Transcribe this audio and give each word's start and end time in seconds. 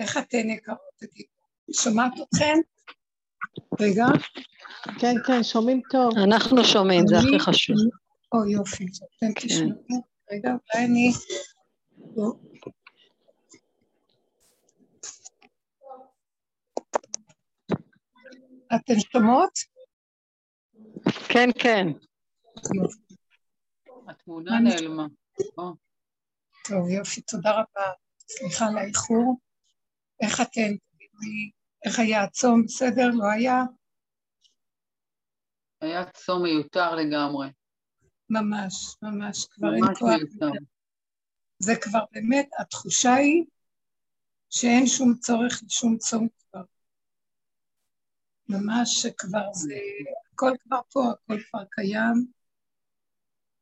איך 0.00 0.16
אתן 0.16 0.50
יקרות? 0.50 0.78
שומעת 1.72 2.12
אתכן? 2.22 2.54
רגע. 3.80 4.04
כן, 5.00 5.14
כן, 5.26 5.42
שומעים 5.42 5.80
טוב. 5.90 6.18
אנחנו 6.18 6.64
שומעים, 6.64 7.06
זה 7.06 7.16
הכי 7.18 7.38
חשוב. 7.40 7.76
או 8.32 8.46
יופי, 8.46 8.84
אתם 8.84 9.34
כן. 9.34 9.48
תשמעו. 9.48 10.02
רגע, 10.32 10.50
אולי 10.50 10.86
אני... 10.86 11.12
אתן 18.74 19.00
שומעות? 19.12 19.58
כן, 21.28 21.48
כן. 21.58 21.86
התמונה 24.08 24.60
נעלמה. 24.60 25.06
טוב, 26.68 26.88
יופי, 26.88 27.20
תודה 27.20 27.50
רבה. 27.50 27.92
סליחה 28.28 28.66
על 28.66 28.78
האיחור. 28.78 29.36
איך 30.20 30.40
אתן? 30.40 30.74
איך 31.84 31.98
היה 31.98 32.22
הצום? 32.22 32.64
בסדר? 32.64 33.10
לא 33.12 33.24
היה? 33.30 33.62
היה 35.80 36.10
צום 36.10 36.42
מיותר 36.42 36.94
לגמרי. 36.94 37.48
ממש, 38.30 38.96
ממש, 39.02 39.46
כבר 39.50 39.68
ממש 39.68 39.88
אין 39.88 39.94
כוח. 39.94 40.08
מיותר. 40.08 40.58
זה 41.58 41.72
כבר 41.82 42.04
באמת, 42.12 42.48
התחושה 42.58 43.14
היא 43.14 43.44
שאין 44.50 44.86
שום 44.86 45.14
צורך 45.14 45.60
לשום 45.66 45.98
צום 45.98 46.28
כבר. 46.38 46.62
ממש 48.48 49.02
שכבר 49.02 49.52
זה, 49.52 49.74
הכל 50.32 50.50
כבר 50.62 50.80
פה, 50.92 51.00
הכל 51.10 51.42
כבר 51.50 51.64
קיים, 51.70 52.26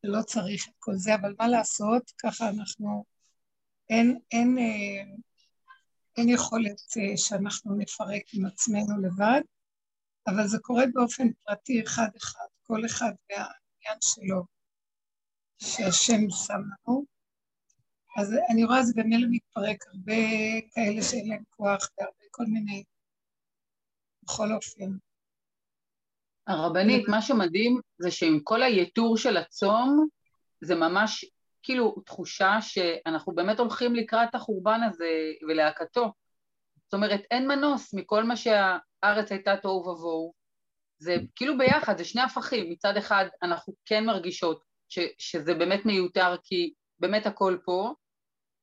ולא 0.05 0.23
צריך 0.23 0.69
את 0.69 0.75
כל 0.79 0.95
זה, 0.95 1.15
אבל 1.15 1.35
מה 1.39 1.49
לעשות, 1.49 2.13
ככה 2.19 2.49
אנחנו, 2.49 3.05
אין, 3.91 4.19
אין, 4.33 4.59
אה, 4.59 5.15
אין 6.19 6.29
יכולת 6.29 6.81
אה, 6.97 7.17
שאנחנו 7.17 7.75
נפרק 7.75 8.23
עם 8.33 8.47
עצמנו 8.47 9.03
לבד, 9.03 9.41
אבל 10.27 10.47
זה 10.47 10.59
קורה 10.59 10.85
באופן 10.95 11.33
פרטי 11.33 11.83
אחד-אחד, 11.83 12.47
כל 12.63 12.87
אחד 12.87 13.13
והעניין 13.31 13.99
שלו, 14.01 14.45
שהשם 15.63 16.31
שם 16.31 16.61
לנו. 16.61 17.05
אז 18.17 18.35
אני 18.51 18.65
רואה 18.65 18.83
זה 18.83 18.93
במילא 18.97 19.27
מתפרק, 19.31 19.85
הרבה 19.87 20.23
כאלה 20.75 21.03
שאין 21.03 21.29
להם 21.29 21.43
כוח 21.51 21.91
והרבה 21.99 22.25
כל 22.31 22.45
מיני, 22.45 22.85
בכל 24.23 24.53
אופן. 24.53 24.91
הרבנית, 26.47 27.09
מה 27.09 27.23
שמדהים 27.23 27.81
זה 27.99 28.11
שעם 28.11 28.41
כל 28.45 28.63
היתור 28.63 29.17
של 29.17 29.37
הצום, 29.37 30.09
זה 30.61 30.75
ממש 30.75 31.25
כאילו 31.69 31.95
תחושה 32.07 32.57
שאנחנו 32.61 33.35
באמת 33.35 33.59
הולכים 33.59 33.95
לקראת 33.95 34.35
החורבן 34.35 34.81
הזה 34.83 35.11
ולהקתו. 35.49 36.13
זאת 36.85 36.95
אומרת, 36.95 37.21
אין 37.31 37.49
מנוס 37.49 37.95
מכל 37.95 38.25
מה 38.25 38.37
שהארץ 38.37 39.33
הייתה 39.33 39.57
תוהו 39.57 39.89
ובוהו. 39.89 40.33
זה 40.99 41.17
כאילו 41.37 41.59
ביחד, 41.59 41.99
זה 41.99 42.05
שני 42.05 42.23
הפכים. 42.23 42.71
מצד 42.71 42.97
אחד, 42.97 43.25
אנחנו 43.43 43.75
כן 43.85 44.05
מרגישות 44.05 44.63
ש, 44.89 44.99
שזה 45.19 45.55
באמת 45.55 45.87
מיותר, 45.87 46.37
כי 46.45 46.73
באמת 46.99 47.27
הכל 47.27 47.59
פה, 47.65 47.93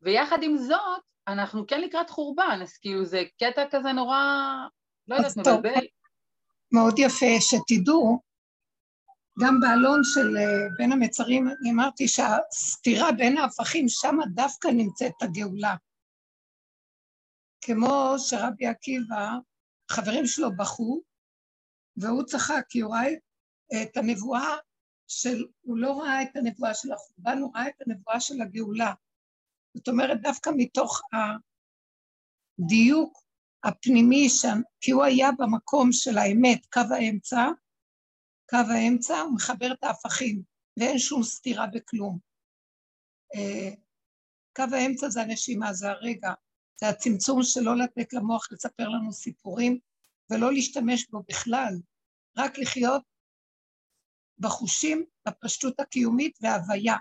ויחד 0.02 0.44
עם 0.44 0.58
זאת, 0.58 1.02
אנחנו 1.28 1.68
כן 1.68 1.82
לקראת 1.82 2.10
חורבן, 2.10 2.60
אז 2.62 2.78
כאילו 2.78 3.06
זה 3.06 3.24
קטע 3.40 3.64
כזה 3.72 3.92
נורא, 3.92 4.18
לא 5.08 5.16
יודעת, 5.16 5.38
מבלבל. 5.38 5.86
מאוד 6.74 7.00
יפה, 7.00 7.40
שתדעו, 7.40 8.20
גם 9.40 9.60
באלון 9.60 10.02
של 10.04 10.38
אה, 10.38 10.68
בין 10.78 10.92
המצרים, 10.92 11.48
אני 11.48 11.72
אמרתי 11.72 12.08
שהסתירה 12.08 13.12
בין 13.12 13.38
ההפכים, 13.38 13.86
שם 13.90 14.16
דווקא 14.34 14.68
נמצאת 14.68 15.22
הגאולה. 15.22 15.76
כמו 17.62 18.16
שרבי 18.18 18.68
עקיבא, 18.68 19.32
חברים 19.92 20.26
שלו 20.26 20.56
בכו, 20.58 21.02
והוא 21.98 22.24
צחק, 22.24 22.64
כי 22.70 22.80
הוא 22.80 22.96
ראה 22.96 23.14
את 23.82 23.98
הנבואה 23.98 24.56
של, 25.08 25.46
הוא 25.62 25.78
לא 25.78 26.02
ראה 26.02 26.22
את 26.22 26.36
הנבואה 26.36 26.74
של 26.74 26.92
החורבן, 26.92 27.38
הוא 27.38 27.52
ראה 27.56 27.68
את 27.68 27.82
הנבואה 27.88 28.20
של 28.20 28.42
הגאולה. 28.42 28.94
זאת 29.78 29.88
אומרת, 29.88 30.22
דווקא 30.22 30.50
מתוך 30.58 31.02
הדיוק 32.60 33.24
הפנימי 33.64 34.30
שם, 34.30 34.62
כי 34.82 34.92
הוא 34.92 35.04
היה 35.04 35.30
במקום 35.40 35.92
של 35.92 36.18
האמת, 36.18 36.66
קו 36.66 36.82
האמצע, 36.92 37.48
קו 38.50 38.58
האמצע, 38.74 39.20
הוא 39.20 39.36
מחבר 39.36 39.74
את 39.74 39.84
ההפכים, 39.84 40.44
ואין 40.80 41.00
שום 41.00 41.24
סתירה 41.24 41.68
בכלום. 41.68 42.20
אה, 43.36 43.70
קו 44.56 44.76
האמצע 44.76 45.10
זה 45.10 45.22
הנשימה, 45.22 45.74
זה 45.74 45.90
הרגע, 45.90 46.34
זה 46.80 46.90
הצמצום 46.90 47.44
שלא 47.44 47.78
לתת 47.78 48.14
למוח 48.14 48.48
לספר 48.52 48.90
לנו 48.90 49.14
סיפורים, 49.14 49.80
ולא 50.32 50.54
להשתמש 50.54 51.10
בו 51.10 51.24
בכלל, 51.30 51.74
רק 52.38 52.58
לחיות 52.58 53.04
בחושים, 54.40 55.06
בפשטות 55.28 55.80
הקיומית 55.80 56.38
וההוויה. 56.42 56.96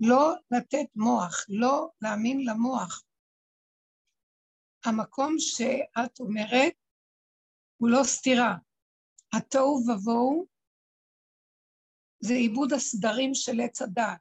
לא 0.00 0.34
לתת 0.50 0.86
מוח, 0.96 1.44
לא 1.48 1.88
להאמין 2.02 2.44
למוח. 2.44 3.02
המקום 4.84 5.34
שאת 5.38 6.20
אומרת 6.20 6.72
הוא 7.76 7.88
לא 7.88 8.00
סתירה. 8.04 8.56
התוהו 9.32 9.82
ובוהו 9.88 10.46
זה 12.26 12.34
עיבוד 12.34 12.72
הסדרים 12.72 13.34
של 13.34 13.60
עץ 13.60 13.82
הדעת. 13.82 14.20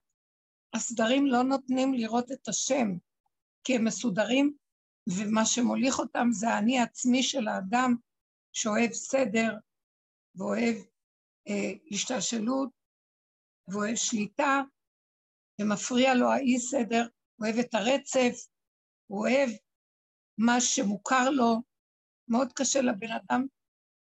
הסדרים 0.74 1.28
לא 1.28 1.44
נותנים 1.44 1.94
לראות 1.94 2.32
את 2.32 2.48
השם, 2.48 2.88
כי 3.64 3.76
הם 3.76 3.86
מסודרים, 3.86 4.54
ומה 5.10 5.46
שמוליך 5.46 6.00
אותם 6.00 6.28
זה 6.32 6.50
האני 6.50 6.80
העצמי 6.80 7.24
של 7.24 7.48
האדם 7.48 7.96
שאוהב 8.54 8.92
סדר 8.92 9.58
ואוהב 10.36 10.76
אה, 11.48 11.72
השתלשלות 11.92 12.70
ואוהב 13.68 13.96
שליטה, 13.96 14.62
ומפריע 15.62 16.16
לו 16.16 16.32
האי 16.32 16.60
סדר, 16.60 17.08
אוהב 17.42 17.56
את 17.56 17.74
הרצף, 17.74 18.48
הוא 19.08 19.20
אוהב 19.20 19.50
מה 20.38 20.62
שמוכר 20.62 21.30
לו, 21.30 21.62
מאוד 22.28 22.54
קשה 22.54 22.82
לבן 22.82 23.12
אדם 23.12 23.46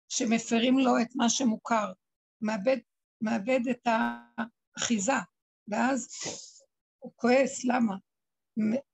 שמפרים 0.09 0.79
לו 0.79 0.91
את 1.01 1.16
מה 1.16 1.29
שמוכר, 1.29 1.91
מאבד, 2.41 2.78
מאבד 3.22 3.59
את 3.72 3.88
האחיזה, 3.88 5.13
ואז 5.68 6.07
הוא 7.00 7.12
כועס, 7.16 7.66
למה? 7.66 7.96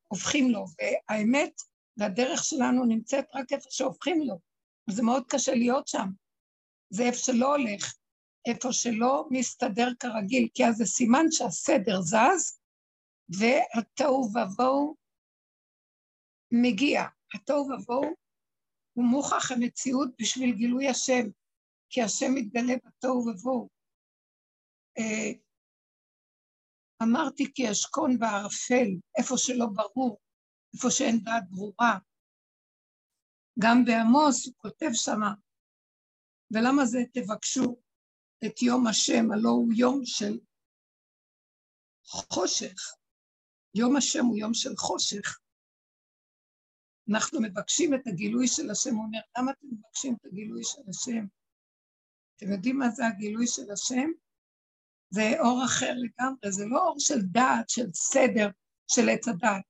הופכים 0.08 0.52
לו, 0.52 0.66
והאמת 0.78 1.62
והדרך 1.98 2.44
שלנו 2.44 2.86
נמצאת 2.86 3.26
רק 3.34 3.54
איפה 3.54 3.70
שהופכים 3.72 4.22
לו, 4.22 4.40
וזה 4.90 5.04
מאוד 5.04 5.24
קשה 5.30 5.54
להיות 5.54 5.88
שם, 5.88 6.08
זה 6.90 7.04
איפה 7.04 7.18
שלא 7.18 7.56
הולך, 7.56 7.96
איפה 8.46 8.72
שלא 8.72 9.26
מסתדר 9.32 9.88
כרגיל, 10.00 10.48
כי 10.54 10.66
אז 10.66 10.76
זה 10.76 10.86
סימן 10.86 11.26
שהסדר 11.32 12.02
זז, 12.02 12.60
והתוהו 13.30 14.30
ובוהו 14.34 14.96
מגיע. 16.52 17.04
התוהו 17.34 17.68
ובוהו 17.72 18.16
הוא 18.94 19.06
מוכח 19.06 19.52
המציאות 19.52 20.10
בשביל 20.22 20.56
גילוי 20.56 20.90
השם, 20.90 21.30
כי 21.90 22.02
השם 22.02 22.34
מתגלה 22.36 22.74
בתוהו 22.86 23.28
ובוהו. 23.28 23.75
אה, 24.98 25.32
אמרתי 27.04 27.54
כי 27.54 27.72
אשכון 27.72 28.20
בערפל, 28.20 28.88
איפה 29.18 29.36
שלא 29.38 29.66
ברור, 29.76 30.20
איפה 30.74 30.88
שאין 30.92 31.20
דעת 31.24 31.44
ברורה. 31.50 31.98
גם 33.60 33.86
בעמוס 33.86 34.46
הוא 34.46 34.54
כותב 34.58 34.90
שמה, 34.94 35.34
ולמה 36.52 36.86
זה 36.86 37.00
תבקשו 37.14 37.82
את 38.46 38.62
יום 38.62 38.88
השם, 38.88 39.32
הלא 39.32 39.50
הוא 39.50 39.74
יום 39.78 40.02
של 40.06 40.40
חושך. 42.06 42.80
יום 43.76 43.96
השם 43.96 44.26
הוא 44.26 44.38
יום 44.38 44.54
של 44.54 44.76
חושך. 44.78 45.40
אנחנו 47.12 47.42
מבקשים 47.42 47.94
את 47.94 48.08
הגילוי 48.08 48.48
של 48.48 48.70
השם, 48.72 48.96
הוא 48.96 49.06
אומר, 49.06 49.20
למה 49.38 49.52
אתם 49.52 49.68
מבקשים 49.72 50.16
את 50.16 50.26
הגילוי 50.26 50.64
של 50.64 50.82
השם? 50.90 51.26
אתם 52.36 52.52
יודעים 52.52 52.78
מה 52.80 52.90
זה 52.90 53.08
הגילוי 53.08 53.48
של 53.48 53.72
השם? 53.72 54.10
זה 55.16 55.40
אור 55.40 55.66
אחר 55.66 55.94
לגמרי, 55.96 56.52
זה 56.52 56.66
לא 56.66 56.88
אור 56.88 57.00
של 57.00 57.22
דעת, 57.22 57.70
של 57.70 57.86
סדר, 57.94 58.50
של 58.92 59.10
עץ 59.10 59.28
הדעת. 59.28 59.64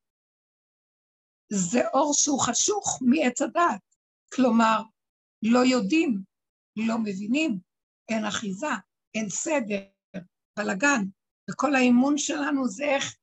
זה 1.53 1.87
אור 1.93 2.13
שהוא 2.13 2.41
חשוך 2.41 2.99
מעץ 3.01 3.41
הדעת. 3.41 3.81
כלומר, 4.33 4.81
לא 5.43 5.59
יודעים, 5.59 6.21
לא 6.75 6.97
מבינים, 6.97 7.59
אין 8.09 8.25
אחיזה, 8.25 8.73
אין 9.15 9.29
סדר, 9.29 9.81
בלגן. 10.59 11.01
וכל 11.51 11.75
האימון 11.75 12.17
שלנו 12.17 12.67
זה 12.67 12.85
איך 12.85 13.15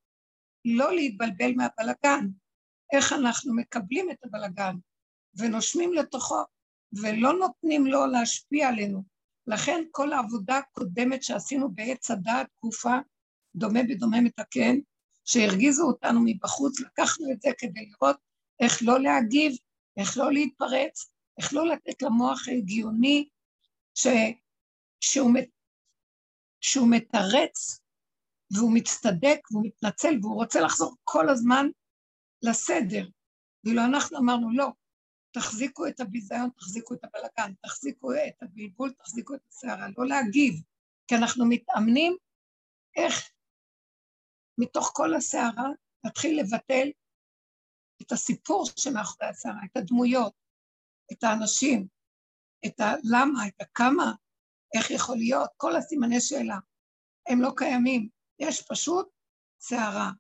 לא 0.65 0.95
להתבלבל 0.95 1.53
מהבלגן, 1.57 2.27
איך 2.93 3.13
אנחנו 3.13 3.57
מקבלים 3.57 4.11
את 4.11 4.25
הבלגן 4.25 4.77
ונושמים 5.35 5.93
לתוכו 5.93 6.43
ולא 7.03 7.33
נותנים 7.33 7.87
לו 7.87 8.07
להשפיע 8.07 8.69
עלינו. 8.69 9.12
לכן 9.47 9.85
כל 9.91 10.13
העבודה 10.13 10.59
הקודמת 10.59 11.23
שעשינו 11.23 11.73
בעץ 11.75 12.11
הדעת 12.11 12.47
תקופה, 12.59 12.95
דומה 13.57 13.81
בדומה 13.89 14.21
מתקן, 14.21 14.77
שהרגיזו 15.25 15.87
אותנו 15.87 16.21
מבחוץ, 16.25 16.81
לקחנו 16.81 17.33
את 17.33 17.43
זה 17.43 17.49
כדי 17.59 17.91
לראות 17.91 18.17
איך 18.61 18.79
לא 18.83 19.01
להגיב 19.01 19.53
איך 19.97 20.19
לא 20.19 20.33
להתפרץ, 20.33 21.13
איך 21.39 21.55
לא 21.55 21.67
לתת 21.67 22.03
למוח 22.03 22.49
ההגיוני. 22.49 23.29
שהוא, 25.01 25.35
מת... 25.35 25.49
שהוא 26.61 26.89
מתרץ 26.91 27.81
והוא 28.51 28.75
מצטדק 28.75 29.39
והוא 29.51 29.67
מתנצל 29.67 30.19
והוא 30.23 30.35
רוצה 30.35 30.61
לחזור 30.61 30.97
כל 31.05 31.29
הזמן 31.29 31.67
לסדר. 32.43 33.09
ואילו 33.65 33.85
אנחנו 33.85 34.19
אמרנו, 34.19 34.51
לא, 34.51 34.69
תחזיקו 35.33 35.87
את 35.87 36.01
הביזיון, 36.01 36.51
תחזיקו 36.57 36.95
את 36.95 37.05
הבלגן, 37.05 37.55
תחזיקו 37.63 38.13
את 38.15 38.43
הבלבול, 38.43 38.93
תחזיקו 38.93 39.35
את 39.35 39.41
הסערה, 39.49 39.87
לא 39.99 40.07
להגיב, 40.07 40.55
כי 41.09 41.15
אנחנו 41.15 41.45
מתאמנים 41.49 42.17
איך 42.97 43.31
מתוך 44.59 44.93
כל 44.95 45.15
הסערה 45.15 45.69
נתחיל 46.07 46.41
לבטל 46.41 46.89
את 48.03 48.13
הסיפור 48.13 48.67
שמאחורי 48.77 49.29
הסערה, 49.29 49.61
את 49.65 49.77
הדמויות, 49.77 50.35
את 51.13 51.25
האנשים, 51.25 51.87
את 52.67 52.81
הלמה, 52.81 53.49
את 53.49 53.61
הכמה, 53.61 54.13
איך 54.77 54.91
יכול 54.91 55.17
להיות, 55.17 55.51
כל 55.57 55.77
הסימני 55.77 56.21
שאלה, 56.21 56.59
הם 57.29 57.43
לא 57.43 57.53
קיימים. 57.57 58.09
יש 58.39 58.63
פשוט 58.69 59.09
סערה, 59.61 60.11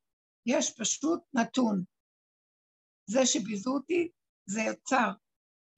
יש 0.47 0.75
פשוט 0.79 1.21
נתון. 1.35 1.85
זה 3.07 3.27
שביזו 3.27 3.71
אותי, 3.71 4.11
זה 4.47 4.61
יצר 4.61 5.11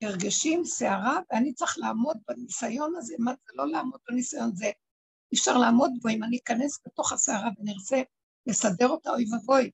הרגשים, 0.03 0.65
סערה, 0.65 1.19
ואני 1.31 1.53
צריך 1.53 1.77
לעמוד 1.77 2.17
בניסיון 2.27 2.95
הזה. 2.97 3.15
מה 3.19 3.31
זה 3.31 3.51
לא 3.55 3.67
לעמוד 3.67 3.99
בניסיון? 4.09 4.55
זה 4.55 4.65
אי 4.65 5.37
אפשר 5.37 5.57
לעמוד 5.57 5.91
בו 6.01 6.09
אם 6.09 6.23
אני 6.23 6.37
אכנס 6.37 6.79
בתוך 6.85 7.11
הסערה 7.11 7.49
ונרצה 7.57 8.01
לסדר 8.47 8.87
אותה, 8.87 9.09
אוי 9.09 9.25
ואבוי. 9.31 9.71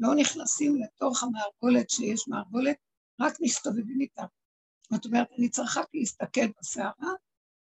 לא 0.00 0.14
נכנסים 0.14 0.76
לתוך 0.82 1.22
המערבולת 1.22 1.90
שיש 1.90 2.28
מערבולת, 2.28 2.76
רק 3.20 3.34
מסתובבים 3.40 4.00
איתה. 4.00 4.22
זאת 4.92 5.06
אומרת, 5.06 5.28
אני 5.38 5.48
צריכה 5.48 5.80
רק 5.80 5.88
להסתכל 5.94 6.46
בסערה 6.58 7.12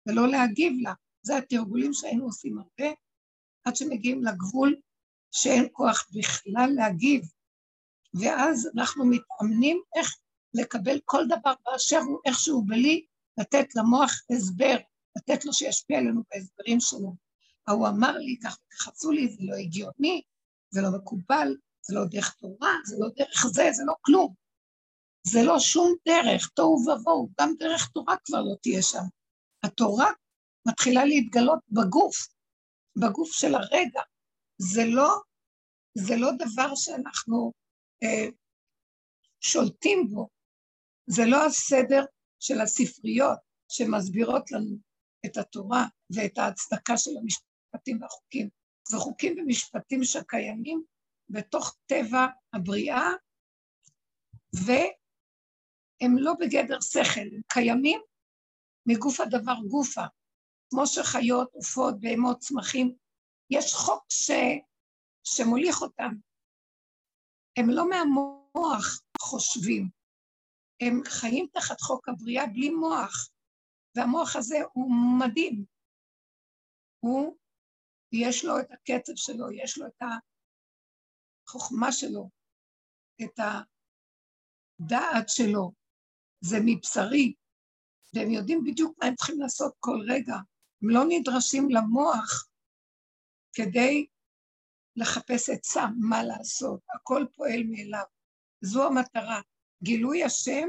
ולא 0.07 0.29
להגיב 0.29 0.73
לה. 0.83 0.93
זה 1.23 1.37
התרגולים 1.37 1.93
שהיינו 1.93 2.25
עושים 2.25 2.59
הרבה, 2.59 2.95
עד 3.65 3.77
שמגיעים 3.77 4.25
לגבול 4.25 4.77
שאין 5.31 5.69
כוח 5.73 6.07
בכלל 6.17 6.71
להגיב. 6.77 7.23
ואז 8.21 8.71
אנחנו 8.75 9.05
מתאמנים 9.07 9.83
איך 9.97 10.17
לקבל 10.55 11.01
כל 11.05 11.25
דבר 11.27 11.55
באשר 11.65 11.99
הוא 11.99 12.19
איכשהו 12.27 12.63
בלי 12.63 13.07
לתת 13.39 13.75
למוח 13.75 14.13
הסבר, 14.31 14.77
לתת 15.17 15.45
לו 15.45 15.53
שישפיע 15.53 15.99
עלינו 15.99 16.23
בהסברים 16.31 16.81
שלו. 16.81 17.15
ההוא 17.69 17.89
אמר 17.89 18.19
לי, 18.19 18.39
כך 18.45 18.89
עשו 18.89 19.11
לי, 19.11 19.29
זה 19.29 19.39
לא 19.41 19.57
הגיוני, 19.57 20.23
זה 20.71 20.81
לא 20.83 20.89
מקובל, 20.99 21.57
זה 21.83 21.95
לא 21.95 22.05
דרך 22.05 22.35
תורה, 22.35 22.75
זה 22.85 22.97
לא 22.99 23.09
דרך 23.17 23.47
זה, 23.47 23.69
זה 23.73 23.83
לא 23.87 23.95
כלום. 24.01 24.35
זה 25.23 25.39
לא 25.43 25.59
שום 25.59 25.95
דרך, 26.09 26.49
תוהו 26.49 26.79
ובוהו, 26.89 27.29
גם 27.41 27.55
דרך 27.59 27.89
תורה 27.89 28.17
כבר 28.25 28.43
לא 28.43 28.55
תהיה 28.63 28.83
שם. 28.83 29.05
התורה 29.63 30.11
מתחילה 30.69 31.05
להתגלות 31.05 31.59
בגוף, 31.69 32.29
בגוף 32.97 33.33
של 33.33 33.55
הרגע. 33.55 34.01
זה 34.59 34.85
לא, 34.87 35.09
זה 35.95 36.17
לא 36.17 36.31
דבר 36.33 36.75
שאנחנו 36.75 37.53
אה, 38.03 38.29
שולטים 39.41 40.09
בו, 40.11 40.29
זה 41.11 41.23
לא 41.27 41.47
הסדר 41.47 42.05
של 42.41 42.61
הספריות 42.61 43.39
שמסבירות 43.69 44.51
לנו 44.51 44.77
את 45.27 45.37
התורה 45.37 45.85
ואת 46.17 46.39
ההצדקה 46.39 46.97
של 46.97 47.11
המשפטים 47.21 48.03
והחוקים. 48.03 48.49
זה 48.89 48.97
חוקים 48.97 49.39
ומשפטים 49.39 50.05
שקיימים 50.05 50.83
בתוך 51.29 51.77
טבע 51.87 52.27
הבריאה, 52.53 53.07
והם 54.55 56.19
לא 56.19 56.33
בגדר 56.41 56.81
שכל, 56.81 57.21
הם 57.21 57.41
קיימים 57.49 58.01
מגוף 58.87 59.21
הדבר 59.21 59.55
גופה. 59.69 60.05
כמו 60.71 60.87
שחיות, 60.87 61.51
עופות, 61.55 62.01
בהמות, 62.01 62.39
צמחים, 62.39 62.95
יש 63.51 63.75
חוק 63.75 64.05
ש... 64.09 64.31
שמוליך 65.25 65.83
אותם. 65.83 66.11
הם 67.59 67.71
לא 67.71 67.89
מהמוח 67.89 69.01
חושבים, 69.21 69.89
הם 70.81 71.01
חיים 71.05 71.47
תחת 71.53 71.81
חוק 71.81 72.09
הבריאה 72.09 72.47
בלי 72.47 72.71
מוח, 72.71 73.29
והמוח 73.95 74.37
הזה 74.37 74.57
הוא 74.73 74.91
מדהים. 75.19 75.65
הוא, 77.01 77.37
יש 78.13 78.45
לו 78.45 78.61
את 78.61 78.71
הקצב 78.71 79.13
שלו, 79.17 79.51
יש 79.51 79.79
לו 79.79 79.87
את 79.87 80.03
החוכמה 81.49 81.93
שלו, 81.93 82.31
את 83.25 83.39
הדעת 84.81 85.29
שלו, 85.29 85.73
זה 86.41 86.57
מבשרי, 86.65 87.35
והם 88.15 88.31
יודעים 88.31 88.65
בדיוק 88.65 88.99
מה 88.99 89.07
הם 89.07 89.15
צריכים 89.15 89.41
לעשות 89.41 89.75
כל 89.81 89.99
רגע. 90.09 90.35
הם 90.83 90.91
לא 90.91 91.01
נדרשים 91.09 91.69
למוח 91.71 92.49
כדי 93.53 94.07
לחפש 94.97 95.51
עצה 95.51 95.87
מה 96.01 96.23
לעשות, 96.23 96.81
הכל 96.95 97.27
פועל 97.35 97.63
מאליו. 97.71 98.05
זו 98.61 98.87
המטרה. 98.87 99.41
גילוי 99.83 100.25
השם, 100.25 100.69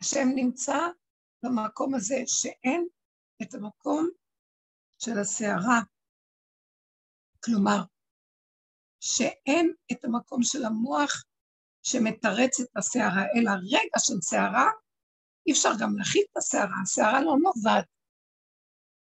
השם 0.00 0.28
נמצא 0.34 0.78
במקום 1.42 1.94
הזה 1.94 2.16
שאין 2.26 2.86
את 3.42 3.54
המקום 3.54 4.08
של 4.98 5.18
הסערה. 5.18 5.80
כלומר, 7.44 7.78
שאין 9.00 9.72
את 9.92 10.04
המקום 10.04 10.42
של 10.42 10.64
המוח 10.64 11.24
שמתרץ 11.82 12.60
את 12.60 12.76
הסערה, 12.76 13.22
אלא 13.36 13.50
רגע 13.50 13.98
של 13.98 14.20
סערה, 14.20 14.70
אי 15.46 15.52
אפשר 15.52 15.70
גם 15.80 15.98
להכיל 15.98 16.22
את 16.32 16.36
הסערה, 16.36 16.76
הסערה 16.82 17.20
לא 17.20 17.34
נובעת 17.42 17.84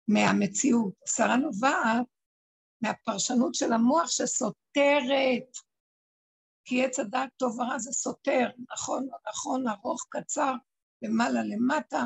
מהמציאות, 0.08 0.94
הסערה 1.04 1.38
נובעת 1.38 2.06
מהפרשנות 2.82 3.56
של 3.56 3.74
המוח 3.74 4.10
שסותרת, 4.10 5.67
כי 6.68 6.86
עץ 6.86 7.00
הדעת 7.00 7.30
טוב 7.38 7.60
ורע 7.60 7.80
זה 7.80 7.92
סותר, 7.92 8.50
נכון, 8.72 9.08
נכון, 9.30 9.68
ארוך, 9.68 10.06
קצר, 10.10 10.54
למעלה, 11.02 11.40
למטה, 11.44 12.04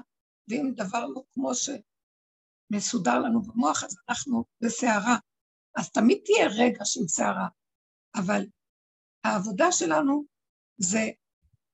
ואם 0.47 0.71
דבר 0.75 1.05
לא 1.05 1.21
כמו 1.33 1.51
שמסודר 1.55 3.19
לנו 3.19 3.41
במוח, 3.41 3.83
אז 3.83 3.97
אנחנו 4.09 4.43
בסערה. 4.63 5.17
אז 5.77 5.91
תמיד 5.91 6.21
תהיה 6.25 6.47
רגע 6.47 6.85
של 6.85 7.07
סערה, 7.07 7.47
אבל 8.15 8.41
העבודה 9.23 9.71
שלנו 9.71 10.25
זה 10.77 11.09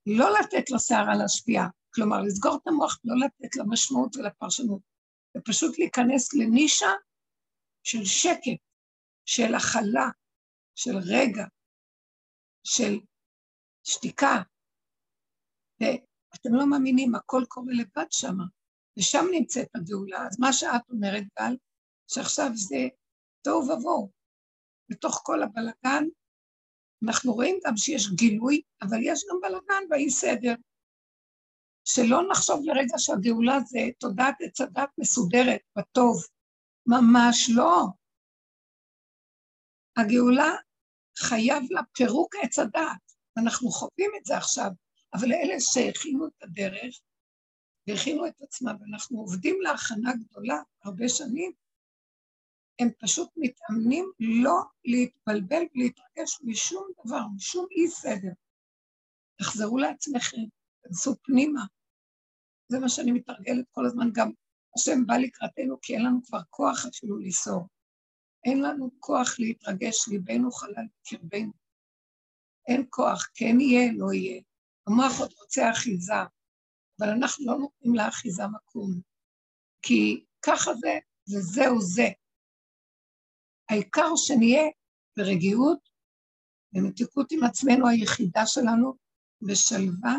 לא 0.05 0.39
לתת 0.39 0.71
לסערה 0.71 1.15
להשפיע, 1.15 1.61
כלומר 1.95 2.21
לסגור 2.21 2.59
את 2.63 2.67
המוח, 2.67 2.99
לא 3.03 3.25
לתת 3.25 3.55
לה 3.55 3.63
משמעות 3.67 4.15
ולפרשנות, 4.15 4.81
ופשוט 5.37 5.79
להיכנס 5.79 6.33
לנישה 6.33 6.91
של 7.83 8.05
שקט, 8.05 8.61
של 9.25 9.55
הכלה, 9.55 10.09
של 10.75 10.97
רגע, 10.97 11.45
של 12.67 12.99
שתיקה. 13.83 14.35
ואתם 15.81 16.53
לא 16.53 16.69
מאמינים, 16.69 17.15
הכל 17.15 17.43
קורה 17.47 17.73
לבד 17.73 18.11
שם, 18.11 18.35
ושם 18.99 19.25
נמצאת 19.31 19.67
הגאולה. 19.75 20.27
אז 20.27 20.39
מה 20.39 20.53
שאת 20.53 20.89
אומרת, 20.89 21.23
גל, 21.39 21.55
שעכשיו 22.07 22.49
זה 22.53 22.87
תוהו 23.43 23.69
ובוהו. 23.69 24.11
בתוך 24.89 25.21
כל 25.23 25.43
הבלגן, 25.43 26.03
אנחנו 27.05 27.33
רואים 27.33 27.59
גם 27.65 27.77
שיש 27.77 28.09
גילוי, 28.15 28.61
אבל 28.81 28.97
יש 29.01 29.25
גם 29.29 29.37
בלגן 29.41 29.83
ואי 29.89 30.09
סדר. 30.09 30.55
שלא 31.85 32.21
נחשוב 32.31 32.59
לרגע 32.63 32.97
שהגאולה 32.97 33.59
זה 33.65 33.79
תודעת 33.99 34.35
עץ 34.39 34.61
הדת 34.61 34.89
מסודרת, 34.97 35.61
בטוב. 35.77 36.23
ממש 36.85 37.49
לא. 37.55 37.85
הגאולה 39.97 40.66
חייב 41.17 41.63
לה 41.69 41.81
פירוק 41.93 42.35
עץ 42.35 42.59
הדעת. 42.59 43.13
אנחנו 43.37 43.69
חווים 43.69 44.11
את 44.19 44.25
זה 44.25 44.37
עכשיו, 44.37 44.71
אבל 45.13 45.33
אלה 45.33 45.59
שהכינו 45.59 46.27
את 46.27 46.43
הדרך 46.43 46.99
והכינו 47.87 48.27
את 48.27 48.41
עצמם, 48.41 48.75
ואנחנו 48.79 49.19
עובדים 49.19 49.61
להכנה 49.61 50.11
גדולה 50.13 50.61
הרבה 50.83 51.09
שנים, 51.09 51.51
הם 52.79 52.89
פשוט 52.99 53.29
מתאמנים 53.35 54.11
לא 54.19 54.61
להתבלבל 54.85 55.63
ולהתרגש 55.75 56.39
משום 56.43 56.87
דבר, 57.05 57.21
משום 57.35 57.65
אי 57.71 57.87
סדר. 57.87 58.31
תחזרו 59.39 59.77
לעצמכם, 59.77 60.41
תנסו 60.83 61.15
פנימה. 61.23 61.61
זה 62.67 62.79
מה 62.79 62.89
שאני 62.89 63.11
מתרגלת 63.11 63.65
כל 63.71 63.85
הזמן, 63.85 64.09
גם 64.13 64.31
השם 64.75 65.05
בא 65.05 65.17
לקראתנו, 65.17 65.81
כי 65.81 65.93
אין 65.93 66.05
לנו 66.05 66.19
כבר 66.23 66.41
כוח 66.49 66.85
אפילו 66.85 67.17
לסור. 67.17 67.67
אין 68.47 68.61
לנו 68.61 68.89
כוח 68.99 69.39
להתרגש, 69.39 70.07
ליבנו 70.07 70.51
חלל 70.51 70.85
בקרבנו. 71.01 71.51
אין 72.67 72.85
כוח, 72.89 73.29
כן 73.33 73.59
יהיה, 73.59 73.91
לא 73.93 74.13
יהיה. 74.13 74.41
המוח 74.87 75.19
עוד 75.19 75.33
רוצה 75.41 75.71
אחיזה, 75.71 76.13
אבל 76.99 77.09
אנחנו 77.09 77.45
לא 77.45 77.57
נותנים 77.57 77.95
לאחיזה 77.95 78.43
מקום, 78.47 79.01
כי 79.81 80.25
ככה 80.41 80.73
זה, 80.73 80.99
וזהו 81.29 81.81
זה. 81.81 82.07
העיקר 83.69 84.15
שנהיה 84.15 84.63
ברגיעות, 85.17 85.89
במתיקות 86.71 87.31
עם 87.31 87.43
עצמנו 87.43 87.87
היחידה 87.87 88.45
שלנו, 88.45 88.93
בשלווה 89.41 90.15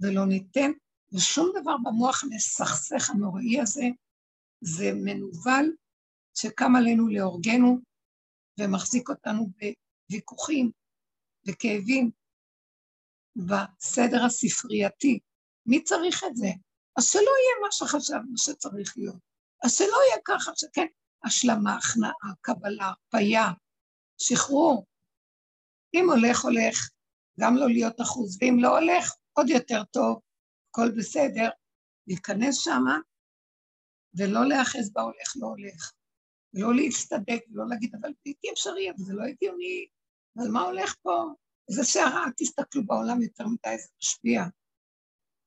ולא 0.00 0.26
ניתן 0.26 0.70
ושום 1.12 1.50
דבר 1.60 1.76
במוח 1.84 2.24
מסכסך 2.30 3.10
הנוראי 3.10 3.60
הזה, 3.60 3.86
זה 4.60 4.92
מנוול 4.94 5.76
שקם 6.34 6.76
עלינו 6.76 7.08
להורגנו 7.08 7.78
ומחזיק 8.60 9.08
אותנו 9.08 9.46
בוויכוחים 10.10 10.70
וכאבים 11.48 12.10
בסדר 13.36 14.24
הספרייתי. 14.24 15.18
מי 15.66 15.84
צריך 15.84 16.24
את 16.24 16.36
זה? 16.36 16.48
אז 16.96 17.04
שלא 17.04 17.20
יהיה 17.20 17.56
מה 17.62 17.68
שחשבנו 17.70 18.38
שצריך 18.38 18.94
להיות. 18.96 19.20
אז 19.64 19.74
שלא 19.74 19.96
יהיה 20.08 20.22
ככה 20.24 20.52
שכן, 20.56 20.86
השלמה, 21.24 21.76
הכנעה, 21.76 22.34
קבלה, 22.40 22.84
הרפאיה, 22.84 23.46
שחרור. 24.18 24.86
אם 25.94 26.10
הולך, 26.10 26.44
הולך, 26.44 26.90
גם 27.40 27.56
לא 27.56 27.66
להיות 27.68 28.00
אחוז, 28.00 28.38
ואם 28.40 28.56
לא 28.60 28.78
הולך, 28.78 29.14
עוד 29.32 29.48
יותר 29.48 29.84
טוב, 29.84 30.20
הכל 30.68 30.90
בסדר, 30.98 31.48
להיכנס 32.06 32.64
שמה 32.64 32.98
ולא 34.14 34.48
להיאחז 34.48 34.92
בהולך 34.92 35.32
לא 35.36 35.46
הולך, 35.46 35.92
ולא 36.54 36.74
להצטדק 36.74 37.40
ולא 37.50 37.68
להגיד, 37.68 37.94
אבל 37.94 38.12
בלתי 38.24 38.50
אפשרי, 38.52 38.90
אבל 38.90 39.04
זה 39.04 39.14
לא 39.14 39.22
הגיוני, 39.22 39.86
אבל 40.36 40.48
מה 40.48 40.60
הולך 40.60 40.94
פה? 41.02 41.24
איזה 41.68 41.84
שערה, 41.84 42.24
אל 42.24 42.30
תסתכלו 42.36 42.86
בעולם 42.86 43.22
יותר 43.22 43.46
מדי, 43.46 43.78
זה 43.78 43.88
משפיע. 44.02 44.42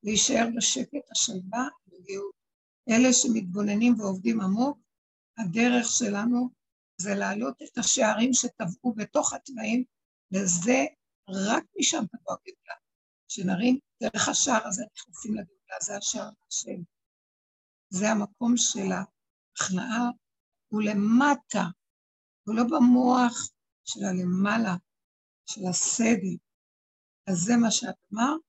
להישאר 0.04 0.48
בשקט, 0.58 1.12
השלווה, 1.12 1.68
בגאות. 1.88 2.36
אלה 2.90 3.14
שמתבוננים 3.14 4.00
ועובדים 4.00 4.42
עמוק, 4.42 4.78
הדרך 5.38 5.88
שלנו 5.90 6.50
זה 6.98 7.16
להעלות 7.16 7.62
את 7.62 7.78
השערים 7.78 8.34
שטבעו 8.34 8.94
בתוך 8.96 9.34
התוואים, 9.34 9.84
וזה, 10.34 10.86
רק 11.30 11.64
משם 11.80 12.04
תבוא 12.12 12.34
הגאולה. 12.34 12.76
שנרים 13.28 13.80
דרך 14.04 14.30
השער 14.30 14.68
הזה 14.68 14.84
נכנסים 14.94 15.32
לגאולה, 15.32 15.78
זה 15.82 15.98
השער 15.98 16.30
השם. 16.48 16.82
זה 17.90 18.10
המקום 18.10 18.54
של 18.58 18.92
ההכנעה, 18.92 20.10
הוא 20.68 20.82
למטה, 20.82 21.64
הוא 22.44 22.56
לא 22.56 22.64
במוח 22.64 23.50
של 23.86 24.00
הלמעלה, 24.06 24.76
של 25.46 25.62
הסדר. 25.70 26.38
אז 27.28 27.38
זה 27.38 27.54
מה 27.58 27.72
שאת 27.72 27.96
אמרת, 28.14 28.42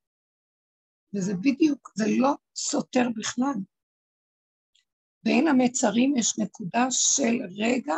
וזה 1.15 1.35
בדיוק, 1.35 1.93
זה 1.95 2.05
לא 2.19 2.33
סותר 2.57 3.09
בכלל. 3.17 3.55
בין 5.23 5.49
המצרים 5.49 6.17
יש 6.17 6.39
נקודה 6.39 6.87
של 6.91 7.37
רגע, 7.59 7.95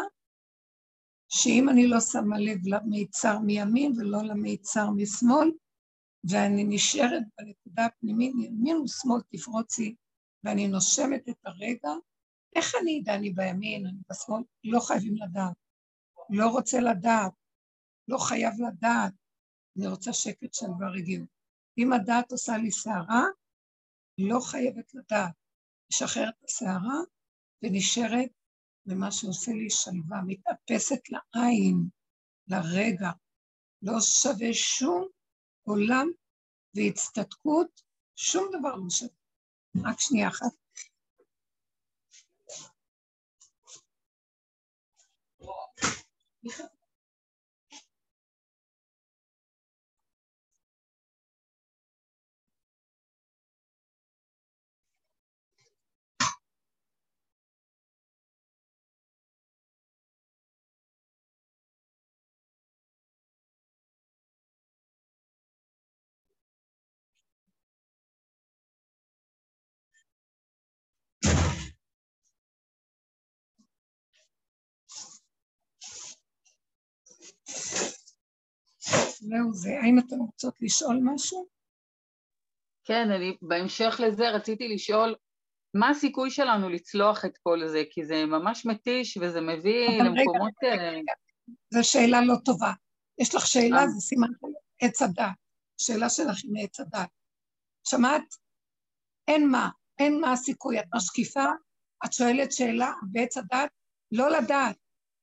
שאם 1.29 1.69
אני 1.69 1.87
לא 1.87 2.01
שמה 2.01 2.39
לב 2.39 2.59
למיצר 2.67 3.39
מימין 3.39 3.93
ולא 3.97 4.23
למיצר 4.23 4.91
משמאל, 4.91 5.51
ואני 6.31 6.65
נשארת 6.69 7.23
בנקודה 7.39 7.85
הפנימית, 7.85 8.33
ימין 8.39 8.77
ושמאל 8.77 9.21
תפרוצי, 9.33 9.95
ואני 10.45 10.69
נושמת 10.69 11.29
את 11.29 11.37
הרגע, 11.45 11.91
איך 12.57 12.75
אני 12.83 13.01
אדע 13.03 13.15
אני 13.15 13.31
בימין, 13.31 13.87
אני 13.87 13.99
בשמאל? 14.11 14.43
לא 14.65 14.81
חייבים 14.81 15.15
לדעת. 15.17 15.57
לא 16.31 16.47
רוצה 16.47 16.81
לדעת, 16.81 17.33
לא 18.09 18.19
חייב 18.19 18.53
לדעת. 18.69 19.13
אני 19.79 19.87
רוצה 19.87 20.13
שקט, 20.13 20.55
שלווה, 20.55 20.89
רגיעות. 20.89 21.29
אם 21.79 21.93
הדעת 21.93 22.33
עושה 22.33 22.57
לי 22.57 22.71
סערה, 22.71 23.25
לא 24.19 24.41
חייבת 24.41 24.95
לדעת. 24.95 25.33
משחררת 25.93 26.35
את 26.39 26.45
הסערה 26.45 27.01
ונשארת 27.63 28.31
במה 28.87 29.13
שעושה 29.13 29.53
לי 29.53 29.71
שלווה, 29.71 30.23
מתאפסת 30.27 31.01
לעין, 31.11 31.89
לרגע. 32.49 33.11
לא 33.83 34.01
שווה 34.01 34.53
שום 34.53 35.09
עולם 35.63 36.09
והצטדקות, 36.75 37.83
שום 38.17 38.49
דבר 38.59 38.75
לא 38.75 38.91
שווה. 38.91 39.91
רק 39.91 40.01
שנייה 40.01 40.29
אחת. 40.29 40.53
Yeah. 46.49 46.67
זהו 79.29 79.53
זה. 79.53 79.71
האם 79.83 79.99
אתן 79.99 80.17
רוצות 80.19 80.55
לשאול 80.61 81.01
משהו? 81.03 81.47
כן, 82.85 83.11
אני 83.11 83.37
בהמשך 83.43 84.01
לזה 84.05 84.31
רציתי 84.31 84.69
לשאול, 84.69 85.15
מה 85.75 85.91
הסיכוי 85.91 86.31
שלנו 86.31 86.69
לצלוח 86.69 87.25
את 87.25 87.39
כל 87.43 87.67
זה? 87.67 87.83
כי 87.91 88.05
זה 88.05 88.27
ממש 88.27 88.67
מתיש 88.67 89.17
וזה 89.17 89.41
מביא 89.41 89.89
למקומות... 90.03 90.53
רגע, 90.63 90.75
רגע, 90.75 90.91
רגע. 90.91 91.13
זו 91.75 91.91
שאלה 91.91 92.21
לא 92.21 92.35
טובה. 92.45 92.73
יש 93.19 93.35
לך 93.35 93.47
שאלה, 93.47 93.81
אה. 93.81 93.89
זה 93.89 94.01
סימן 94.01 94.29
עץ 94.83 95.03
הדת. 95.03 95.25
שאלה 95.81 96.09
שלך 96.11 96.37
עם 96.45 96.65
עץ 96.65 96.81
הדת. 96.81 97.09
שמעת? 97.85 98.23
אין 99.29 99.51
מה, 99.51 99.69
אין 99.99 100.21
מה 100.21 100.33
הסיכוי. 100.33 100.81
את 100.81 100.85
משקיפה, 100.95 101.45
את 102.05 102.13
שואלת 102.13 102.53
שאלה 102.53 102.93
בעץ 103.13 103.37
הדת, 103.37 103.71
לא 104.13 104.31
לדעת. 104.31 104.77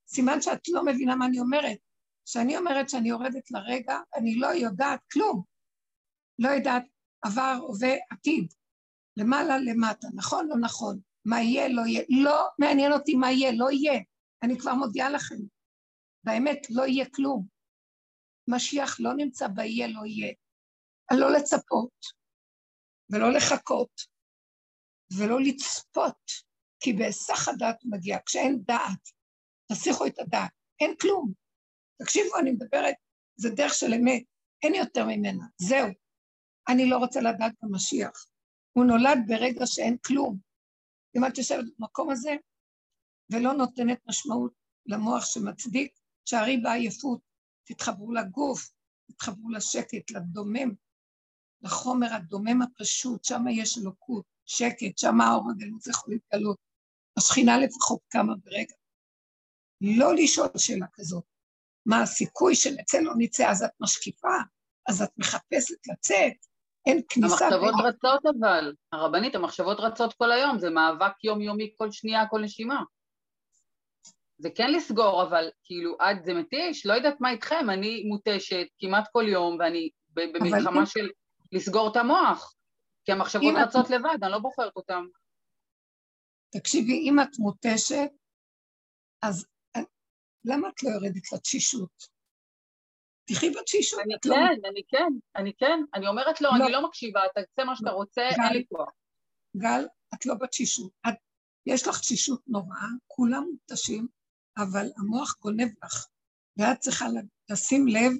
סימן 0.08 0.42
שאת 0.42 0.60
לא 0.68 0.86
מבינה 0.86 1.16
מה 1.16 1.26
אני 1.26 1.40
אומרת. 1.40 1.78
כשאני 2.26 2.58
אומרת 2.58 2.90
שאני 2.90 3.10
יורדת 3.10 3.52
לרגע, 3.52 4.00
אני 4.16 4.36
לא 4.36 4.48
יודעת 4.48 5.00
כלום. 5.14 5.44
לא 6.40 6.50
יודעת 6.50 6.84
עבר, 7.26 7.58
הווה, 7.62 7.94
עתיד. 8.10 8.54
למעלה, 9.18 9.58
למטה, 9.58 10.08
נכון, 10.16 10.48
לא 10.48 10.56
נכון. 10.62 11.00
מה 11.26 11.42
יהיה, 11.42 11.68
לא 11.68 11.82
יהיה. 11.82 12.04
לא 12.10 12.48
מעניין 12.60 12.92
אותי 12.92 13.16
מה 13.16 13.32
יהיה, 13.32 13.52
לא 13.52 13.72
יהיה. 13.72 14.02
אני 14.44 14.60
כבר 14.60 14.74
מודיעה 14.74 15.10
לכם. 15.10 15.36
באמת, 16.24 16.68
לא 16.70 16.84
יהיה 16.84 17.06
כלום. 17.16 17.48
משיח 18.48 19.00
לא 19.00 19.14
נמצא 19.14 19.48
ביהיה, 19.48 19.88
לא 19.88 20.06
יהיה. 20.06 20.34
לא 21.14 21.32
לצפות, 21.32 22.06
ולא 23.10 23.34
לחכות, 23.34 24.02
ולא 25.18 25.42
לצפות, 25.42 26.32
כי 26.80 26.94
בהיסח 26.94 27.48
הדעת 27.48 27.80
מגיע. 27.86 28.18
כשאין 28.26 28.64
דעת, 28.66 29.10
תסיכו 29.72 30.06
את 30.06 30.20
הדעת, 30.20 30.52
אין 30.80 30.96
כלום. 31.02 31.45
תקשיבו, 32.02 32.40
אני 32.40 32.52
מדברת, 32.52 32.96
זה 33.36 33.50
דרך 33.50 33.74
של 33.74 33.94
אמת, 33.94 34.24
אין 34.64 34.76
יותר 34.76 35.06
ממנה, 35.06 35.46
זהו. 35.58 35.88
אני 36.68 36.90
לא 36.90 36.98
רוצה 36.98 37.22
לדעת 37.22 37.54
במשיח. 37.62 38.26
הוא 38.74 38.86
נולד 38.86 39.18
ברגע 39.28 39.66
שאין 39.66 39.98
כלום. 39.98 40.40
אם 41.18 41.26
את 41.26 41.38
יושבת 41.38 41.66
במקום 41.80 42.10
הזה 42.10 42.36
ולא 43.30 43.54
נותנת 43.54 44.00
משמעות 44.08 44.54
למוח 44.86 45.26
שמצדיק, 45.26 46.00
שערי 46.26 46.58
בעייפות, 46.58 47.20
תתחברו 47.64 48.12
לגוף, 48.12 48.70
תתחברו 49.08 49.50
לשקט, 49.50 50.12
לדומם, 50.12 50.74
לחומר 51.62 52.14
הדומם 52.14 52.62
הפשוט, 52.62 53.24
שם 53.24 53.42
יש 53.52 53.78
אלוקות, 53.78 54.26
שקט, 54.46 54.98
שם 54.98 55.22
האור 55.22 55.52
הגלות 55.52 55.88
יכול 55.88 56.14
להתגלות. 56.14 56.58
השכינה 57.18 57.58
לפחות 57.58 58.00
קמה 58.08 58.34
ברגע. 58.36 58.76
לא 59.82 60.16
לשאול 60.16 60.48
שאלה 60.58 60.86
כזאת, 60.94 61.24
מה 61.86 62.02
הסיכוי 62.02 62.56
שנצא 62.56 62.98
לא 63.00 63.14
נצא, 63.18 63.50
אז 63.50 63.64
את 63.64 63.72
משקיפה, 63.80 64.38
אז 64.90 65.02
את 65.02 65.10
מחפשת 65.18 65.88
לצאת, 65.92 66.34
אין 66.86 67.02
כניסה... 67.10 67.46
המחשבות 67.46 67.74
בין... 67.78 67.86
רצות 67.86 68.22
אבל, 68.26 68.74
הרבנית, 68.92 69.36
המחשבות 69.36 69.80
רצות 69.80 70.14
כל 70.14 70.32
היום, 70.32 70.60
זה 70.60 70.70
מאבק 70.70 71.24
יומיומי 71.24 71.74
כל 71.78 71.92
שנייה, 71.92 72.28
כל 72.28 72.42
נשימה. 72.42 72.84
זה 74.38 74.50
כן 74.56 74.72
לסגור, 74.72 75.24
אבל 75.24 75.50
כאילו, 75.64 75.96
עד 76.00 76.26
זה 76.26 76.34
מתיש, 76.34 76.86
לא 76.86 76.94
יודעת 76.94 77.22
מה 77.22 77.32
איתכם, 77.32 77.70
אני 77.70 78.04
מותשת 78.04 78.68
כמעט 78.80 79.08
כל 79.12 79.26
יום, 79.28 79.58
ואני 79.60 79.90
במלחמה 80.10 80.80
אם... 80.80 80.86
של 80.86 81.10
לסגור 81.52 81.92
את 81.92 81.96
המוח, 81.96 82.54
כי 83.06 83.12
המחשבות 83.12 83.54
רצות 83.58 83.86
את... 83.86 83.92
לבד, 83.92 84.18
אני 84.24 84.32
לא 84.32 84.40
בוחרת 84.40 84.76
אותן. 84.76 85.02
תקשיבי, 86.50 87.10
אם 87.10 87.20
את 87.20 87.40
מותשת, 87.40 88.10
אז 89.22 89.46
למה 90.46 90.70
את 90.70 90.84
לא 90.84 90.90
יורדת 90.90 91.32
לתשישות? 91.34 92.16
תחי 93.28 93.50
בתשישות. 93.50 94.00
אני 94.00 94.14
לא 94.14 94.20
כן, 94.24 94.30
לא... 94.30 94.70
אני 94.70 94.82
כן, 94.88 95.14
אני 95.36 95.54
כן. 95.58 95.80
אני 95.94 96.08
אומרת 96.08 96.42
לו, 96.42 96.50
לא, 96.50 96.64
אני 96.64 96.72
לא 96.72 96.88
מקשיבה, 96.88 97.22
תעשה 97.36 97.64
מה 97.66 97.76
שאתה 97.76 97.90
לא. 97.90 97.96
רוצה, 97.96 98.22
אין 98.22 98.54
לי 98.54 98.66
כוח. 98.70 98.90
גל, 99.58 99.86
את 100.14 100.26
לא 100.26 100.36
בתשישות. 100.36 100.92
את, 101.08 101.14
יש 101.66 101.88
לך 101.88 102.00
תשישות 102.00 102.42
נוראה, 102.48 102.88
כולם 103.08 103.44
מותשים, 103.52 104.08
אבל 104.58 104.86
המוח 104.98 105.36
גונב 105.42 105.70
לך, 105.84 106.08
ואת 106.58 106.80
צריכה 106.80 107.06
לשים 107.50 107.88
לב 107.88 108.12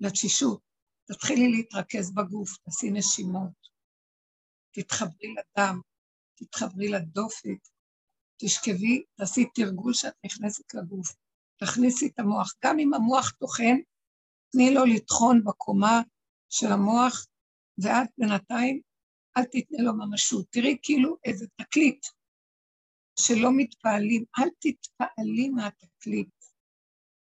לתשישות. 0.00 0.60
תתחילי 1.04 1.50
להתרכז 1.50 2.14
בגוף, 2.14 2.56
תעשי 2.56 2.90
נשימות, 2.90 3.68
תתחברי 4.74 5.34
לדם, 5.34 5.80
תתחברי 6.34 6.88
לדופק, 6.88 7.58
תשכבי, 8.40 9.04
תעשי 9.14 9.44
תרגול 9.54 9.94
שאת 9.94 10.14
נכנסת 10.26 10.74
לגוף, 10.74 11.14
תכניסי 11.62 12.06
את 12.06 12.18
המוח. 12.18 12.54
גם 12.64 12.78
אם 12.78 12.94
המוח 12.94 13.30
טוחן, 13.30 13.76
תני 14.52 14.74
לו 14.74 14.84
לטחון 14.84 15.44
בקומה 15.44 16.00
של 16.48 16.72
המוח, 16.72 17.26
ואת 17.78 18.10
בינתיים, 18.18 18.80
אל 19.36 19.44
תתני 19.44 19.78
לו 19.78 19.92
ממשות. 19.92 20.46
תראי 20.50 20.76
כאילו 20.82 21.16
איזה 21.24 21.46
תקליט 21.56 22.06
שלא 23.18 23.48
מתפעלים, 23.56 24.24
אל 24.38 24.48
תתפעלי 24.58 25.48
מהתקליט, 25.48 26.34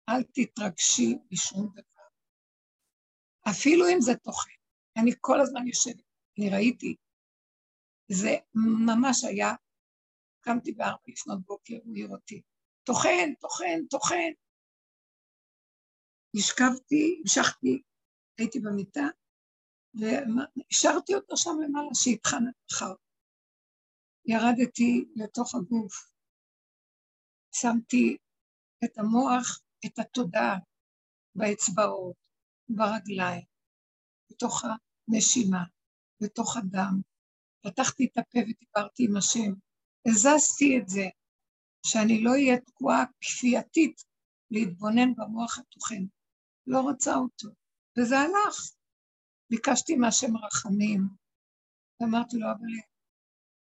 אל 0.09 0.23
תתרגשי 0.23 1.14
בשום 1.30 1.71
דבר. 1.73 2.09
אפילו 3.50 3.88
אם 3.88 4.00
זה 4.00 4.14
טוחן. 4.14 4.50
אני 4.97 5.11
כל 5.21 5.40
הזמן 5.40 5.66
יושבת, 5.66 6.02
אני 6.38 6.50
ראיתי, 6.50 6.97
זה 8.09 8.37
ממש 8.87 9.25
היה, 9.25 9.54
קמתי 10.40 10.73
בארבע 10.73 11.02
לפנות 11.07 11.38
בוקר, 11.47 11.75
הוא 11.85 11.95
העיר 11.95 12.09
אותי, 12.09 12.42
טוחן, 12.88 13.35
טוחן, 13.40 13.87
טוחן. 13.90 14.30
נשכבתי, 16.35 17.18
המשכתי, 17.21 17.83
הייתי 18.38 18.61
במיטה, 18.61 19.07
והשארתי 19.95 21.14
אותו 21.14 21.37
שם 21.37 21.50
למעלה, 21.64 21.95
שיטחן 21.95 22.45
אחר. 22.73 22.95
ירדתי 24.25 25.04
לתוך 25.16 25.54
הגוף, 25.54 26.12
שמתי 27.54 28.16
את 28.85 28.99
המוח, 28.99 29.61
את 29.87 29.99
התודעה, 29.99 30.57
באצבעות, 31.35 32.16
ברגליים, 32.68 33.45
בתוך 34.30 34.62
הנשימה, 34.64 35.64
בתוך 36.23 36.57
הדם. 36.57 37.00
פתחתי 37.62 38.09
את 38.12 38.18
הפה 38.18 38.38
ודיברתי 38.38 39.04
עם 39.09 39.16
השם. 39.16 39.52
הזזתי 40.07 40.78
את 40.78 40.88
זה, 40.88 41.04
שאני 41.90 42.23
לא 42.23 42.30
אהיה 42.30 42.61
תקועה 42.61 43.04
כפייתית 43.21 44.04
להתבונן 44.50 45.14
במוח 45.16 45.59
הטוחן. 45.59 46.04
לא 46.66 46.80
רוצה 46.80 47.14
אותו. 47.14 47.49
וזה 47.99 48.18
הלך. 48.18 48.57
ביקשתי 49.50 49.97
מהשם 49.97 50.37
רחמים, 50.37 51.00
ואמרתי 52.00 52.37
לו, 52.37 52.47
אבל 52.47 52.73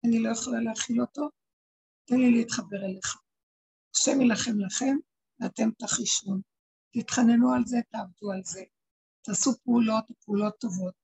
אני 0.07 0.23
לא 0.23 0.33
יכולה 0.33 0.61
להכיל 0.61 1.01
אותו, 1.01 1.29
תן 2.05 2.17
לי 2.17 2.31
להתחבר 2.31 2.85
אליך. 2.85 3.17
השם 3.95 4.21
יילחם 4.21 4.61
לכם, 4.67 4.97
ואתם 5.41 5.71
תחישון. 5.79 6.41
תתחננו 6.93 7.55
על 7.55 7.63
זה, 7.67 7.77
תעבדו 7.91 8.33
על 8.33 8.43
זה. 8.45 8.63
תעשו 9.23 9.51
פעולות, 9.65 10.05
פעולות 10.25 10.55
טובות. 10.61 10.95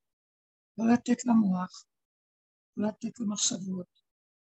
לא 0.79 0.85
לתת 0.93 1.25
למוח, 1.25 1.85
לא 2.77 2.89
לתת 2.89 3.21
למחשבות. 3.21 4.01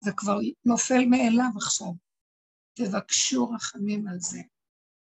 זה 0.04 0.10
כבר 0.16 0.38
נופל 0.64 1.04
מאליו 1.10 1.50
עכשיו. 1.56 2.09
תבקשו 2.84 3.48
רחמים 3.48 4.08
על 4.08 4.20
זה. 4.20 4.38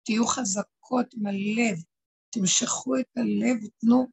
תהיו 0.03 0.27
חזקות 0.27 1.13
עם 1.13 1.27
הלב, 1.27 1.77
תמשכו 2.29 2.99
את 2.99 3.17
הלב 3.17 3.63
ותנו 3.63 4.07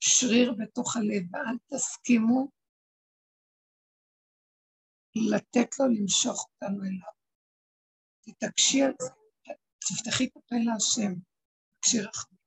שריר 0.00 0.54
בתוך 0.58 0.96
הלב, 0.96 1.34
ואל 1.34 1.58
תסכימו 1.66 2.48
לתת 5.14 5.78
לו 5.78 5.86
למשוך 5.86 6.48
אותנו 6.48 6.82
אליו. 6.84 7.12
תתעקשי 8.20 8.82
על 8.82 8.92
זה, 9.02 9.10
תפתחי 9.78 10.24
את 10.24 10.36
הפה 10.36 10.56
להשם, 10.64 11.20
תקשי 11.76 12.00
רחמים. 12.00 12.38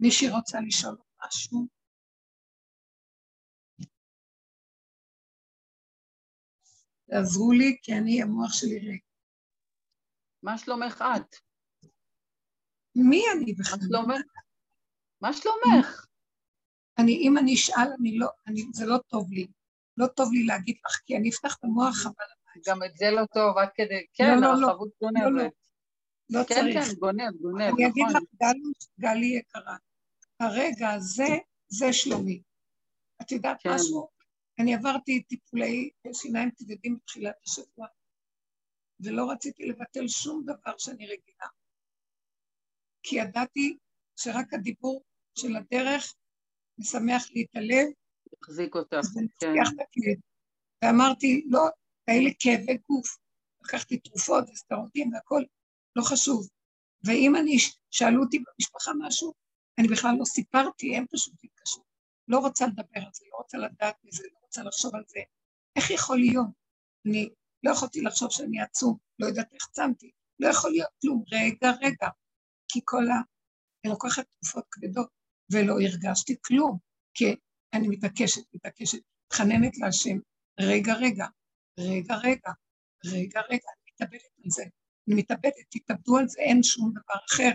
מישהי 0.00 0.30
רוצה 0.30 0.58
לשאול 0.66 0.96
משהו? 1.26 1.77
תעזרו 7.10 7.52
לי, 7.52 7.76
כי 7.82 7.92
אני, 7.92 8.22
המוח 8.22 8.52
שלי 8.52 8.78
ריק. 8.78 9.02
מה 10.42 10.58
שלומך 10.58 11.04
את? 11.16 11.36
מי 12.94 13.22
אני 13.36 13.54
בכלל? 13.54 13.78
מה 13.78 13.86
שלומך? 13.88 14.22
מה 15.20 15.32
שלומך? 15.32 16.06
אני, 16.98 17.12
אם 17.12 17.38
אני 17.38 17.54
אשאל, 17.54 17.88
אני 18.00 18.18
לא, 18.18 18.28
אני, 18.46 18.62
זה 18.72 18.86
לא 18.86 18.98
טוב 19.08 19.32
לי. 19.32 19.46
לא 19.96 20.06
טוב 20.06 20.32
לי 20.32 20.46
להגיד 20.46 20.76
לך, 20.86 21.00
כי 21.06 21.16
אני 21.16 21.30
אפתח 21.30 21.56
את 21.58 21.64
המוח, 21.64 22.06
אבל... 22.06 22.24
גם 22.66 22.82
את 22.84 22.96
זה 22.96 23.10
לא 23.10 23.22
טוב, 23.34 23.58
עד 23.58 23.68
כדי, 23.74 24.06
כן, 24.14 24.40
לא, 24.40 24.46
הרחבות 24.46 24.88
לא, 25.02 25.08
לא, 25.12 25.20
גונבת. 25.20 25.52
לא 26.30 26.40
כן, 26.48 26.54
צריך. 26.54 26.84
כן, 26.84 26.94
גונב, 26.98 27.36
גונב, 27.40 27.74
אני 27.74 27.86
אגיד 27.86 28.04
נכון. 28.08 28.22
לך, 28.22 28.28
גלי, 28.42 28.72
גלי 29.00 29.26
יקרה, 29.26 29.76
הרגע 30.40 30.90
הזה, 30.90 31.38
זה 31.68 31.92
שלומי. 31.92 32.42
את 33.22 33.32
יודעת 33.32 33.62
כן. 33.62 33.70
משהו? 33.74 34.08
אני 34.58 34.74
עברתי 34.74 35.22
טיפולי 35.22 35.90
שיניים 36.12 36.50
כבדים 36.56 36.96
בתחילת 36.96 37.34
השבוע, 37.46 37.86
ולא 39.00 39.30
רציתי 39.30 39.66
לבטל 39.66 40.08
שום 40.08 40.42
דבר 40.44 40.78
שאני 40.78 41.06
רגילה. 41.06 41.46
כי 43.02 43.16
ידעתי 43.16 43.76
שרק 44.16 44.54
הדיבור 44.54 45.04
של 45.38 45.56
הדרך 45.56 46.14
משמח 46.78 47.30
לי 47.30 47.42
את 47.42 47.56
הלב, 47.56 47.86
החזיק 48.42 48.74
אותך, 48.74 49.06
כן. 49.40 49.46
את 49.62 49.72
הכאב. 49.72 50.18
ואמרתי, 50.84 51.46
לא, 51.50 51.68
לי 52.08 52.34
כאבי 52.38 52.78
גוף. 52.88 53.18
לקחתי 53.64 53.98
תרופות 53.98 54.44
וסטרונטים 54.50 55.12
והכל, 55.12 55.42
לא 55.96 56.02
חשוב. 56.02 56.48
ואם 57.04 57.36
אני, 57.36 57.56
שאלו 57.90 58.22
אותי 58.22 58.38
במשפחה 58.38 58.90
משהו, 58.98 59.32
אני 59.78 59.88
בכלל 59.88 60.14
לא 60.18 60.24
סיפרתי, 60.24 60.96
הם 60.96 61.04
פשוט 61.12 61.34
התקשרו. 61.44 61.87
לא 62.28 62.38
רוצה 62.38 62.66
לדבר 62.66 63.00
על 63.06 63.10
זה, 63.12 63.24
לא 63.32 63.36
רוצה 63.36 63.58
לדעת 63.58 63.96
מזה, 64.04 64.22
לא 64.32 64.38
רוצה 64.42 64.62
לחשוב 64.62 64.94
על 64.94 65.02
זה. 65.06 65.20
איך 65.76 65.90
יכול 65.90 66.18
להיות? 66.18 66.46
אני 67.06 67.28
לא 67.62 67.70
יכולתי 67.70 68.00
לחשוב 68.00 68.30
שאני 68.30 68.60
עצום, 68.60 68.96
לא 69.18 69.26
יודעת 69.26 69.52
איך 69.52 69.66
צמתי, 69.70 70.10
לא 70.40 70.48
יכול 70.48 70.70
להיות 70.70 70.90
כלום. 71.02 71.24
רגע, 71.32 71.70
רגע. 71.82 72.08
כי 72.68 72.80
כל 72.84 73.10
ה... 73.10 73.14
אני 73.84 73.92
לוקחת 73.92 74.24
תרופות 74.40 74.64
כבדות, 74.70 75.08
ולא 75.52 75.74
הרגשתי 75.80 76.36
כלום, 76.44 76.78
כי 77.14 77.36
אני 77.72 77.88
מתעקשת, 77.88 78.42
מתעקשת, 78.54 78.98
מתחננת 79.26 79.78
להשם, 79.78 80.18
רגע, 80.60 80.94
רגע, 80.94 81.26
רגע, 81.78 82.14
רגע, 82.14 82.52
רגע, 83.04 83.40
רגע, 83.50 83.68
אני 83.76 83.92
מתאבדת 83.92 84.30
על 84.44 84.50
זה. 84.50 84.62
אני 85.08 85.16
מתאבדת, 85.16 85.54
תתאבדו 85.70 86.16
על 86.18 86.28
זה, 86.28 86.40
אין 86.40 86.62
שום 86.62 86.90
דבר 86.90 87.20
אחר. 87.30 87.50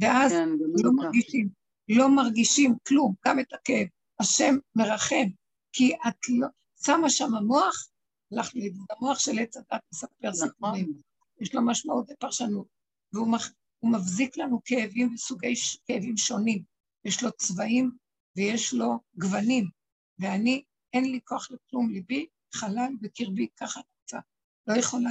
ואז 0.00 0.32
כן, 0.32 0.48
לא. 0.84 0.90
מרגישים, 0.92 1.48
לא 1.88 2.16
מרגישים 2.16 2.74
כלום, 2.88 3.14
גם 3.26 3.40
את 3.40 3.52
הכאב. 3.52 3.86
השם 4.20 4.54
מרחם, 4.74 5.26
כי 5.72 5.94
את 6.08 6.16
לא, 6.28 6.48
שמה 6.86 7.10
שם 7.10 7.34
המוח, 7.34 7.88
הלך 8.32 8.50
לאיבוד 8.54 8.86
המוח 8.90 9.18
של 9.18 9.38
עץ 9.38 9.56
הדת 9.56 9.82
מספר 9.92 10.32
סיפורים. 10.32 10.84
נכון, 10.84 11.02
יש 11.40 11.54
לו 11.54 11.66
משמעות 11.66 12.06
ופרשנות, 12.10 12.66
והוא 13.12 13.32
מח, 13.32 13.50
מבזיק 13.82 14.36
לנו 14.36 14.60
כאבים 14.64 15.14
וסוגי 15.14 15.56
ש- 15.56 15.78
כאבים 15.86 16.16
שונים. 16.16 16.62
יש 17.04 17.22
לו 17.22 17.32
צבעים 17.32 17.90
ויש 18.36 18.74
לו 18.74 18.98
גוונים, 19.14 19.70
ואני, 20.18 20.64
אין 20.92 21.04
לי 21.04 21.20
כוח 21.24 21.48
לכלום, 21.50 21.90
ליבי 21.90 22.26
חלל 22.54 22.92
בקרבי, 23.00 23.48
ככה 23.56 23.80
רוצה. 24.02 24.18
לא 24.66 24.74
יכולה, 24.74 25.10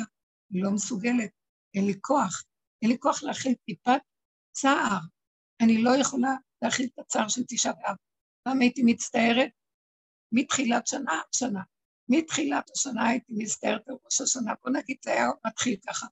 לא 0.52 0.72
מסוגלת, 0.72 1.32
אין 1.74 1.86
לי 1.86 1.94
כוח. 2.02 2.44
אין 2.82 2.91
לי 2.91 3.00
כוח 3.00 3.24
להכיל 3.24 3.54
טיפת 3.65 4.02
צער. 4.52 5.00
אני 5.62 5.82
לא 5.82 5.91
יכולה 5.98 6.36
להכיל 6.62 6.89
את 6.94 7.00
הצער 7.00 7.28
של 7.28 7.41
תשעה 7.48 7.74
באב. 7.74 7.96
פעם 8.45 8.62
הייתי 8.62 8.81
מצטערת 8.86 9.51
מתחילת 10.31 10.88
שנה 10.88 11.13
עד 11.13 11.34
שנה. 11.34 11.62
מתחילת 12.10 12.69
השנה 12.69 13.10
הייתי 13.10 13.34
מצטערת 13.38 13.89
על 13.89 13.95
ראש 14.05 14.21
השנה, 14.21 14.53
בוא 14.63 14.71
נגיד 14.71 14.97
זה 15.03 15.12
היה 15.12 15.27
מתחיל 15.47 15.79
ככה. 15.88 16.08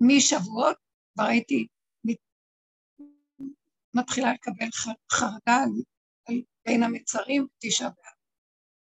משבועות 0.00 0.76
כבר 1.14 1.24
הייתי 1.24 1.66
מת- 2.04 3.46
מתחילה 3.94 4.32
לקבל 4.32 4.66
חרדה 5.12 5.56
על, 5.56 5.70
על 6.28 6.42
בין 6.66 6.82
המצרים 6.82 7.46
תשעה 7.58 7.88
באב. 7.88 8.14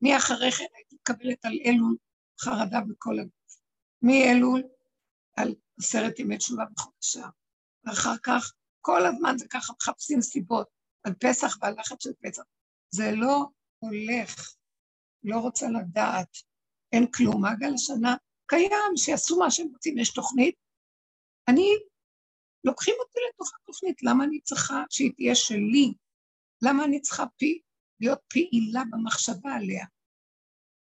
מאחרי 0.01 0.51
כן 0.51 0.65
הייתי 0.75 0.95
מקבלת 0.95 1.45
על 1.45 1.53
אלול 1.65 1.97
חרדה 2.41 2.79
בכל 2.89 3.19
הגוף. 3.19 3.58
מאלול 4.01 4.63
על 5.38 5.56
עשרת 5.79 6.19
ימי 6.19 6.38
תשובה 6.38 6.63
בחודשה. 6.75 7.27
ואחר 7.84 8.17
כך, 8.23 8.53
כל 8.82 9.06
הזמן 9.06 9.38
זה 9.38 9.45
ככה, 9.49 9.73
מחפשים 9.82 10.21
סיבות 10.21 10.67
על 11.04 11.13
פסח 11.13 11.58
ועל 11.62 11.76
לחץ 11.80 12.04
של 12.04 12.13
פסח. 12.22 12.44
זה 12.92 13.12
לא 13.12 13.46
הולך, 13.80 14.56
לא 15.24 15.38
רוצה 15.38 15.68
לדעת, 15.68 16.38
אין 16.92 17.12
כלום. 17.12 17.42
מעגל 17.42 17.74
השנה 17.74 18.16
קיים, 18.46 18.98
שיעשו 18.98 19.39
מה 19.39 19.52
שהם 19.52 19.68
רוצים, 19.68 19.98
יש 19.98 20.13
תוכנית. 20.13 20.56
אני, 21.48 21.68
לוקחים 22.63 22.96
אותי 23.00 23.20
לתוך 23.30 23.52
התוכנית, 23.62 24.04
למה 24.04 24.24
אני 24.24 24.42
צריכה 24.42 24.84
שהיא 24.89 25.12
תהיה 25.16 25.36
שלי? 25.36 25.94
למה 26.62 26.86
אני 26.86 27.02
צריכה 27.02 27.24
פי, 27.38 27.62
להיות 28.00 28.20
פעילה 28.30 28.84
במחשבה 28.92 29.54
עליה? 29.54 29.86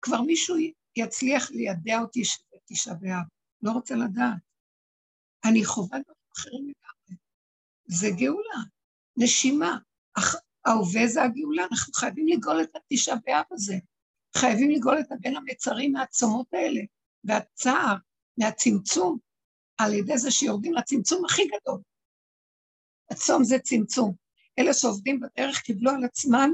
כבר 0.02 0.22
מישהו 0.22 0.56
יצליח 0.96 1.52
לידע 1.52 2.00
אותי 2.00 2.26
שזה 2.26 2.58
תשעה 2.66 2.94
באב, 2.94 3.26
לא 3.62 3.72
רוצה 3.72 3.96
לדעת. 3.96 4.42
אני 5.46 5.66
חווה 5.66 6.00
דברים 6.00 6.30
אחרים 6.38 6.62
לגמרי. 6.62 7.18
זה 7.86 8.08
גאולה, 8.18 8.60
נשימה. 9.18 9.78
ההווה 10.66 11.08
זה 11.08 11.24
הגאולה, 11.24 11.66
אנחנו 11.72 11.94
חייבים 11.94 12.28
לגאול 12.28 12.62
את 12.62 12.76
התשעה 12.76 13.16
באב 13.26 13.46
הזה. 13.52 13.76
חייבים 14.38 14.70
לגאול 14.72 15.00
את 15.00 15.12
הבן 15.12 15.36
המצרים 15.36 15.94
מהצומות 15.94 16.48
האלה, 16.54 16.82
והצער, 17.24 17.96
מהצמצום, 18.38 19.18
על 19.78 19.94
ידי 19.94 20.18
זה 20.18 20.32
שיורדים 20.32 20.74
לצמצום 20.74 21.26
הכי 21.26 21.42
גדול. 21.48 21.82
הצום 23.12 23.44
זה 23.44 23.60
צמצום. 23.60 24.14
אלה 24.60 24.74
שעובדים 24.74 25.20
בדרך 25.20 25.62
קיבלו 25.62 25.92
על 25.92 26.04
עצמם 26.04 26.54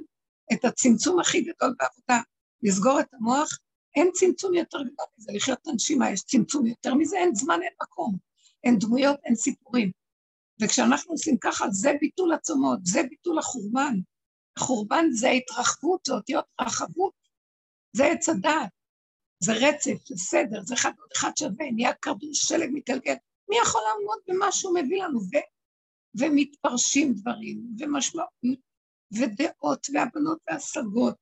את 0.53 0.65
הצמצום 0.65 1.19
הכי 1.19 1.41
גדול 1.41 1.75
בעבודה, 1.79 2.21
לסגור 2.63 2.99
את 2.99 3.13
המוח, 3.13 3.59
אין 3.95 4.09
צמצום 4.13 4.53
יותר 4.53 4.77
גדול 4.77 5.07
מזה, 5.17 5.31
לחיות 5.33 5.59
את 5.61 5.67
הנשימה, 5.67 6.11
יש 6.11 6.21
צמצום 6.21 6.65
יותר 6.65 6.93
מזה, 6.95 7.17
אין 7.17 7.35
זמן, 7.35 7.59
אין 7.61 7.73
מקום, 7.83 8.17
אין 8.63 8.79
דמויות, 8.79 9.19
אין 9.23 9.35
סיפורים. 9.35 9.91
וכשאנחנו 10.63 11.11
עושים 11.11 11.37
ככה, 11.41 11.65
זה 11.71 11.91
ביטול 12.01 12.33
הצומות, 12.33 12.79
זה 12.83 13.03
ביטול 13.09 13.39
החורבן. 13.39 13.99
החורבן 14.57 15.05
זה 15.11 15.29
התרחבות, 15.29 16.01
זה 16.07 16.13
אותיות 16.13 16.45
רחבות, 16.61 17.13
זה 17.95 18.05
עץ 18.05 18.29
הדעת, 18.29 18.69
זה 19.43 19.53
רצף, 19.53 20.07
זה 20.07 20.15
סדר, 20.17 20.61
זה 20.63 20.73
אחד 20.73 20.91
עוד 20.99 21.09
אחד 21.15 21.31
שווה, 21.39 21.71
נהיה 21.71 21.93
כדור 21.93 22.29
שלג 22.33 22.69
מתגלגל. 22.73 23.15
מי 23.49 23.55
יכול 23.61 23.81
לעמוד 23.87 24.19
במה 24.27 24.51
שהוא 24.51 24.75
מביא 24.79 25.03
לנו? 25.03 25.19
ו... 25.19 25.37
ומתפרשים 26.15 27.13
דברים, 27.13 27.63
ומשמעות, 27.79 28.27
ודעות, 29.13 29.87
והבנות 29.93 30.37
והשגות, 30.47 31.15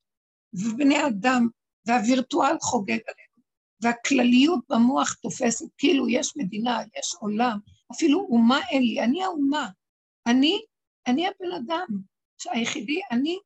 ובני 0.52 1.06
אדם, 1.06 1.48
והווירטואל 1.86 2.56
חוגג 2.60 2.90
עלינו, 2.90 3.42
והכלליות 3.80 4.60
במוח 4.68 5.14
תופסת, 5.14 5.66
כאילו 5.78 6.08
יש 6.08 6.36
מדינה, 6.36 6.78
יש 6.98 7.14
עולם, 7.20 7.58
אפילו 7.94 8.20
אומה 8.20 8.60
אין 8.70 8.82
לי, 8.82 9.00
אני 9.00 9.24
האומה, 9.24 9.68
אני, 10.26 10.64
אני 11.06 11.28
הבן 11.28 11.52
אדם, 11.56 11.86
היחידי, 12.50 13.00
אני, 13.10 13.38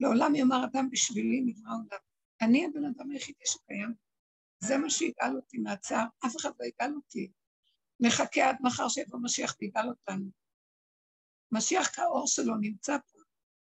לעולם 0.00 0.34
יאמר 0.34 0.64
אדם 0.64 0.90
בשבילי 0.90 1.40
נברא 1.40 1.72
עולם. 1.72 2.02
אני 2.42 2.66
הבן 2.66 2.84
אדם 2.84 3.10
היחידי 3.10 3.44
שקיים. 3.46 3.94
זה 4.60 4.78
מה 4.78 4.90
שיגאל 4.90 5.36
אותי 5.36 5.58
מהצער, 5.58 6.04
אף 6.26 6.36
אחד 6.36 6.50
לא 6.60 6.66
יגאל 6.66 6.94
אותי. 6.94 7.30
נחכה 8.00 8.48
עד 8.48 8.56
מחר 8.60 8.88
שיבוא 8.88 9.18
משיח 9.22 9.56
ויגאל 9.60 9.88
אותנו. 9.88 10.30
משיח 11.52 11.90
כאור 11.96 12.26
שלו 12.26 12.56
נמצא 12.56 12.96
פה, 13.12 13.18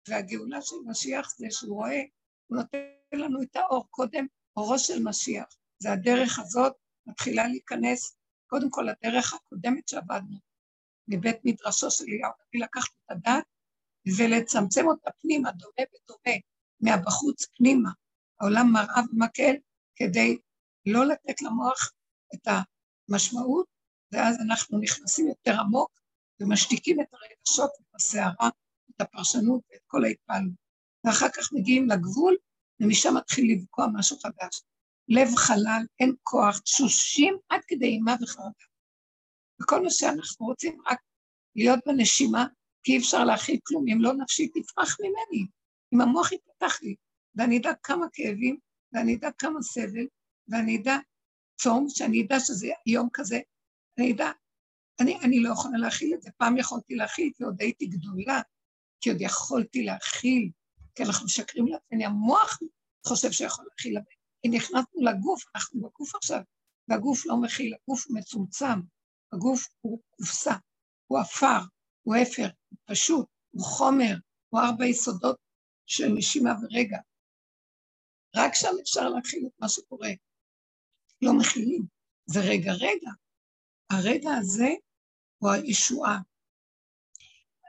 והגאולה 0.10 0.62
של 0.62 0.76
משיח 0.86 1.36
זה 1.38 1.48
שהוא 1.50 1.76
רואה, 1.76 2.02
הוא 2.48 2.58
נותן 2.58 2.78
לנו 3.14 3.42
את 3.42 3.56
האור 3.56 3.88
קודם, 3.90 4.26
אורו 4.58 4.80
של 4.80 5.04
משיח. 5.04 5.46
זה 5.80 5.92
הדרך 5.92 6.40
הזאת 6.40 6.74
מתחילה 7.06 7.48
להיכנס, 7.48 8.17
קודם 8.48 8.70
כל 8.70 8.90
הדרך 8.90 9.34
הקודמת 9.34 9.88
שעבדנו, 9.88 10.38
מבית 11.08 11.38
מדרשו 11.44 11.92
של 11.92 12.04
אליהו 12.08 12.32
לקחת 12.54 12.90
את 13.06 13.12
הדת 13.12 13.44
ולצמצם 14.18 14.88
אותה 14.88 15.12
פנימה, 15.22 15.52
דומה 15.52 15.88
ודומה, 15.94 16.38
מהבחוץ 16.82 17.46
פנימה, 17.58 17.90
העולם 18.40 18.68
מראה 18.74 19.02
ומקל, 19.14 19.56
כדי 19.96 20.38
לא 20.86 21.06
לתת 21.06 21.42
למוח 21.42 21.92
את 22.34 22.48
המשמעות, 23.10 23.66
ואז 24.12 24.38
אנחנו 24.48 24.80
נכנסים 24.80 25.28
יותר 25.28 25.60
עמוק 25.60 25.92
ומשתיקים 26.40 27.02
את 27.02 27.08
הרגשות 27.14 27.72
את 27.82 27.96
הסערה, 27.96 28.50
את 28.92 29.02
הפרשנות 29.02 29.62
ואת 29.72 29.82
כל 29.88 30.06
ההתפעלות. 30.06 30.54
ואחר 31.04 31.30
כך 31.30 31.54
מגיעים 31.54 31.90
לגבול, 31.90 32.36
ומשם 32.80 33.18
מתחיל 33.18 33.52
לבקוע 33.52 33.88
משהו 33.94 34.18
חדש. 34.20 34.62
לב 35.10 35.36
חלל, 35.36 35.82
אין 36.00 36.16
כוח, 36.24 36.60
תשושים 36.60 37.38
עד 37.50 37.62
כדי 37.68 37.86
אימה 37.86 38.16
וחרדה. 38.22 38.66
וכל 39.62 39.84
מה 39.84 39.90
שאנחנו 39.90 40.46
רוצים 40.46 40.82
רק 40.92 41.00
להיות 41.56 41.80
בנשימה, 41.88 42.46
כי 42.84 42.92
אי 42.92 42.98
אפשר 42.98 43.24
להכיל 43.24 43.60
כלום, 43.64 43.86
אם 43.94 43.98
לא 44.02 44.14
נפשי 44.14 44.48
תפרח 44.48 44.98
ממני, 45.00 45.48
אם 45.94 46.02
המוח 46.02 46.32
יפתח 46.32 46.82
לי, 46.82 46.96
ואני 47.36 47.58
אדע 47.58 47.72
כמה 47.84 48.06
כאבים, 48.14 48.58
ואני 48.94 49.16
אדע 49.16 49.30
כמה 49.38 49.62
סבל, 49.62 50.08
ואני 50.48 50.78
אדע 50.78 50.98
צום, 51.60 51.86
שאני 51.90 52.26
אדע 52.26 52.40
שזה 52.40 52.68
יום 52.86 53.10
כזה, 53.14 53.40
אני 54.00 54.14
אדע, 54.14 54.32
אני, 55.00 55.20
אני 55.20 55.40
לא 55.40 55.50
יכולה 55.54 55.78
להכיל 55.78 56.14
את 56.14 56.22
זה. 56.22 56.30
פעם 56.38 56.58
יכולתי 56.58 56.96
להכיל, 56.96 57.32
כי 57.36 57.44
עוד 57.44 57.62
הייתי 57.62 57.86
גדולה, 57.86 58.42
כי 59.02 59.10
עוד 59.10 59.22
יכולתי 59.22 59.84
להכיל, 59.84 60.52
כי 60.96 61.04
אנחנו 61.04 61.26
משקרים 61.26 61.68
לעצמי, 61.68 62.06
המוח 62.06 62.60
חושב 63.08 63.32
שיכול 63.32 63.66
להכיל, 63.66 63.98
כי 64.42 64.50
נכנסנו 64.50 65.02
לגוף, 65.02 65.44
אנחנו 65.56 65.82
בגוף 65.82 66.16
עכשיו, 66.16 66.42
והגוף 66.88 67.26
לא 67.26 67.42
מכיל, 67.42 67.74
הגוף 67.74 68.06
מצומצם, 68.10 68.80
הגוף 69.34 69.68
הוא 69.82 70.02
קופסה, 70.16 70.54
הוא 71.08 71.20
עפר, 71.20 71.60
הוא 72.04 72.16
אפר, 72.22 72.50
הוא 72.70 72.80
פשוט, 72.86 73.28
הוא 73.50 73.66
חומר, 73.66 74.16
הוא 74.50 74.62
ארבע 74.62 74.86
יסודות 74.86 75.38
של 75.86 76.08
נשימה 76.08 76.52
ורגע. 76.62 76.98
רק 78.36 78.52
שם 78.56 78.76
אפשר 78.82 79.10
להכיל 79.10 79.48
את 79.48 79.60
מה 79.60 79.70
שקורה. 79.70 80.10
לא 81.22 81.32
מכילים, 81.40 81.86
זה 82.26 82.40
רגע-רגע. 82.40 83.12
הרגע 83.90 84.30
הזה 84.40 84.70
הוא 85.38 85.52
הישועה. 85.52 86.20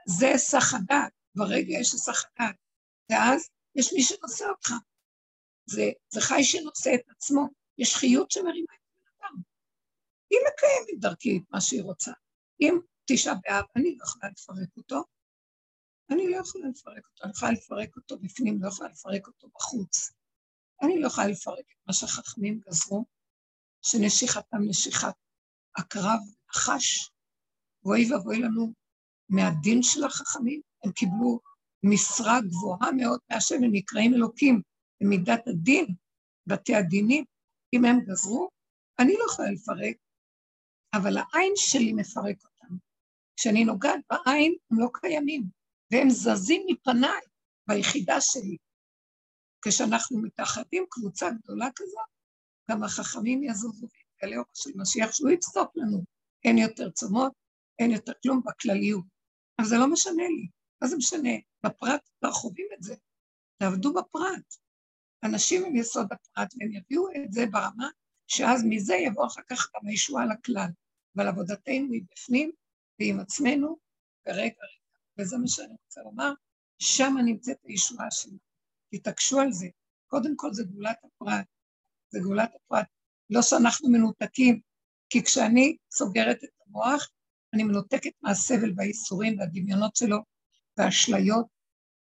זה 0.05 0.27
היסח 0.27 0.73
הדעת, 0.73 1.13
ברגע 1.35 1.73
יש 1.79 1.93
היסח 1.93 2.25
הדעת, 2.25 2.55
ואז 3.11 3.49
יש 3.75 3.93
מי 3.93 4.03
שנושא 4.03 4.45
אותך. 4.45 4.71
זה, 5.69 5.89
זה 6.09 6.21
חי 6.21 6.43
שנושא 6.43 6.95
את 6.95 7.09
עצמו, 7.09 7.47
יש 7.77 7.95
חיות 7.95 8.31
שמרימה 8.31 8.73
את 8.73 8.81
בן 8.95 9.11
אדם. 9.19 9.41
היא 10.29 10.39
מקיימת 10.47 11.01
דרכי 11.01 11.37
את 11.37 11.43
מה 11.51 11.61
שהיא 11.61 11.83
רוצה. 11.83 12.11
אם 12.61 12.79
תשעה 13.05 13.33
באב, 13.43 13.65
אני 13.75 13.95
לא 13.97 14.03
יכולה 14.03 14.29
לפרק 14.31 14.77
אותו, 14.77 15.03
אני 16.11 16.29
לא 16.29 16.37
יכולה 16.37 16.67
לפרק 16.67 17.05
אותו, 17.05 17.23
אני 17.23 17.31
יכולה 17.31 17.51
לפרק 17.51 17.95
אותו 17.95 18.19
בפנים, 18.19 18.63
לא 18.63 18.67
יכולה 18.67 18.89
לפרק 18.89 19.27
אותו 19.27 19.49
בחוץ. 19.55 20.11
אני 20.81 20.99
לא 20.99 21.07
יכולה 21.07 21.27
לפרק 21.27 21.65
את 21.71 21.87
מה 21.87 21.93
שהחכמים 21.93 22.59
גזרו, 22.67 23.05
שנשיכתם 23.81 24.57
נשיכת 24.69 25.13
הקרב 25.77 26.19
נחש, 26.49 27.11
ואוי 27.83 28.13
ואבוי 28.13 28.39
לנו 28.39 28.73
מהדין 29.29 29.83
של 29.83 30.03
החכמים, 30.03 30.61
הם 30.83 30.91
קיבלו 30.91 31.39
משרה 31.83 32.41
גבוהה 32.41 32.91
מאוד 32.91 33.19
מהשם, 33.29 33.55
הם 33.55 33.69
נקראים 33.71 34.13
אלוקים, 34.13 34.61
במידת 35.01 35.47
הדין, 35.47 35.85
בתי 36.47 36.75
הדינים, 36.75 37.25
אם 37.73 37.85
הם 37.85 37.99
גזרו, 37.99 38.49
אני 38.99 39.13
לא 39.13 39.25
יכולה 39.31 39.51
לפרק, 39.51 39.97
אבל 40.93 41.17
העין 41.17 41.53
שלי 41.55 41.93
מפרק 41.93 42.37
אותם. 42.43 42.75
כשאני 43.37 43.65
נוגעת 43.65 43.99
בעין, 44.09 44.55
הם 44.71 44.79
לא 44.79 44.89
קיימים, 44.93 45.43
והם 45.91 46.09
זזים 46.09 46.61
מפניי 46.67 47.21
ביחידה 47.67 48.21
שלי. 48.21 48.57
כשאנחנו 49.65 50.21
מתאחדים 50.21 50.85
קבוצה 50.89 51.29
גדולה 51.43 51.67
כזאת, 51.75 52.09
גם 52.71 52.83
החכמים 52.83 53.43
יזוזו 53.43 53.87
ויתגלה 53.87 54.37
אור 54.37 54.45
של 54.53 54.69
משיח, 54.75 55.11
שהוא 55.11 55.29
יפסוק 55.29 55.71
לנו. 55.75 56.03
אין 56.43 56.57
יותר 56.57 56.89
צומות, 56.89 57.33
אין 57.79 57.91
יותר 57.91 58.11
כלום 58.23 58.41
בכלליות. 58.45 59.05
אבל 59.59 59.67
זה 59.67 59.75
לא 59.77 59.87
משנה 59.91 60.23
לי. 60.23 60.47
מה 60.81 60.87
זה 60.87 60.97
משנה? 60.97 61.29
בפרט 61.65 62.09
כבר 62.19 62.31
חווים 62.31 62.67
את 62.77 62.83
זה. 62.83 62.95
תעבדו 63.57 63.93
בפרט. 63.93 64.55
אנשים 65.23 65.65
הם 65.65 65.75
יסוד 65.75 66.07
הפרט, 66.11 66.53
והם 66.59 66.71
יביאו 66.71 67.07
את 67.11 67.33
זה 67.33 67.45
ברמה 67.45 67.89
שאז 68.27 68.63
מזה 68.65 68.95
יבוא 68.95 69.27
אחר 69.27 69.41
כך 69.49 69.69
גם 69.75 69.87
הישועה 69.87 70.25
לכלל. 70.25 70.69
אבל 71.15 71.27
עבודתנו 71.27 71.91
היא 71.93 72.03
בפנים, 72.11 72.51
ועם 72.99 73.19
עצמנו, 73.19 73.77
ורגע 74.27 74.39
רגע. 74.39 74.55
וזה 75.19 75.37
מה 75.37 75.47
שאני 75.47 75.73
רוצה 75.85 76.01
לומר, 76.01 76.33
שם 76.79 77.13
נמצאת 77.25 77.57
הישועה 77.63 78.11
שלנו. 78.11 78.37
תתעקשו 78.91 79.39
על 79.39 79.51
זה. 79.51 79.67
קודם 80.07 80.35
כל 80.35 80.53
זה 80.53 80.63
גאולת 80.63 80.97
הפרט. 81.03 81.45
זה 82.09 82.19
גאולת 82.19 82.49
הפרט. 82.55 82.87
לא 83.29 83.41
שאנחנו 83.41 83.89
מנותקים, 83.89 84.59
כי 85.09 85.23
כשאני 85.23 85.77
סוגרת 85.91 86.43
את 86.43 86.49
המוח, 86.67 87.09
אני 87.53 87.63
מנותקת 87.63 88.11
מהסבל 88.21 88.73
והייסורים 88.77 89.39
והדמיונות 89.39 89.95
שלו, 89.95 90.17
והאשליות, 90.77 91.45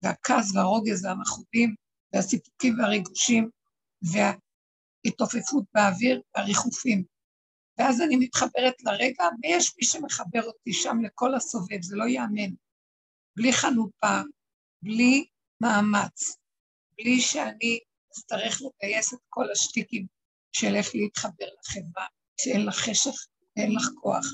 והכעס 0.04 0.56
והרוגז 0.56 1.06
והמחובים, 1.06 1.76
והסיפוקים 2.16 2.80
והריגושים, 2.80 3.50
וההתעופפות 4.02 5.64
באוויר 5.74 6.22
והריחופים. 6.36 7.04
ואז 7.78 8.02
אני 8.02 8.16
מתחברת 8.16 8.74
לרגע, 8.84 9.24
ויש 9.44 9.74
מי 9.78 9.86
שמחבר 9.86 10.44
אותי 10.44 10.74
שם 10.74 10.98
לכל 11.02 11.36
הסובב, 11.36 11.82
זה 11.82 11.96
לא 11.96 12.04
ייאמן. 12.04 12.54
בלי 13.38 13.54
חנופה, 13.54 14.22
בלי 14.82 15.26
מאמץ, 15.62 16.38
בלי 16.98 17.22
שאני 17.22 17.80
אצטרך 18.12 18.62
לגייס 18.62 19.14
את 19.14 19.20
כל 19.30 19.52
השטיקים 19.52 20.06
של 20.52 20.76
איך 20.76 20.96
להתחבר 20.96 21.46
לחברה, 21.60 22.06
שאין 22.42 22.66
לך 22.66 22.76
חשך 22.76 23.28
ואין 23.58 23.72
לך 23.72 23.84
כוח, 24.02 24.26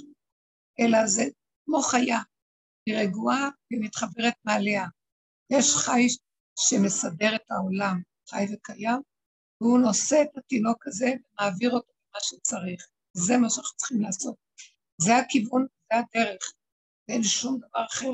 אלא 0.80 1.08
זה 1.08 1.24
כמו 1.65 1.82
חיה, 1.82 2.20
היא 2.86 2.96
רגועה 2.98 3.50
והיא 3.72 3.84
מתחברת 3.84 4.34
מעליה. 4.46 4.86
יש 5.50 5.76
חי 5.76 6.08
שמסדר 6.55 7.35
את 7.35 7.51
העולם, 7.51 8.01
חי 8.29 8.45
וקיים, 8.53 9.01
והוא 9.61 9.79
נושא 9.79 10.21
את 10.21 10.37
התינוק 10.37 10.87
הזה 10.87 11.05
ומעביר 11.05 11.71
אותו 11.71 11.91
למה 11.91 12.19
שצריך. 12.23 12.87
זה 13.13 13.37
מה 13.37 13.49
שאנחנו 13.49 13.77
צריכים 13.77 14.01
לעשות. 14.01 14.35
זה 15.01 15.17
הכיוון, 15.17 15.65
זה 15.93 15.99
הדרך, 15.99 16.53
ואין 17.07 17.23
שום 17.23 17.57
דבר 17.57 17.85
אחר, 17.85 18.11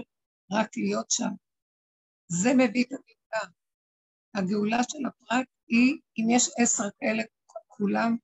רק 0.52 0.78
להיות 0.78 1.12
שם. 1.12 1.30
זה 2.28 2.54
מביא 2.54 2.84
את 2.84 2.92
הגאולה. 2.92 3.54
הגאולה 4.36 4.84
של 4.84 5.06
הפרט 5.08 5.48
היא, 5.68 6.00
אם 6.18 6.36
יש 6.36 6.50
עשר 6.58 6.84
כאלה, 7.00 7.24
כולם 7.68 8.18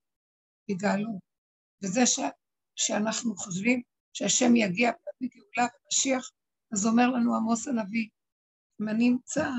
יגאלו. 0.68 1.20
וזה 1.84 2.06
ש, 2.06 2.20
שאנחנו 2.76 3.36
חושבים 3.36 3.82
שהשם 4.14 4.56
יגיע 4.56 4.92
בגאולה 5.22 5.68
ומשיח, 5.74 6.32
אז 6.74 6.86
אומר 6.86 7.08
לנו 7.08 7.36
עמוס 7.36 7.68
הנביא, 7.68 8.10
אם 8.82 8.90
אני 8.90 9.10
אמצא 9.10 9.50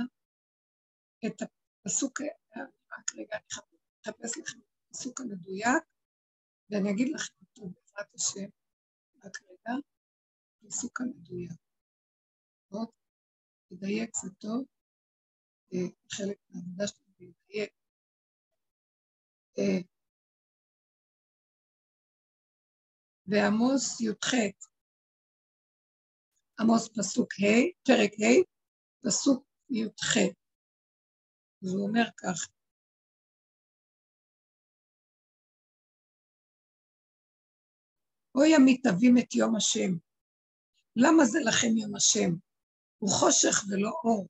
את 1.26 1.42
הפסוק, 1.42 2.20
רק 2.92 3.14
רגע, 3.14 3.36
אני 3.36 3.78
אחפש 4.04 4.38
לכם 4.38 4.58
את 4.58 4.64
הפסוק 4.90 5.20
המדויק, 5.20 5.84
ואני 6.70 6.90
אגיד 6.90 7.08
לכם 7.14 7.34
אותו 7.40 7.62
בעזרת 7.62 8.14
השם, 8.14 8.48
רק 9.24 9.36
רגע, 9.42 9.72
הפסוק 10.62 11.00
המדויק. 11.00 11.52
טוב, 12.70 12.90
תדייק 13.68 14.10
זה 14.16 14.30
טוב, 14.38 14.64
אה, 15.74 15.78
חלק 16.12 16.38
מהעבודה 16.50 16.86
שלי 16.86 17.32
לדייק. 17.48 17.72
אה, 19.58 19.80
ועמוס 23.26 24.00
י"ח, 24.00 24.34
עמוס 26.60 26.88
פסוק 26.88 27.32
ה', 27.32 27.84
פרק 27.86 28.12
ה', 28.12 28.44
פסוק 29.06 29.44
י"ח. 29.70 30.43
והוא 31.64 31.88
אומר 31.88 32.04
כך, 32.16 32.48
אוי 38.34 38.54
המתאבים 38.54 39.18
את 39.18 39.34
יום 39.34 39.56
השם. 39.56 39.90
למה 40.96 41.24
זה 41.24 41.38
לכם 41.40 41.76
יום 41.76 41.94
השם? 41.96 42.30
הוא 42.98 43.10
חושך 43.10 43.64
ולא 43.68 43.90
אור. 44.04 44.28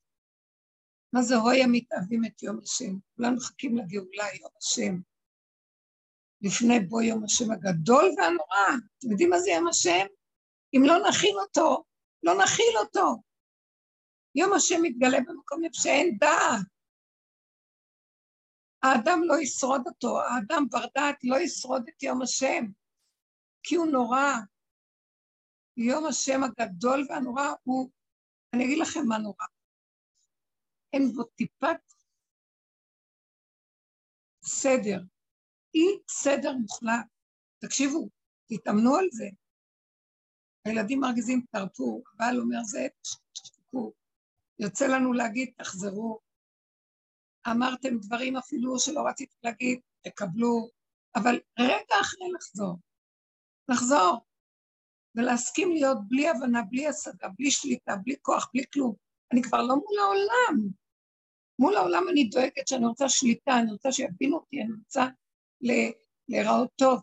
מה 1.13 1.21
זה 1.21 1.35
הוי 1.35 1.63
המתאבים 1.63 2.25
את 2.25 2.43
יום 2.43 2.59
השם? 2.63 2.93
כולנו 3.15 3.35
מחכים 3.35 3.77
לגאולה, 3.77 4.25
יום 4.41 4.51
השם. 4.57 4.95
לפני 6.41 6.79
בוא 6.79 7.01
יום 7.01 7.23
השם 7.23 7.51
הגדול 7.51 8.05
והנורא. 8.17 8.67
אתם 8.97 9.11
יודעים 9.11 9.29
מה 9.29 9.39
זה 9.39 9.49
יום 9.49 9.67
השם? 9.67 10.05
אם 10.73 10.81
לא 10.85 11.09
נכין 11.09 11.35
אותו, 11.35 11.83
לא 12.23 12.33
נכיל 12.43 12.77
אותו. 12.77 13.15
יום 14.35 14.53
השם 14.53 14.81
מתגלה 14.81 15.17
במקום 15.27 15.61
שאין 15.73 16.17
דעת. 16.19 16.74
האדם 18.85 19.19
לא 19.23 19.35
ישרוד 19.41 19.81
אותו, 19.85 20.21
האדם 20.21 20.63
בר 20.71 20.85
דעת 20.95 21.23
לא 21.23 21.35
ישרוד 21.35 21.83
את 21.89 22.03
יום 22.03 22.21
השם, 22.21 22.65
כי 23.63 23.75
הוא 23.75 23.87
נורא. 23.87 24.25
יום 25.77 26.05
השם 26.05 26.39
הגדול 26.43 27.05
והנורא 27.09 27.47
הוא, 27.63 27.89
אני 28.53 28.65
אגיד 28.65 28.77
לכם 28.81 28.99
מה 29.07 29.17
נורא. 29.17 29.45
אין 30.93 31.11
בו 31.15 31.23
טיפת 31.23 31.77
סדר, 34.43 34.99
אי 35.75 35.99
סדר 36.09 36.53
מוחלט. 36.53 37.05
תקשיבו, 37.59 38.09
תתאמנו 38.47 38.95
על 38.95 39.07
זה. 39.11 39.25
הילדים 40.65 40.99
מרגיזים, 40.99 41.45
תרפו, 41.51 42.03
הבעל 42.13 42.39
אומר 42.39 42.63
זה, 42.63 42.87
תשתקו. 43.33 43.93
יוצא 44.59 44.87
לנו 44.87 45.13
להגיד, 45.13 45.53
תחזרו. 45.57 46.24
אמרתם 47.51 47.97
דברים 47.97 48.37
אפילו 48.37 48.79
שלא 48.79 49.07
רציתם 49.07 49.35
להגיד, 49.43 49.79
תקבלו, 50.01 50.69
אבל 51.15 51.39
רגע 51.59 51.95
אחרי 52.01 52.31
לחזור. 52.35 52.77
לחזור, 53.69 54.25
ולהסכים 55.15 55.71
להיות 55.71 55.97
בלי 56.07 56.29
הבנה, 56.29 56.61
בלי 56.61 56.87
השגה, 56.87 57.27
בלי 57.37 57.51
שליטה, 57.51 57.95
בלי 57.95 58.15
כוח, 58.21 58.49
בלי 58.53 58.63
כלום. 58.73 58.95
אני 59.33 59.43
כבר 59.43 59.61
לא 59.61 59.75
מול 59.75 59.99
העולם. 59.99 60.69
מול 61.59 61.77
העולם 61.77 62.03
אני 62.11 62.23
דואגת 62.23 62.67
שאני 62.67 62.85
רוצה 62.85 63.09
שליטה, 63.09 63.59
אני 63.59 63.71
רוצה 63.71 63.91
שיבינו 63.91 64.37
אותי, 64.37 64.61
אני 64.61 64.71
רוצה 64.83 65.07
להיראות 66.29 66.69
טוב, 66.75 67.01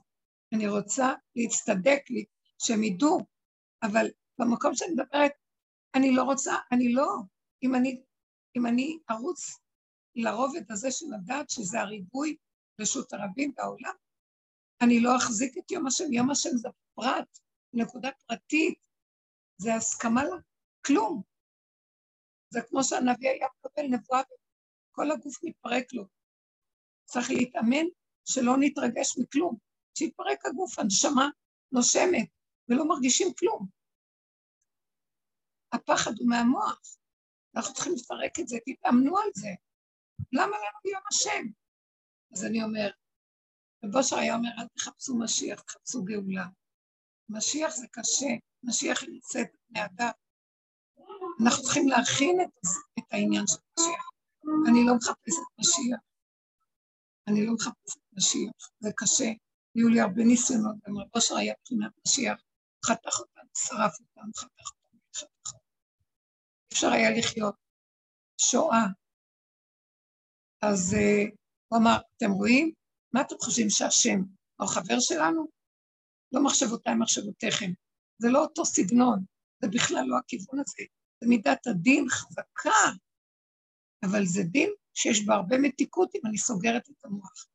אני 0.54 0.68
רוצה 0.68 1.12
להצטדק 1.36 2.10
לי, 2.10 2.24
שהם 2.62 2.82
ידעו, 2.84 3.18
אבל 3.82 4.06
במקום 4.38 4.74
שאני 4.74 4.92
מדברת, 4.92 5.32
אני 5.94 6.14
לא 6.14 6.22
רוצה, 6.22 6.54
אני 6.72 6.92
לא, 6.92 7.06
אם 7.62 7.74
אני, 7.74 8.02
אם 8.56 8.66
אני 8.66 8.98
ארוץ 9.10 9.61
לרובד 10.14 10.72
הזה 10.72 10.90
של 10.90 11.06
הדת, 11.14 11.50
שזה 11.50 11.80
הריבוי 11.80 12.36
רשות 12.80 13.12
הרבים 13.12 13.52
בעולם, 13.56 13.94
אני 14.82 15.00
לא 15.00 15.16
אחזיק 15.16 15.58
את 15.58 15.70
יום 15.70 15.86
השם, 15.86 16.12
יום 16.12 16.30
השם 16.30 16.50
זה 16.56 16.68
פרט, 16.94 17.38
נקודה 17.72 18.10
פרטית, 18.26 18.78
זה 19.56 19.74
הסכמה 19.74 20.22
לכלום. 20.24 21.22
זה 22.50 22.60
כמו 22.68 22.84
שהנביא 22.84 23.30
היה 23.30 23.46
מקבל 23.58 23.82
נבואה, 23.90 24.20
כל 24.92 25.10
הגוף 25.10 25.44
מתפרק 25.44 25.92
לו. 25.92 26.04
צריך 27.04 27.30
להתאמן 27.30 27.86
שלא 28.24 28.52
נתרגש 28.60 29.18
מכלום, 29.18 29.56
שיתפרק 29.98 30.46
הגוף, 30.46 30.78
הנשמה 30.78 31.28
נושמת 31.72 32.28
ולא 32.68 32.88
מרגישים 32.88 33.28
כלום. 33.38 33.68
הפחד 35.72 36.10
הוא 36.18 36.28
מהמוח, 36.30 36.80
אנחנו 37.56 37.74
צריכים 37.74 37.92
לפרק 37.96 38.40
את 38.40 38.48
זה, 38.48 38.56
תתאמנו 38.66 39.18
על 39.18 39.28
זה. 39.34 39.48
למה 40.32 40.56
לנו 40.56 40.92
יום 40.92 41.02
השם? 41.10 41.46
אז 42.32 42.44
אני 42.44 42.62
אומר, 42.62 42.90
ובושר 43.82 44.16
היה 44.16 44.34
אומר, 44.34 44.50
אל 44.58 44.66
תחפשו 44.76 45.18
משיח, 45.18 45.60
תחפשו 45.60 46.04
גאולה. 46.04 46.46
משיח 47.28 47.74
זה 47.74 47.86
קשה, 47.90 48.26
משיח 48.62 49.02
נמצאת 49.02 49.46
בני 49.68 49.84
אדם. 49.84 50.10
אנחנו 51.42 51.62
צריכים 51.62 51.88
להכין 51.88 52.40
את, 52.40 52.68
את 52.98 53.04
העניין 53.10 53.44
של 53.46 53.58
משיח. 53.78 54.10
אני 54.68 54.84
לא 54.86 54.94
מחפשת 54.96 55.42
משיח. 55.58 56.00
אני 57.28 57.46
לא 57.46 57.52
מחפשת 57.54 58.00
משיח, 58.12 58.70
זה 58.80 58.90
קשה. 58.96 59.30
היו 59.74 59.88
לי 59.88 60.00
הרבה 60.00 60.24
ניסיונות, 60.24 60.76
גם 60.86 60.98
רב 60.98 61.08
אושר 61.14 61.36
היה 61.36 61.54
מבחינת 61.60 61.92
משיח, 62.06 62.42
חתך 62.86 63.18
אותם, 63.20 63.46
שרף 63.56 64.00
אותם, 64.00 64.30
חתך 64.36 64.70
אותם, 64.70 64.98
חתך 65.14 65.52
אותם. 65.54 65.58
אפשר 66.72 66.88
היה 66.88 67.18
לחיות 67.18 67.54
שואה. 68.38 68.86
אז 70.62 70.94
uh, 70.94 71.36
הוא 71.68 71.78
אמר, 71.78 71.96
אתם 72.16 72.30
רואים? 72.30 72.72
מה 73.14 73.20
אתם 73.20 73.34
חושבים 73.40 73.70
שהשם 73.70 74.18
הוא 74.60 74.68
חבר 74.68 75.00
שלנו? 75.00 75.46
לא 76.32 76.44
מחשבותיי 76.44 76.94
מחשבותיכם. 76.94 77.72
זה 78.18 78.28
לא 78.30 78.42
אותו 78.44 78.64
סגנון, 78.64 79.24
זה 79.62 79.68
בכלל 79.68 80.04
לא 80.06 80.18
הכיוון 80.18 80.58
הזה. 80.58 80.84
זה 81.20 81.28
מידת 81.28 81.66
הדין 81.66 82.06
חזקה, 82.08 82.80
אבל 84.04 84.24
זה 84.24 84.42
דין 84.42 84.70
שיש 84.94 85.26
בה 85.26 85.34
הרבה 85.34 85.58
מתיקות 85.58 86.14
אם 86.14 86.20
אני 86.26 86.38
סוגרת 86.38 86.90
את 86.90 87.04
המוח. 87.04 87.46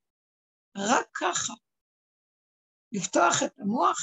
רק 0.77 1.07
ככה. 1.13 1.53
לפתוח 2.91 3.43
את 3.45 3.59
המוח 3.59 3.97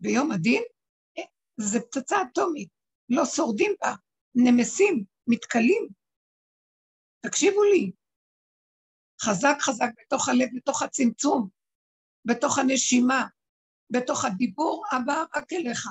ביום 0.00 0.32
הדין, 0.32 0.62
זה 1.56 1.80
פצצה 1.80 2.16
אטומית, 2.22 2.68
לא 3.08 3.24
שורדים 3.24 3.72
בה, 3.80 3.94
נמסים, 4.34 5.04
מתכלים. 5.26 5.88
תקשיבו 7.26 7.64
לי, 7.64 7.92
חזק 9.20 9.56
חזק 9.60 9.88
בתוך 10.00 10.28
הלב, 10.28 10.48
בתוך 10.56 10.82
הצמצום, 10.82 11.48
בתוך 12.24 12.58
הנשימה, 12.58 13.26
בתוך 13.90 14.24
הדיבור 14.24 14.84
הבא 14.92 15.24
רק 15.36 15.52
אליך. 15.52 15.88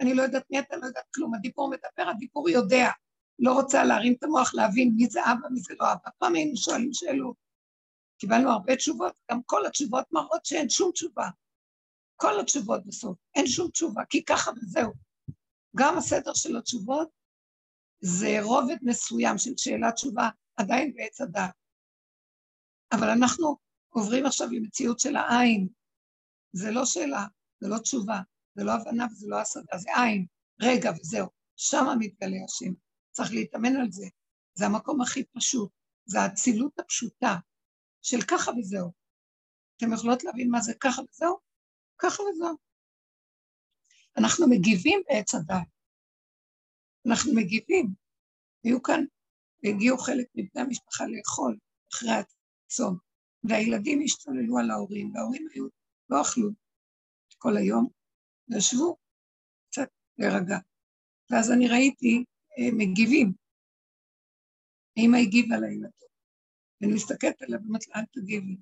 אני 0.00 0.14
לא 0.14 0.22
יודעת 0.22 0.44
מי 0.50 0.58
אתה, 0.58 0.76
לא 0.76 0.86
יודעת 0.86 1.04
כלום, 1.14 1.34
הדיבור 1.34 1.70
מדבר, 1.70 2.10
הדיבור 2.10 2.50
יודע. 2.50 2.90
לא 3.38 3.52
רוצה 3.52 3.84
להרים 3.84 4.14
את 4.18 4.22
המוח, 4.22 4.54
להבין 4.54 4.92
מי 4.96 5.06
זה 5.06 5.20
אבא, 5.24 5.48
מי 5.50 5.60
זה 5.60 5.74
לא 5.80 5.92
אבא. 5.92 6.10
פעם 6.18 6.34
היינו 6.34 6.56
שואלים 6.56 6.92
שאלות. 6.92 7.36
קיבלנו 8.18 8.50
הרבה 8.50 8.76
תשובות, 8.76 9.12
גם 9.30 9.42
כל 9.46 9.66
התשובות 9.66 10.06
מראות 10.12 10.44
שאין 10.44 10.68
שום 10.68 10.92
תשובה. 10.92 11.28
כל 12.16 12.40
התשובות 12.40 12.86
בסוף, 12.86 13.18
אין 13.34 13.46
שום 13.46 13.70
תשובה, 13.70 14.02
כי 14.10 14.24
ככה 14.24 14.50
וזהו. 14.56 14.92
גם 15.76 15.98
הסדר 15.98 16.34
של 16.34 16.56
התשובות 16.56 17.08
זה 18.00 18.38
רובד 18.42 18.76
מסוים 18.82 19.38
של 19.38 19.56
שאלה 19.56 19.92
תשובה, 19.92 20.28
עדיין 20.56 20.92
בעץ 20.94 21.20
הדעת. 21.20 21.57
אבל 22.92 23.08
אנחנו 23.08 23.56
עוברים 23.88 24.26
עכשיו 24.26 24.48
למציאות 24.52 25.00
של 25.00 25.16
העין. 25.16 25.68
זה 26.52 26.70
לא 26.70 26.84
שאלה, 26.84 27.26
זה 27.60 27.68
לא 27.68 27.78
תשובה, 27.78 28.20
זה 28.54 28.64
לא 28.64 28.72
הבנה 28.72 29.06
וזה 29.12 29.26
לא 29.28 29.40
השגה, 29.40 29.78
זה 29.78 29.88
עין, 29.96 30.26
רגע 30.60 30.90
וזהו. 31.00 31.28
שם 31.56 31.84
מתגלה 31.98 32.36
השם. 32.44 32.72
צריך 33.10 33.30
להתאמן 33.30 33.76
על 33.76 33.90
זה. 33.90 34.06
זה 34.54 34.66
המקום 34.66 35.00
הכי 35.00 35.24
פשוט, 35.24 35.70
זה 36.04 36.20
האצילות 36.20 36.78
הפשוטה 36.78 37.36
של 38.02 38.16
ככה 38.30 38.50
וזהו. 38.58 38.92
אתם 39.76 39.92
יכולות 39.92 40.24
להבין 40.24 40.50
מה 40.50 40.60
זה 40.60 40.72
ככה 40.80 41.02
וזהו? 41.02 41.38
ככה 41.98 42.22
וזהו. 42.22 42.56
אנחנו 44.16 44.46
מגיבים 44.48 45.02
בעץ 45.08 45.34
הדת. 45.34 45.66
אנחנו 47.06 47.34
מגיבים. 47.34 47.94
היו 48.64 48.82
כאן, 48.82 49.04
הגיעו 49.64 49.98
חלק 49.98 50.26
מבני 50.34 50.62
המשפחה 50.62 51.04
לאכול 51.06 51.58
אחרי 51.92 52.10
הצום, 52.68 52.96
והילדים 53.44 54.00
השתוללו 54.04 54.58
על 54.58 54.70
ההורים, 54.70 55.14
וההורים 55.14 55.46
היו, 55.54 55.66
לא 56.10 56.22
אכלו 56.22 56.50
כל 57.38 57.56
היום, 57.56 57.88
ישבו 58.56 58.96
קצת 59.70 59.88
להירגע. 60.18 60.58
ואז 61.30 61.50
אני 61.50 61.68
ראיתי 61.68 62.24
מגיבים. 62.72 63.32
האמא 64.96 65.16
הגיבה 65.16 65.56
לילדות. 65.56 66.12
ואני 66.80 66.94
מסתכלת 66.94 67.42
עליה 67.42 67.58
ואומרת 67.62 67.88
לה, 67.88 67.94
אל 67.96 68.04
תגיבי, 68.12 68.56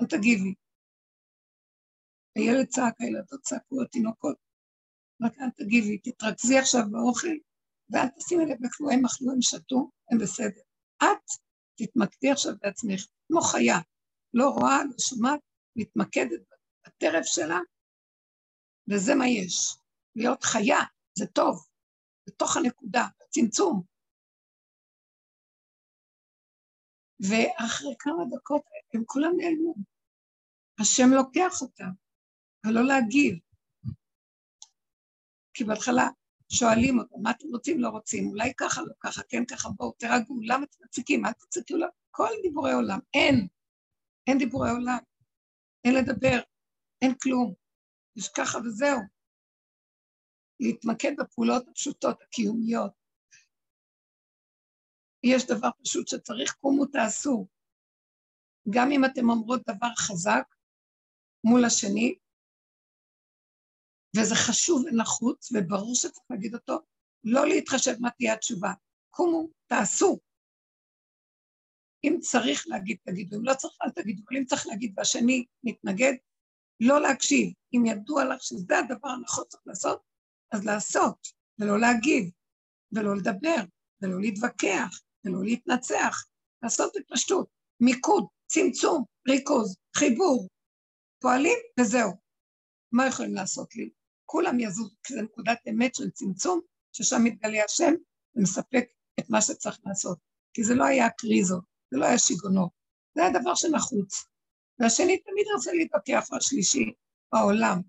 אל 0.00 0.06
תגיבי. 0.06 0.54
הילד 2.36 2.66
צעק, 2.66 3.00
הילדות 3.00 3.40
צעקו, 3.40 3.82
התינוקות. 3.82 4.36
אמרתי, 5.22 5.40
אל 5.40 5.50
תגיבי, 5.50 5.98
תתרכזי 5.98 6.58
עכשיו 6.58 6.82
באוכל, 6.90 7.36
ואל 7.90 8.08
תשימי 8.08 8.44
לב 8.44 8.58
הם 8.92 9.04
אכלו, 9.04 9.32
הם 9.32 9.42
שתו, 9.42 9.90
הם 10.10 10.18
בסדר. 10.18 10.62
את 11.02 11.26
תתמקדי 11.76 12.30
עכשיו 12.30 12.52
בעצמך, 12.62 13.06
כמו 13.28 13.40
חיה, 13.40 13.78
לא 14.34 14.48
רואה, 14.48 14.84
לא 14.84 14.98
שומעת, 14.98 15.40
מתמקדת 15.76 16.40
בטרף 16.86 17.24
שלה, 17.24 17.58
וזה 18.90 19.14
מה 19.14 19.28
יש. 19.28 19.76
להיות 20.16 20.42
חיה 20.42 20.78
זה 21.18 21.26
טוב, 21.26 21.66
בתוך 22.28 22.56
הנקודה, 22.56 23.04
בצמצום. 23.20 23.82
ואחרי 27.20 27.94
כמה 27.98 28.24
דקות 28.36 28.62
הם 28.94 29.02
כולם 29.06 29.30
נעלמו. 29.36 29.74
השם 30.80 31.08
לוקח 31.14 31.62
אותם, 31.62 31.90
ולא 32.66 32.80
להגיב. 32.84 33.38
כי 35.54 35.64
בהתחלה 35.64 36.08
שואלים 36.54 36.98
אותם, 36.98 37.16
מה 37.22 37.30
אתם 37.30 37.46
רוצים, 37.48 37.80
לא 37.80 37.88
רוצים, 37.88 38.26
אולי 38.26 38.52
ככה, 38.56 38.82
לא 38.82 38.92
ככה, 39.00 39.22
כן 39.28 39.44
ככה, 39.44 39.68
בואו, 39.68 39.92
תירגעו, 39.92 40.40
למה 40.42 40.64
אתם 40.64 40.84
מציקים, 40.84 41.26
אל 41.26 41.32
תציקו 41.32 41.76
לה, 41.76 41.86
כל 42.10 42.28
דיבורי 42.42 42.72
עולם, 42.72 42.98
אין, 43.14 43.48
אין 44.26 44.38
דיבורי 44.38 44.70
עולם, 44.70 44.98
אין 45.84 45.94
לדבר, 45.94 46.40
אין 47.02 47.14
כלום, 47.22 47.54
יש 48.16 48.28
ככה 48.36 48.58
וזהו. 48.58 49.00
להתמקד 50.60 51.12
בפעולות 51.18 51.68
הפשוטות, 51.68 52.22
הקיומיות. 52.22 52.92
יש 55.24 55.46
דבר 55.46 55.68
פשוט 55.82 56.08
שצריך, 56.08 56.54
קומו 56.60 56.86
תעשו. 56.86 57.46
גם 58.70 58.90
אם 58.90 59.04
אתם 59.04 59.30
אומרות 59.30 59.62
דבר 59.66 59.94
חזק 59.96 60.54
מול 61.44 61.64
השני, 61.64 62.18
וזה 64.16 64.34
חשוב 64.34 64.84
ונחוץ, 64.84 65.52
וברור 65.52 65.94
שצריך 65.94 66.26
להגיד 66.30 66.54
אותו, 66.54 66.78
לא 67.24 67.46
להתחשב 67.46 67.94
מה 68.00 68.10
תהיה 68.10 68.34
התשובה. 68.34 68.72
קומו, 69.10 69.48
תעשו. 69.66 70.18
אם 72.04 72.18
צריך 72.20 72.64
להגיד, 72.66 72.96
תגידו, 73.04 73.36
אם 73.36 73.44
לא 73.44 73.54
צריך, 73.54 73.72
אל 73.82 73.90
תגידו, 73.90 74.22
אבל 74.28 74.36
אם 74.36 74.44
צריך 74.44 74.66
להגיד 74.66 74.94
והשני 74.96 75.44
מתנגד, 75.64 76.12
לא 76.80 77.00
להקשיב. 77.00 77.52
אם 77.74 77.86
ידוע 77.86 78.24
לך 78.24 78.42
שזה 78.42 78.78
הדבר 78.78 79.08
הנכון 79.08 79.44
צריך 79.48 79.62
לעשות, 79.66 80.02
אז 80.52 80.64
לעשות, 80.64 81.28
ולא 81.58 81.80
להגיב, 81.80 82.30
ולא 82.92 83.16
לדבר, 83.16 83.64
ולא 84.02 84.20
להתווכח, 84.20 85.00
ולא 85.24 85.44
להתנצח, 85.44 86.24
לעשות 86.62 86.92
בפשטות, 86.96 87.48
מיקוד, 87.80 88.26
צמצום, 88.46 89.04
ריכוז, 89.28 89.76
חיבור, 89.96 90.48
פועלים 91.20 91.58
וזהו. 91.80 92.12
מה 92.92 93.06
יכולים 93.06 93.34
לעשות 93.34 93.76
לי? 93.76 93.90
כולם 94.26 94.60
יזוזו, 94.60 94.94
כי 95.04 95.14
זו 95.14 95.22
נקודת 95.22 95.58
אמת 95.70 95.94
של 95.94 96.10
צמצום, 96.10 96.60
ששם 96.92 97.24
מתגלה 97.24 97.64
השם 97.64 97.92
ומספק 98.34 98.84
את 99.20 99.30
מה 99.30 99.40
שצריך 99.40 99.78
לעשות. 99.86 100.18
כי 100.54 100.64
זה 100.64 100.74
לא 100.74 100.84
היה 100.84 101.10
קריזות, 101.10 101.64
זה 101.90 101.98
לא 101.98 102.04
היה 102.04 102.18
שיגונות, 102.18 102.70
זה 103.14 103.22
היה 103.22 103.40
דבר 103.40 103.54
שנחוץ. 103.54 104.26
והשני 104.78 105.18
תמיד 105.18 105.46
רוצה 105.54 105.72
להתווכח, 105.72 106.28
והשלישי, 106.32 106.92
בעולם. 107.32 107.80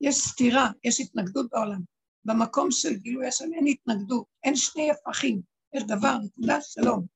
יש 0.00 0.16
סתירה, 0.16 0.70
יש 0.84 1.00
התנגדות 1.00 1.50
בעולם. 1.50 1.80
במקום 2.24 2.70
של 2.70 2.94
גילוי 2.96 3.28
השם 3.28 3.54
אין 3.54 3.66
התנגדות, 3.66 4.26
אין 4.44 4.56
שני 4.56 4.90
הפכים, 4.90 5.42
יש 5.74 5.82
דבר, 5.82 6.16
נקודה, 6.24 6.60
שלום. 6.60 7.06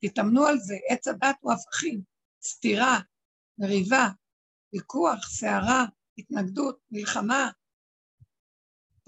תתאמנו 0.00 0.46
על 0.46 0.58
זה, 0.58 0.74
עץ 0.88 1.08
הדת 1.08 1.36
הוא 1.40 1.52
הפכים, 1.52 2.02
סתירה, 2.42 2.98
מריבה, 3.58 4.08
ויכוח, 4.72 5.28
סערה, 5.28 5.84
התנגדות, 6.18 6.78
מלחמה. 6.90 7.50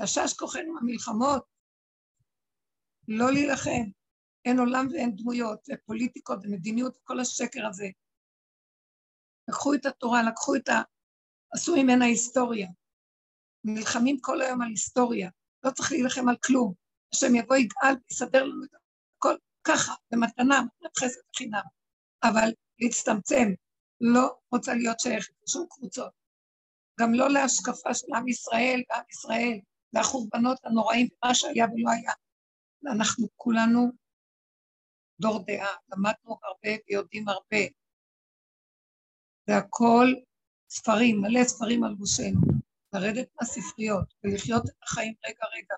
תשש 0.03 0.33
כוחנו 0.39 0.79
המלחמות, 0.79 1.45
לא 3.09 3.31
להילחם. 3.33 3.91
אין 4.45 4.59
עולם 4.59 4.87
ואין 4.93 5.17
דמויות, 5.17 5.69
ופוליטיקות 5.71 6.39
ומדיניות 6.43 6.97
וכל 6.97 7.21
השקר 7.21 7.67
הזה. 7.67 7.87
לקחו 9.49 9.75
את 9.75 9.87
התורה, 9.87 10.23
לקחו 10.23 10.55
את 10.55 10.69
ה... 10.69 10.83
עשו 11.53 11.77
ממנה 11.77 12.05
היסטוריה. 12.05 12.69
נלחמים 13.65 14.17
כל 14.21 14.41
היום 14.41 14.63
על 14.63 14.69
היסטוריה, 14.69 15.31
לא 15.65 15.71
צריך 15.71 15.93
להילחם 15.93 16.29
על 16.29 16.37
כלום. 16.45 16.75
השם 17.15 17.35
יבוא, 17.35 17.57
יגאל, 17.57 17.95
יסדר 18.11 18.45
לנו 18.45 18.65
את 18.65 18.71
הכל 19.17 19.35
ככה, 19.65 19.95
במתנה, 20.13 20.61
מתנת 20.63 20.99
חסד 20.99 21.21
חינם. 21.37 21.63
אבל 22.23 22.51
להצטמצם, 22.79 23.49
לא 24.01 24.39
רוצה 24.53 24.75
להיות 24.75 25.01
שייכת 25.01 25.33
לשום 25.43 25.67
קבוצות. 25.71 26.20
גם 27.01 27.15
לא 27.15 27.31
להשקפה 27.31 27.95
של 27.95 28.07
עם 28.17 28.29
ישראל 28.29 28.83
ועם 28.91 29.05
ישראל, 29.11 29.59
והחורבנות 29.93 30.59
הנוראים, 30.65 31.09
מה 31.25 31.35
שהיה 31.35 31.67
ולא 31.67 31.91
היה. 31.91 32.13
אנחנו 32.93 33.29
כולנו 33.37 33.93
דור 35.21 35.45
דעה, 35.47 35.75
למדנו 35.93 36.39
הרבה 36.43 36.77
ויודעים 36.89 37.29
הרבה. 37.29 37.67
זה 39.47 39.57
הכל 39.57 40.07
ספרים, 40.71 41.21
מלא 41.21 41.45
ספרים 41.45 41.85
על 41.85 41.95
ראשנו. 42.01 42.41
לרדת 42.93 43.29
מהספריות 43.41 44.15
ולחיות 44.25 44.63
את 44.67 44.83
החיים 44.83 45.15
רגע 45.27 45.45
רגע. 45.57 45.75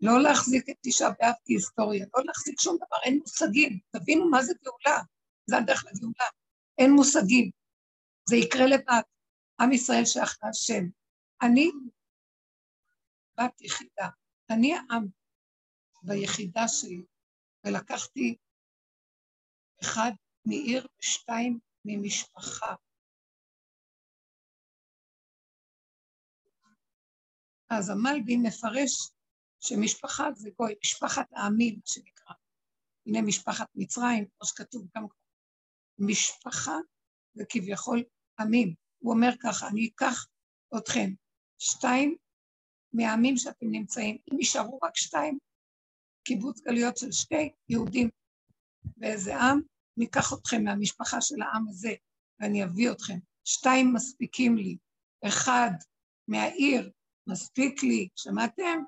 לא 0.00 0.22
להחזיק 0.22 0.68
את 0.70 0.76
תשעה 0.82 1.10
באב 1.10 1.34
כהיסטוריה, 1.44 2.06
לא 2.16 2.24
להחזיק 2.24 2.60
שום 2.60 2.76
דבר, 2.76 2.96
אין 3.04 3.18
מושגים. 3.18 3.78
תבינו 3.90 4.30
מה 4.30 4.42
זה 4.42 4.52
גאולה, 4.64 5.00
זה 5.46 5.56
הדרך 5.56 5.84
לגאולה. 5.84 6.30
אין 6.78 6.90
מושגים. 6.90 7.50
זה 8.28 8.36
יקרה 8.36 8.66
לבד. 8.66 9.02
עם 9.60 9.72
ישראל 9.72 10.04
שייך 10.04 10.38
להשם. 10.42 10.84
אני 11.42 11.70
בת 13.40 13.60
יחידה. 13.60 14.08
אני 14.50 14.74
העם 14.74 15.06
ביחידה 16.02 16.68
שלי, 16.68 17.04
ולקחתי 17.64 18.36
אחד 19.82 20.10
מעיר 20.46 20.86
ושתיים 21.00 21.58
ממשפחה. 21.84 22.74
אז 27.70 27.90
המלבי 27.90 28.36
מפרש 28.36 29.10
שמשפחה 29.60 30.24
זה 30.34 30.50
גוי, 30.56 30.74
משפחת 30.84 31.26
העמים, 31.32 31.74
מה 31.74 31.86
שנקרא. 31.86 32.34
הנה 33.06 33.18
משפחת 33.26 33.66
מצרים, 33.74 34.26
כמו 34.28 34.48
שכתוב 34.48 34.86
גם 34.96 35.06
משפחה 35.98 36.76
זה 37.34 37.44
כביכול 37.48 38.04
עמים. 38.40 38.85
הוא 38.98 39.12
אומר 39.12 39.30
ככה, 39.42 39.68
אני 39.68 39.90
אקח 39.94 40.26
אתכם, 40.78 41.10
שתיים 41.58 42.16
מהעמים 42.92 43.36
שאתם 43.36 43.66
נמצאים, 43.70 44.18
אם 44.32 44.38
יישארו 44.38 44.78
רק 44.82 44.96
שתיים, 44.96 45.38
קיבוץ 46.24 46.60
גלויות 46.60 46.96
של 46.96 47.12
שתי 47.12 47.50
יהודים 47.68 48.10
באיזה 48.96 49.36
עם, 49.36 49.60
ניקח 49.96 50.32
אתכם 50.32 50.64
מהמשפחה 50.64 51.20
של 51.20 51.42
העם 51.42 51.68
הזה 51.68 51.94
ואני 52.40 52.64
אביא 52.64 52.90
אתכם. 52.90 53.18
שתיים 53.44 53.94
מספיקים 53.94 54.56
לי, 54.56 54.76
אחד 55.26 55.70
מהעיר 56.28 56.90
מספיק 57.26 57.82
לי, 57.82 58.08
שמעתם? 58.16 58.82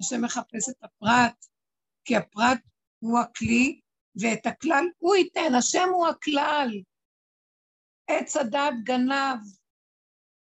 השם 0.00 0.24
מחפש 0.24 0.68
את 0.68 0.82
הפרט, 0.82 1.46
כי 2.04 2.16
הפרט 2.16 2.58
הוא 2.98 3.18
הכלי, 3.18 3.80
ואת 4.20 4.46
הכלל 4.46 4.84
הוא 4.98 5.16
ייתן, 5.16 5.54
השם 5.58 5.88
הוא 5.94 6.06
הכלל. 6.06 6.68
עץ 8.08 8.36
הדת 8.36 8.74
גנב, 8.84 9.38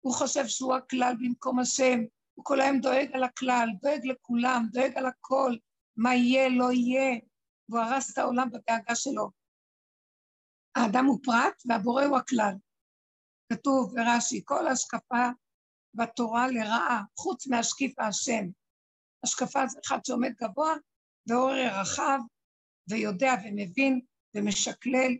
הוא 0.00 0.14
חושב 0.14 0.46
שהוא 0.46 0.74
הכלל 0.74 1.14
במקום 1.20 1.58
השם, 1.58 1.98
הוא 2.34 2.44
כל 2.44 2.60
היום 2.60 2.80
דואג 2.80 3.08
על 3.12 3.24
הכלל, 3.24 3.68
דואג 3.82 4.06
לכולם, 4.06 4.66
דואג 4.72 4.92
על 4.96 5.06
הכל, 5.06 5.56
מה 5.96 6.14
יהיה, 6.14 6.48
לא 6.48 6.72
יהיה, 6.72 7.20
והוא 7.68 7.80
הרס 7.80 8.12
את 8.12 8.18
העולם 8.18 8.48
בדאגה 8.50 8.94
שלו. 8.94 9.30
האדם 10.74 11.04
הוא 11.04 11.18
פרט 11.22 11.62
והבורא 11.68 12.04
הוא 12.04 12.18
הכלל. 12.18 12.54
כתוב 13.52 13.94
ברש"י, 13.94 14.42
כל 14.44 14.68
השקפה 14.68 15.28
בתורה 15.94 16.48
לרעה, 16.48 17.02
חוץ 17.18 17.46
מהשקיף 17.46 17.98
השם. 17.98 18.44
השקפה 19.24 19.66
זה 19.66 19.80
אחד 19.86 19.98
שעומד 20.04 20.32
גבוה 20.42 20.74
ועורר 21.26 21.80
רחב 21.80 22.18
ויודע 22.90 23.32
ומבין 23.44 24.00
ומשקלל 24.34 25.12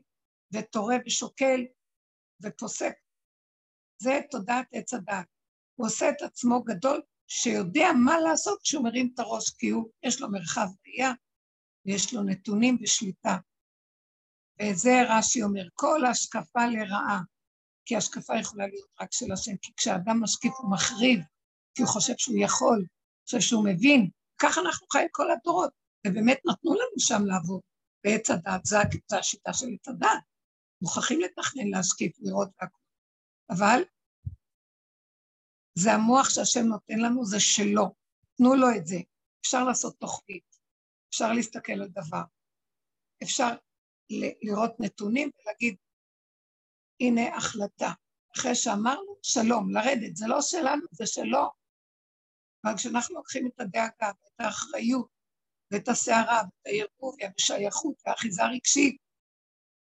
ותורה 0.52 0.96
ושוקל 1.06 1.60
ופוסק. 2.42 2.92
זה 4.02 4.20
תודעת 4.30 4.66
עץ 4.72 4.94
הדת. 4.94 5.26
הוא 5.74 5.86
עושה 5.86 6.08
את 6.08 6.22
עצמו 6.22 6.62
גדול, 6.62 7.02
שיודע 7.26 7.88
מה 8.04 8.18
לעשות 8.18 8.60
כשהוא 8.62 8.84
מרים 8.84 9.10
את 9.14 9.18
הראש, 9.18 9.50
כי 9.50 9.68
הוא, 9.68 9.90
יש 10.02 10.20
לו 10.20 10.30
מרחב 10.30 10.66
ראייה, 10.86 11.12
ויש 11.86 12.14
לו 12.14 12.22
נתונים 12.22 12.78
ושליטה. 12.82 13.36
וזה 14.62 14.90
רש"י 15.08 15.42
אומר, 15.42 15.62
כל 15.74 16.04
השקפה 16.04 16.66
לרעה, 16.66 17.20
כי 17.86 17.96
השקפה 17.96 18.38
יכולה 18.40 18.66
להיות 18.66 18.88
רק 19.00 19.12
של 19.12 19.32
השם, 19.32 19.56
כי 19.62 19.72
כשאדם 19.76 20.22
משקיף 20.22 20.52
הוא 20.58 20.70
מחריב, 20.70 21.20
כי 21.74 21.82
הוא 21.82 21.90
חושב 21.90 22.14
שהוא 22.18 22.36
יכול, 22.38 22.86
חושב 23.24 23.40
שהוא 23.40 23.64
מבין, 23.64 24.10
ככה 24.38 24.60
אנחנו 24.60 24.86
חיים 24.92 25.08
כל 25.12 25.30
הדורות, 25.30 25.70
ובאמת 26.06 26.38
נתנו 26.46 26.74
לנו 26.74 26.98
שם 26.98 27.26
לעבוד. 27.26 27.60
בעץ 28.04 28.30
הדת, 28.30 28.64
זו 28.64 28.78
השיטה 29.18 29.52
של 29.52 29.66
עץ 29.74 29.88
הדת. 29.88 30.29
מוכרחים 30.82 31.20
לתכנן, 31.20 31.68
להשקיף, 31.68 32.16
לראות 32.20 32.48
והכל. 32.60 32.78
אבל 33.50 33.82
זה 35.74 35.92
המוח 35.92 36.30
שהשם 36.30 36.66
נותן 36.66 36.98
לנו, 36.98 37.24
זה 37.24 37.40
שלו. 37.40 37.94
תנו 38.36 38.54
לו 38.54 38.66
את 38.76 38.86
זה. 38.86 38.96
אפשר 39.40 39.64
לעשות 39.64 39.96
תוכנית, 39.98 40.56
אפשר 41.10 41.32
להסתכל 41.32 41.72
על 41.72 41.88
דבר, 41.88 42.22
אפשר 43.22 43.48
לראות 44.42 44.70
נתונים 44.80 45.30
ולהגיד, 45.38 45.76
הנה 47.00 47.36
החלטה. 47.36 47.92
אחרי 48.36 48.54
שאמרנו, 48.54 49.16
שלום, 49.22 49.70
לרדת, 49.70 50.16
זה 50.16 50.26
לא 50.28 50.38
שלנו, 50.40 50.86
זה 50.90 51.06
שלו. 51.06 51.50
אבל 52.64 52.76
כשאנחנו 52.76 53.14
לוקחים 53.14 53.46
את 53.46 53.60
הדאגה 53.60 54.10
ואת 54.22 54.40
האחריות 54.40 55.08
ואת 55.70 55.88
הסערה 55.88 56.42
ואת 56.44 56.66
הערבוב 56.66 57.16
והשייכות 57.20 57.94
והאחיזה 58.06 58.42
הרגשית, 58.42 58.96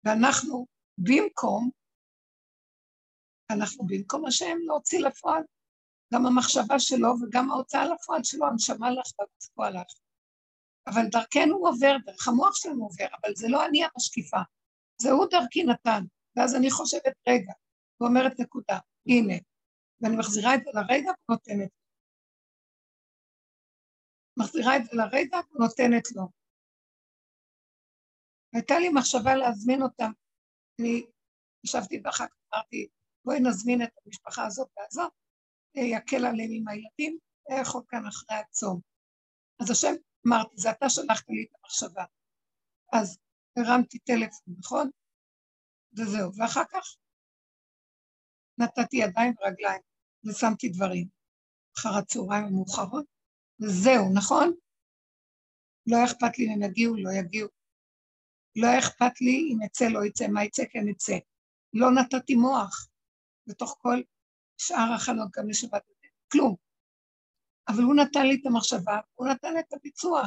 ואנחנו 0.04 0.68
במקום, 0.98 1.70
אנחנו 3.52 3.86
במקום 3.88 4.26
השם 4.26 4.58
להוציא 4.66 5.00
לפועל, 5.00 5.44
גם 6.14 6.26
המחשבה 6.26 6.80
שלו 6.80 7.10
וגם 7.22 7.52
ההוצאה 7.52 7.86
לפועל 7.86 8.24
שלו, 8.24 8.46
הנשמה 8.48 8.92
לך 8.92 9.06
והגוף 9.20 9.60
הלך. 9.60 9.88
אבל 10.88 11.02
דרכנו 11.12 11.56
עובר, 11.56 11.96
דרך 12.06 12.28
המוח 12.28 12.56
שלנו 12.56 12.84
עובר, 12.84 13.06
אבל 13.06 13.36
זה 13.36 13.48
לא 13.50 13.66
אני 13.66 13.84
המשקיפה, 13.84 14.38
זה 15.02 15.12
הוא 15.12 15.26
דרכי 15.32 15.64
נתן. 15.64 16.04
ואז 16.36 16.56
אני 16.56 16.72
חושבת, 16.72 17.14
רגע, 17.30 17.54
ואומרת 18.02 18.40
נקודה, 18.40 18.80
הנה, 19.08 19.34
ואני 20.02 20.16
מחזירה 20.18 20.56
את 20.56 20.60
זה 20.64 20.72
לרגע 20.74 21.12
ונותנת. 21.30 21.72
מחזירה 24.38 24.78
את 24.78 24.84
זה 24.86 24.92
לרגע 24.94 25.38
ונותנת 25.52 26.12
לו. 26.16 26.28
הייתה 28.54 28.80
לי 28.80 28.90
מחשבה 28.90 29.36
להזמין 29.36 29.82
אותם. 29.82 30.12
אני 30.82 31.06
ישבתי 31.64 32.02
ואחר 32.04 32.26
כך 32.28 32.36
אמרתי, 32.54 32.88
בואי 33.26 33.40
נזמין 33.40 33.82
את 33.84 33.90
המשפחה 34.06 34.46
הזאת 34.46 34.68
והזאת, 34.78 35.12
יקל 35.76 36.26
עליהם 36.26 36.50
עם 36.52 36.68
הילדים, 36.68 37.18
לאכול 37.50 37.82
כאן 37.88 38.06
אחרי 38.08 38.38
הצום. 38.38 38.82
אז 39.62 39.72
השם, 39.72 39.94
אמרתי, 40.28 40.56
זה 40.58 40.72
אתה 40.72 40.90
שלחת 40.90 41.30
לי 41.30 41.44
את 41.44 41.56
המחשבה. 41.60 42.06
אז 42.94 43.18
הרמתי 43.58 44.00
טלפון, 44.00 44.56
נכון? 44.60 44.90
וזהו. 45.98 46.32
ואחר 46.38 46.64
כך 46.72 46.96
נתתי 48.58 48.98
ידיים 48.98 49.34
ורגליים 49.40 49.82
ושמתי 50.26 50.70
דברים 50.70 51.08
אחר 51.78 51.90
הצהריים 52.00 52.46
המאוחרות, 52.46 53.06
וזהו, 53.62 54.14
נכון? 54.14 54.54
לא 55.88 55.98
אכפת 56.06 56.38
לי 56.38 56.46
אם 56.46 56.52
הם 56.52 56.70
יגיעו, 56.70 56.96
לא 56.96 57.10
יגיעו. 57.20 57.50
לא 58.56 58.68
אכפת 58.80 59.22
לי 59.22 59.50
אם 59.54 59.62
יצא, 59.66 59.86
לא 59.88 60.06
יצא, 60.06 60.28
מה 60.28 60.44
יצא, 60.44 60.64
כן 60.72 60.88
יצא. 60.88 61.18
לא 61.74 61.92
נתתי 61.92 62.36
מוח 62.36 62.88
בתוך 63.48 63.78
כל 63.82 64.02
שאר 64.58 64.94
החלון 64.96 65.28
גם 65.38 65.50
לשבת 65.50 65.82
כלום. 66.32 66.56
אבל 67.68 67.84
הוא 67.84 67.96
נתן 67.96 68.28
לי 68.28 68.38
את 68.42 68.46
המחשבה, 68.46 69.00
הוא 69.16 69.28
נתן 69.28 69.60
את 69.60 69.74
הביצוע. 69.74 70.24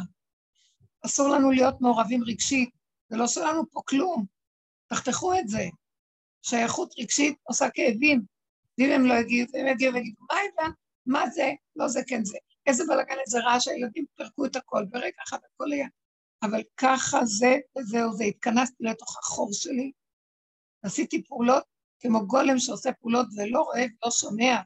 אסור 1.07 1.29
לנו 1.29 1.51
להיות 1.51 1.81
מעורבים 1.81 2.24
רגשית, 2.26 2.70
זה 3.09 3.16
לא 3.16 3.26
שלנו 3.26 3.70
פה 3.70 3.81
כלום. 3.87 4.24
תחתכו 4.87 5.35
את 5.39 5.49
זה. 5.49 5.68
שייכות 6.43 6.95
רגשית 6.99 7.39
עושה 7.43 7.70
כאבים. 7.74 8.22
ואם 8.79 8.91
הם 8.91 9.05
לא 9.05 9.14
יגיעו, 9.14 9.49
הם 9.55 9.66
יגיעו 9.66 9.95
ויגידו, 9.95 10.22
מה 10.31 10.39
הבנת? 10.39 10.74
מה 11.07 11.31
זה? 11.31 11.53
לא 11.76 11.89
זה, 11.89 12.01
כן 12.07 12.24
זה. 12.24 12.39
איזה 12.66 12.85
בלאגן, 12.89 13.16
איזה 13.26 13.39
רעש, 13.41 13.68
הילדים 13.68 14.05
פירקו 14.16 14.47
את 14.47 14.57
הכל, 14.57 14.85
ברגע 14.85 15.22
אחד 15.29 15.39
הכל 15.55 15.72
היה. 15.72 15.89
אבל 16.43 16.62
ככה 16.76 17.18
זה, 17.24 17.57
וזהו 17.78 18.12
זה. 18.12 18.24
התכנסתי 18.24 18.84
לתוך 18.84 19.18
החור 19.18 19.49
שלי, 19.53 19.93
עשיתי 20.82 21.24
פעולות 21.24 21.64
כמו 22.01 22.26
גולם 22.26 22.59
שעושה 22.59 22.93
פעולות 22.93 23.26
ולא 23.36 23.61
רואה 23.61 23.80
ולא 23.80 24.11
שומע. 24.11 24.57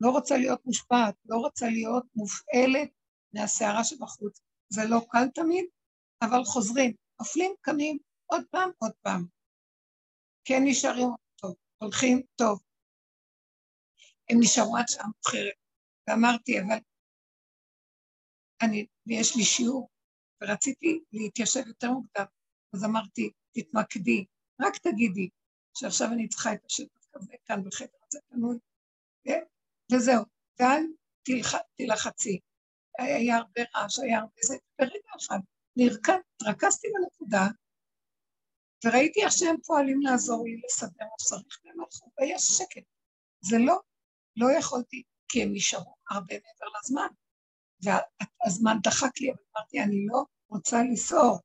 לא 0.00 0.10
רוצה 0.10 0.36
להיות 0.36 0.60
מושפעת, 0.64 1.14
לא 1.24 1.36
רוצה 1.36 1.66
להיות 1.66 2.04
מופעלת 2.14 2.90
מהסערה 3.32 3.84
שבחוץ. 3.84 4.40
זה 4.68 4.80
לא 4.88 5.00
קל 5.10 5.28
תמיד, 5.34 5.64
אבל 6.22 6.44
חוזרים, 6.44 6.94
נופלים, 7.20 7.54
קמים, 7.60 7.98
עוד 8.26 8.44
פעם, 8.50 8.70
עוד 8.78 8.92
פעם. 9.02 9.26
כן 10.44 10.62
נשארים 10.64 11.08
טוב, 11.40 11.54
הולכים 11.78 12.22
טוב. 12.36 12.60
הם 14.30 14.36
נשארו 14.40 14.76
עד 14.76 14.84
שעה 14.88 15.06
מאוחרת, 15.06 15.54
ואמרתי, 16.08 16.60
אבל 16.60 16.78
אני, 18.62 18.86
ויש 19.06 19.36
לי 19.36 19.44
שיעור, 19.44 19.88
ורציתי 20.42 21.00
להתיישב 21.12 21.66
יותר 21.66 21.90
מוקדם, 21.90 22.24
אז 22.74 22.84
אמרתי, 22.84 23.30
תתמקדי, 23.52 24.24
רק 24.60 24.76
תגידי 24.76 25.28
שעכשיו 25.74 26.08
אני 26.12 26.28
צריכה 26.28 26.52
את 26.52 26.64
השטח 26.64 27.06
כזה 27.12 27.32
כאן 27.44 27.64
בחדר 27.64 27.98
הזה 28.08 28.18
פנוי, 28.28 28.58
וזהו, 29.92 30.24
ואל 30.60 30.82
תלחצי. 31.76 32.40
היה 32.98 33.36
הרבה 33.36 33.60
רעש, 33.74 33.98
היה 33.98 34.18
הרבה 34.18 34.40
זה, 34.42 34.56
ברגע 34.78 35.10
אחד 35.18 35.38
נרקד, 35.76 36.18
התרכזתי 36.34 36.88
בנקודה, 36.94 37.46
וראיתי 38.84 39.24
איך 39.24 39.32
שהם 39.32 39.56
פועלים 39.66 40.00
לעזור 40.00 40.44
לי 40.44 40.60
לסדר 40.64 41.04
מה 41.04 41.16
שצריך, 41.20 41.60
והם 41.64 41.76
והיה 42.18 42.38
שקט. 42.38 42.82
זה 43.40 43.56
לא, 43.66 43.80
לא 44.36 44.58
יכולתי, 44.58 45.02
כי 45.28 45.42
הם 45.42 45.48
נשארו 45.52 45.94
הרבה 46.10 46.34
מעבר 46.34 46.78
לזמן. 46.78 47.08
והזמן 47.82 48.76
דחק 48.82 49.20
לי, 49.20 49.30
אבל 49.30 49.38
אמרתי, 49.56 49.80
אני 49.80 50.06
לא 50.06 50.24
רוצה 50.48 50.82
לסעור, 50.92 51.38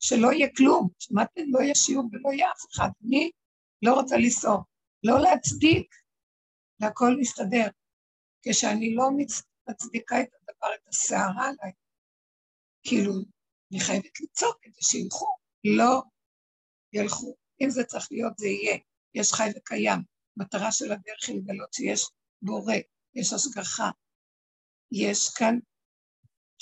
שלא 0.00 0.32
יהיה 0.32 0.48
כלום. 0.56 0.88
שמעתם? 0.98 1.42
לא 1.48 1.60
יהיה 1.60 1.74
שיעור 1.74 2.08
ולא 2.12 2.32
יהיה 2.32 2.50
אף 2.50 2.70
אחד. 2.72 2.88
אני 3.06 3.30
לא 3.82 3.94
רוצה 3.94 4.16
לסעור. 4.16 4.62
לא 5.04 5.20
להצדיק, 5.20 5.94
והכל 6.80 7.16
מסתדר. 7.20 7.66
כשאני 8.42 8.94
לא 8.94 9.04
מצדיקה 9.68 10.20
את 10.20 10.28
הדבר, 10.34 10.74
את 10.74 10.88
הסערה 10.88 11.44
עליי, 11.48 11.72
כאילו, 12.82 13.12
אני 13.72 13.80
חייבת 13.80 14.20
לצעוק 14.20 14.56
כדי 14.62 14.82
שילכו. 14.82 15.26
לא 15.64 16.02
ילכו. 16.92 17.36
אם 17.60 17.70
זה 17.70 17.84
צריך 17.84 18.08
להיות, 18.10 18.38
זה 18.38 18.48
יהיה. 18.48 18.78
יש 19.14 19.32
חי 19.32 19.48
וקיים. 19.56 19.98
מטרה 20.36 20.72
של 20.72 20.92
הדרך 20.92 21.28
היא 21.28 21.36
לגלות 21.36 21.72
שיש 21.72 22.10
בורא, 22.42 22.74
יש 23.14 23.32
השגחה, 23.32 23.90
יש 24.92 25.28
כאן 25.28 25.58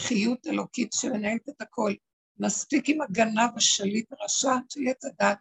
חיות 0.01 0.47
אלוקית 0.47 0.93
שמנהלת 0.93 1.49
את 1.49 1.61
הכל. 1.61 1.93
מספיק 2.39 2.89
עם 2.89 3.01
הגנב 3.01 3.51
השליט 3.57 4.13
הרשע 4.13 4.53
של 4.69 4.81
עץ 4.91 5.05
הדת, 5.05 5.39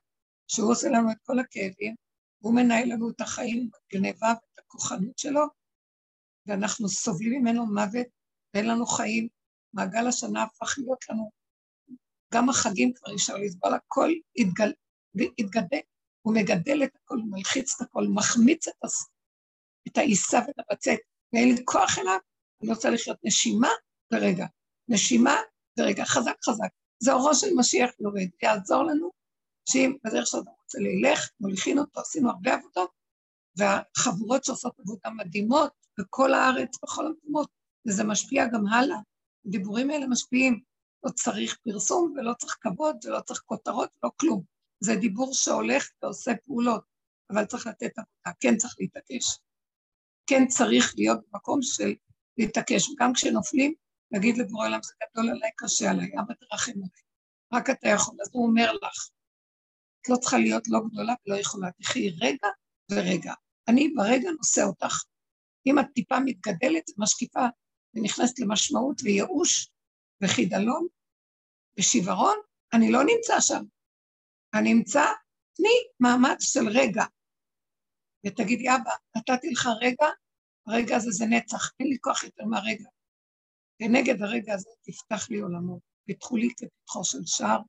שהוא 0.48 0.72
עושה 0.72 0.88
לנו 0.90 1.12
את 1.12 1.18
כל 1.24 1.40
הכאבים, 1.40 1.96
הוא 2.40 2.56
מנהל 2.56 2.94
לנו 2.94 3.10
את 3.10 3.22
החיים 3.22 3.70
בגניבה 3.70 4.28
ואת 4.28 4.60
הכוחנות 4.60 5.18
שלו, 5.18 5.42
ואנחנו 6.46 6.90
סובלים 6.90 7.42
ממנו 7.42 7.66
מוות 7.66 8.08
ואין 8.54 8.68
לנו 8.68 8.86
חיים. 8.86 9.28
מעגל 9.74 10.08
השנה 10.08 10.44
הפך 10.44 10.76
להיות 10.78 11.10
לנו, 11.10 11.32
גם 12.34 12.50
החגים 12.50 12.94
כבר 12.94 13.16
אפשר 13.16 13.38
לסבול, 13.38 13.74
הכל 13.74 14.10
התגל, 14.36 14.72
התגדל, 15.40 15.80
הוא 16.22 16.36
מגדל 16.36 16.84
את 16.84 16.96
הכל, 16.96 17.16
הוא 17.16 17.32
מלחיץ 17.32 17.76
את 17.76 17.88
הכל, 17.88 18.04
מחמיץ. 18.16 18.68
את 19.88 19.98
העיסה 19.98 20.40
ואת 20.48 20.60
הבצק, 20.60 20.98
ואין 21.34 21.56
לי 21.56 21.62
כוח 21.66 22.00
אליו, 22.00 22.20
אני 22.62 22.72
רוצה 22.72 22.90
לחיות 22.90 23.18
נשימה 23.24 23.70
ורגע. 24.14 24.46
נשימה 24.88 25.36
ורגע, 25.80 26.06
חזק 26.06 26.36
חזק. 26.46 26.70
זה 27.00 27.14
אורו 27.14 27.36
של 27.36 27.48
משיח 27.56 27.90
יורד, 28.00 28.30
יעזור 28.44 28.84
לנו 28.84 29.12
שאם 29.70 29.98
בדרך 30.04 30.28
שאתה 30.28 30.50
רוצה 30.62 30.78
ללך, 30.80 31.30
מוליכין 31.40 31.80
אותו, 31.80 32.00
עשינו 32.00 32.30
הרבה 32.30 32.54
עבודות, 32.54 32.92
והחבורות 33.58 34.44
שעושות 34.44 34.80
עבודה 34.80 35.10
מדהימות 35.10 35.72
בכל 36.00 36.34
הארץ, 36.34 36.78
בכל 36.84 37.06
המקומות, 37.06 37.50
וזה 37.88 38.04
משפיע 38.04 38.46
גם 38.54 38.68
הלאה. 38.68 38.98
הדיבורים 39.46 39.90
האלה 39.90 40.08
משפיעים. 40.08 40.62
לא 41.04 41.12
צריך 41.12 41.58
פרסום 41.64 42.14
ולא 42.18 42.34
צריך 42.34 42.58
כבוד 42.62 42.96
ולא 43.06 43.20
צריך 43.20 43.42
כותרות, 43.46 43.90
לא 44.04 44.10
כלום. 44.20 44.44
זה 44.80 44.96
דיבור 44.96 45.34
שהולך 45.34 45.90
ועושה 46.04 46.32
פעולות, 46.46 46.84
אבל 47.30 47.46
צריך 47.46 47.68
לתת 47.68 47.92
עבודה, 47.98 48.38
כן 48.40 48.58
צריך 48.58 48.76
להתעקש. 48.80 49.40
כן 50.28 50.48
צריך 50.48 50.94
להיות 50.98 51.20
במקום 51.32 51.62
של 51.62 51.94
להתעקש, 52.40 52.90
וגם 52.90 53.14
כשנופלים, 53.14 53.74
להגיד 54.12 54.38
לבורא 54.38 54.68
עולם, 54.68 54.80
זה 54.84 54.94
גדול 55.04 55.30
עליי, 55.30 55.50
קשה 55.56 55.92
עליי, 55.92 56.12
אבא 56.20 56.34
תרחם 56.34 56.72
עליי, 56.72 57.04
רק 57.54 57.70
אתה 57.70 57.88
יכול. 57.88 58.18
אז 58.22 58.30
הוא 58.32 58.48
אומר 58.48 58.74
לך, 58.74 59.10
את 60.02 60.10
לא 60.10 60.16
צריכה 60.16 60.38
להיות 60.38 60.68
לא 60.68 60.80
גדולה 60.92 61.14
ולא 61.28 61.36
יכולה, 61.36 61.72
תחי 61.72 62.10
רגע 62.10 62.48
ורגע. 62.92 63.34
אני 63.68 63.90
ברגע 63.96 64.30
נושא 64.38 64.62
אותך. 64.62 65.04
אם 65.66 65.80
את 65.80 65.86
טיפה 65.94 66.20
מתגדלת 66.20 66.90
ומשקיפה 66.98 67.46
ונכנסת 67.94 68.40
למשמעות 68.40 69.02
וייאוש 69.04 69.72
וחידלון 70.22 70.88
ושברון, 71.80 72.38
אני 72.74 72.92
לא 72.92 73.00
נמצא 73.04 73.40
שם. 73.40 73.64
אני 74.54 74.74
אמצא, 74.74 75.06
תני 75.54 75.78
מאמץ 76.00 76.44
של 76.44 76.68
רגע. 76.68 77.04
ותגידי, 78.26 78.70
אבא, 78.70 78.92
נתתי 79.18 79.50
לך 79.50 79.70
רגע, 79.82 80.08
הרגע 80.70 80.96
הזה 80.96 81.12
זה 81.12 81.26
נצח, 81.26 81.72
אין 81.80 81.88
לי 81.88 81.98
כוח 82.02 82.24
יותר 82.24 82.46
מהרגע. 82.46 82.90
ונגד 83.82 84.22
הרגע 84.22 84.54
הזה 84.54 84.70
תפתח 84.82 85.30
לי 85.30 85.40
עולמות, 85.40 85.82
פתחו 86.08 86.38
לי 86.38 86.50
כפתחו 86.58 87.04
של 87.04 87.26
שער, 87.26 87.60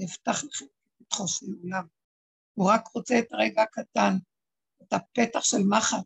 נפתח 0.00 0.44
לכם 0.44 0.64
את 0.64 1.06
פתחו 1.06 1.28
של 1.28 1.46
עולם. 1.62 1.86
הוא 2.54 2.70
רק 2.70 2.88
רוצה 2.94 3.18
את 3.18 3.32
הרגע 3.32 3.62
הקטן, 3.62 4.12
את 4.82 4.92
הפתח 4.92 5.40
של 5.40 5.62
מחט, 5.70 6.04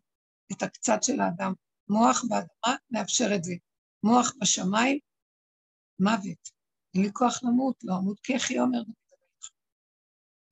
את 0.52 0.62
הקצת 0.62 1.02
של 1.02 1.20
האדם. 1.20 1.52
מוח 1.88 2.24
באדמה, 2.28 2.78
נאפשר 2.90 3.34
את 3.34 3.44
זה. 3.44 3.54
מוח 4.02 4.32
בשמיים, 4.40 4.98
מוות. 6.00 6.50
אין 6.94 7.02
לי 7.02 7.10
כוח 7.12 7.40
למות, 7.42 7.76
לא 7.84 7.94
אמות 7.98 8.20
כי 8.20 8.36
אחי 8.36 8.58
אומר 8.58 8.82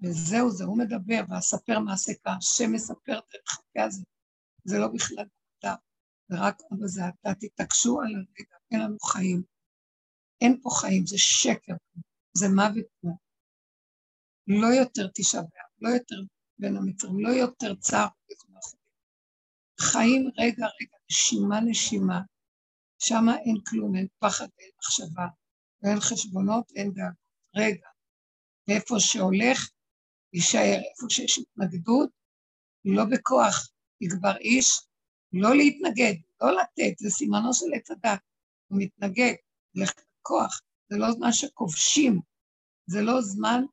וזהו 0.03 0.51
זה, 0.51 0.64
הוא 0.64 0.78
מדבר, 0.78 1.20
ואספר 1.28 1.78
מעשה 1.78 2.12
כך, 2.24 2.30
השם 2.38 2.72
מספר 2.72 3.18
את 3.18 3.34
החכה 3.49 3.84
הזה. 3.84 4.03
זה 4.64 4.78
לא 4.78 4.88
בכלל 4.88 5.26
אתה, 6.33 6.41
זה 6.41 6.47
רק 6.47 6.59
אבא 6.72 6.87
זה 6.87 7.03
אתה, 7.09 7.35
תתעקשו 7.41 8.01
על 8.01 8.14
הרגע, 8.14 8.57
אין 8.70 8.80
לנו 8.80 8.99
חיים. 9.01 9.43
אין 10.41 10.61
פה 10.62 10.70
חיים, 10.70 11.07
זה 11.07 11.18
שקר, 11.18 11.74
זה 12.37 12.49
מוות 12.49 12.87
פה. 13.01 13.09
לא 14.47 14.66
יותר 14.66 15.09
תשעה 15.14 15.43
באב, 15.43 15.70
לא 15.80 15.89
יותר 15.89 16.16
בין 16.59 16.76
המצרים, 16.76 17.20
לא 17.20 17.28
יותר 17.28 17.74
צער 17.74 18.09
חיים 19.80 20.30
רגע 20.39 20.66
רגע, 20.80 20.97
נשימה 21.11 21.61
נשימה, 21.61 22.20
שם 22.99 23.24
אין 23.47 23.57
כלום, 23.66 23.97
אין 23.97 24.07
פחד, 24.18 24.49
אין 24.59 24.70
מחשבה, 24.78 25.26
ואין 25.83 26.01
חשבונות, 26.01 26.72
אין 26.76 26.93
דאגות. 26.93 27.22
רגע, 27.57 27.87
ואיפה 28.68 28.95
שהולך, 28.99 29.70
יישאר. 30.33 30.78
איפה 30.91 31.07
שיש 31.11 31.39
התנגדות, 31.39 32.11
לא 32.85 33.05
בכוח 33.11 33.68
יגבר 34.01 34.37
איש, 34.37 34.80
לא 35.33 35.57
להתנגד, 35.57 36.14
לא 36.43 36.53
לתת, 36.53 36.99
זה 36.99 37.11
סימנו 37.11 37.55
של 37.55 37.66
עץ 37.74 37.91
הדת. 37.91 38.20
הוא 38.68 38.78
מתנגד, 38.80 39.35
לך 39.74 39.93
בכוח, 40.20 40.61
זה 40.89 40.97
לא 40.99 41.12
זמן 41.12 41.33
שכובשים, 41.33 42.20
זה 42.87 43.03
לא 43.03 43.20
זמן 43.20 43.64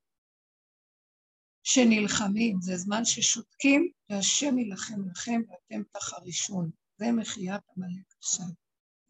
שנלחמים, 1.63 2.61
זה 2.61 2.77
זמן 2.77 3.05
ששותקים, 3.05 3.91
והשם 4.09 4.57
יילחם 4.57 5.09
לכם 5.11 5.41
ואתם 5.49 5.83
תחרישון. 5.91 6.71
זה 6.97 7.05
מחיית 7.11 7.61
עמלק 7.77 8.13
עכשיו. 8.17 8.45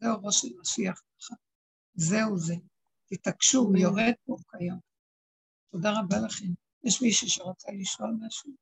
זהו 0.00 0.22
ראש 0.22 0.40
של 0.40 0.48
משיח 0.60 1.02
לך. 1.18 1.38
זהו 1.94 2.38
זה. 2.38 2.54
תתעקשו, 3.06 3.58
הוא 3.58 3.76
יורד 3.76 4.12
פה 4.26 4.36
כיום. 4.50 4.78
תודה 5.72 5.90
רבה 5.90 6.16
לכם. 6.26 6.46
יש 6.84 7.02
מישהו 7.02 7.28
שרוצה 7.28 7.72
לשאול 7.72 8.16
משהו? 8.20 8.52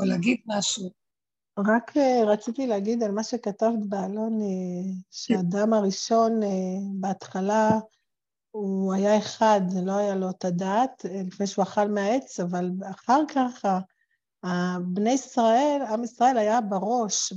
או 0.00 0.04
להגיד 0.04 0.40
משהו? 0.46 0.99
רק 1.66 1.96
uh, 1.96 2.26
רציתי 2.26 2.66
להגיד 2.66 3.02
על 3.02 3.10
מה 3.10 3.22
שכתבת 3.22 3.78
באלון, 3.88 4.40
uh, 4.40 4.44
שאדם 5.10 5.72
הראשון 5.72 6.42
uh, 6.42 6.46
בהתחלה 7.00 7.70
הוא 8.50 8.94
היה 8.94 9.18
אחד, 9.18 9.60
לא 9.82 9.96
היה 9.96 10.14
לו 10.14 10.30
את 10.30 10.44
הדעת, 10.44 11.04
לפני 11.26 11.46
שהוא 11.46 11.62
אכל 11.62 11.88
מהעץ, 11.88 12.40
אבל 12.40 12.70
אחר 12.90 13.20
כך 13.34 13.64
בני 14.80 15.10
ישראל, 15.10 15.82
עם 15.92 16.04
ישראל 16.04 16.38
היה 16.38 16.60
בראש, 16.60 17.32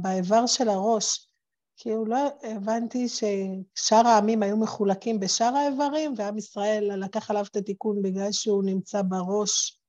באיבר 0.00 0.46
של 0.46 0.68
הראש. 0.68 1.28
כאילו 1.76 2.04
לא 2.04 2.18
הבנתי 2.42 3.08
ששאר 3.08 4.06
העמים 4.06 4.42
היו 4.42 4.56
מחולקים 4.56 5.20
בשאר 5.20 5.56
האיברים, 5.56 6.14
ועם 6.16 6.38
ישראל 6.38 7.04
לקח 7.04 7.30
עליו 7.30 7.44
את 7.50 7.56
התיקון 7.56 8.02
בגלל 8.02 8.32
שהוא 8.32 8.64
נמצא 8.64 9.02
בראש. 9.02 9.80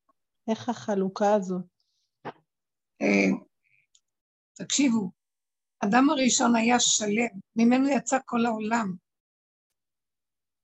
איך 0.50 0.70
החלוקה 0.70 1.34
הזאת? 1.34 1.62
תקשיבו, 4.58 5.12
אדם 5.86 6.10
הראשון 6.10 6.55
היה 6.55 6.80
שלם, 6.80 7.39
ממנו 7.55 7.89
יצא 7.89 8.18
כל 8.26 8.45
העולם. 8.45 8.95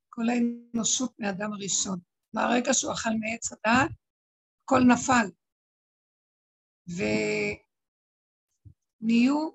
כל 0.10 0.22
האנושות 0.30 1.20
מאדם 1.20 1.54
הראשון. 1.54 2.00
מהרגע 2.34 2.74
שהוא 2.74 2.94
אכל 2.94 3.10
מעץ 3.10 3.52
הדעת, 3.52 3.92
הכל 4.64 4.80
נפל. 4.94 5.28
ונהיו, 9.02 9.50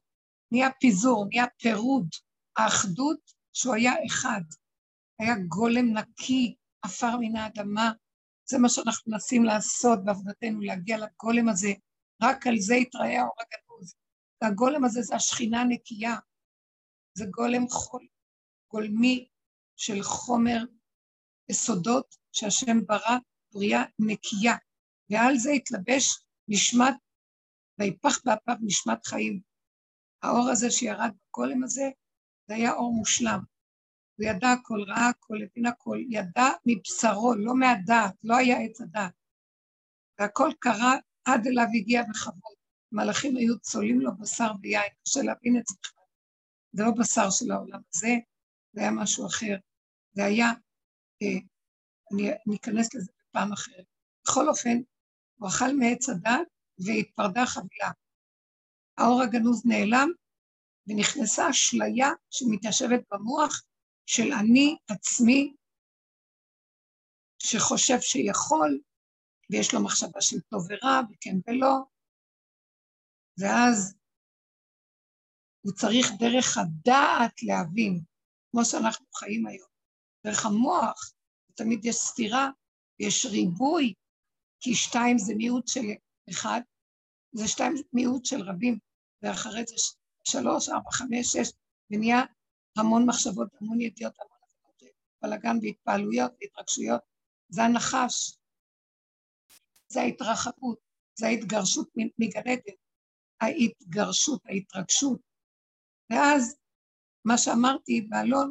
נהיה 0.52 0.68
פיזור, 0.80 1.26
נהיה 1.28 1.46
פירוד, 1.58 2.08
האחדות 2.56 3.20
שהוא 3.52 3.74
היה 3.74 3.92
אחד. 4.06 4.40
היה 5.18 5.34
גולם 5.48 5.98
נקי, 5.98 6.56
עפר 6.82 7.16
מן 7.20 7.36
האדמה. 7.36 7.92
זה 8.50 8.58
מה 8.58 8.68
שאנחנו 8.68 9.12
מנסים 9.12 9.44
לעשות 9.44 9.98
בעבודתנו, 10.04 10.60
להגיע 10.60 10.96
לגולם 10.98 11.48
הזה. 11.48 11.72
רק 12.22 12.46
על 12.46 12.58
זה 12.58 12.74
יתראה 12.74 13.20
האור 13.20 13.36
הגנוז. 13.40 13.67
והגולם 14.42 14.84
הזה 14.84 15.02
זה 15.02 15.14
השכינה 15.14 15.60
הנקייה. 15.60 16.16
זה 17.14 17.24
גולם 17.30 17.68
חול, 17.68 18.06
גולמי 18.70 19.28
של 19.76 20.02
חומר 20.02 20.64
יסודות 21.48 22.16
שהשם 22.32 22.86
ברא, 22.86 23.18
בריאה 23.52 23.82
נקייה. 23.98 24.56
ועל 25.10 25.36
זה 25.36 25.50
התלבש 25.50 26.24
נשמת 26.48 26.94
ויפח 27.78 28.24
באפיו 28.24 28.56
נשמת 28.60 29.06
חיים. 29.06 29.40
האור 30.22 30.48
הזה 30.50 30.70
שירד 30.70 31.10
בגולם 31.28 31.64
הזה, 31.64 31.90
זה 32.48 32.54
היה 32.54 32.72
אור 32.72 32.92
מושלם. 32.92 33.40
הוא 34.16 34.26
ידע 34.26 34.52
הכל, 34.52 34.82
ראה 34.88 35.08
הכל, 35.08 35.36
הבין 35.42 35.66
הכל, 35.66 35.98
ידע 36.10 36.48
מבשרו, 36.66 37.34
לא 37.34 37.54
מהדעת, 37.54 38.14
לא 38.24 38.36
היה 38.36 38.58
עץ 38.58 38.80
הדעת. 38.80 39.12
והכל 40.18 40.50
קרה 40.58 40.94
עד 41.24 41.46
אליו 41.46 41.66
הגיע 41.74 42.02
בכבוד. 42.02 42.57
מלאכים 42.92 43.36
היו 43.36 43.58
צולעים 43.58 44.00
לו 44.00 44.10
בשר 44.16 44.50
ויין, 44.62 44.92
קשה 45.04 45.22
להבין 45.22 45.56
את 45.56 45.66
זה 45.66 45.74
בכלל. 45.82 46.04
זה 46.72 46.82
לא 46.82 46.90
בשר 46.98 47.30
של 47.30 47.50
העולם 47.50 47.80
הזה, 47.94 48.14
זה 48.72 48.80
היה 48.80 48.90
משהו 48.90 49.26
אחר. 49.26 49.56
זה 50.12 50.24
היה, 50.24 50.46
אה, 51.22 51.38
אני, 52.12 52.56
אכנס 52.56 52.94
לזה 52.94 53.12
בפעם 53.20 53.52
אחרת. 53.52 53.84
בכל 54.24 54.48
אופן, 54.48 54.78
הוא 55.36 55.48
אכל 55.48 55.76
מעץ 55.76 56.08
הדת 56.08 56.48
והתפרדה 56.78 57.46
חבילה. 57.46 57.90
האור 58.98 59.22
הגנוז 59.22 59.66
נעלם, 59.66 60.08
ונכנסה 60.86 61.50
אשליה 61.50 62.08
שמתיישבת 62.30 63.00
במוח 63.10 63.62
של 64.06 64.32
אני 64.32 64.76
עצמי, 64.88 65.54
שחושב 67.38 68.00
שיכול, 68.00 68.80
ויש 69.50 69.74
לו 69.74 69.84
מחשבה 69.84 70.20
של 70.20 70.40
טוב 70.40 70.66
ורע, 70.70 71.00
וכן 71.10 71.36
ולא, 71.46 71.74
ואז 73.38 73.94
הוא 75.60 75.72
צריך 75.72 76.06
דרך 76.18 76.58
הדעת 76.58 77.42
להבין, 77.42 78.00
כמו 78.50 78.64
שאנחנו 78.64 79.06
חיים 79.14 79.46
היום, 79.46 79.68
דרך 80.26 80.46
המוח, 80.46 81.12
תמיד 81.54 81.84
יש 81.84 81.96
סתירה, 81.96 82.50
יש 82.98 83.26
ריבוי, 83.26 83.94
כי 84.60 84.74
שתיים 84.74 85.18
זה 85.18 85.34
מיעוט 85.34 85.68
של 85.68 85.80
אחד, 86.30 86.60
זה 87.32 87.48
שתיים 87.48 87.74
מיעוט 87.92 88.24
של 88.24 88.40
רבים, 88.40 88.78
ואחרי 89.22 89.64
זה 89.66 89.74
שלוש, 90.24 90.68
ארבע, 90.68 90.90
חמש, 90.90 91.26
שש, 91.26 91.52
ונהיה 91.90 92.20
המון 92.76 93.06
מחשבות, 93.06 93.48
המון 93.60 93.80
ידיעות, 93.80 94.14
המון 94.18 94.38
בלאגן 95.22 95.56
והתפעלויות 95.62 96.32
והתרגשויות. 96.40 97.00
זה 97.48 97.62
הנחש, 97.62 98.38
זה 99.88 100.00
ההתרחבות, 100.00 100.78
זה 101.18 101.26
ההתגרשות 101.26 101.88
מגן 102.18 102.40
עדן, 102.40 102.72
ההתגרשות, 103.40 104.42
ההתרגשות. 104.46 105.20
ואז 106.10 106.56
מה 107.24 107.38
שאמרתי 107.38 108.00
באלון, 108.00 108.50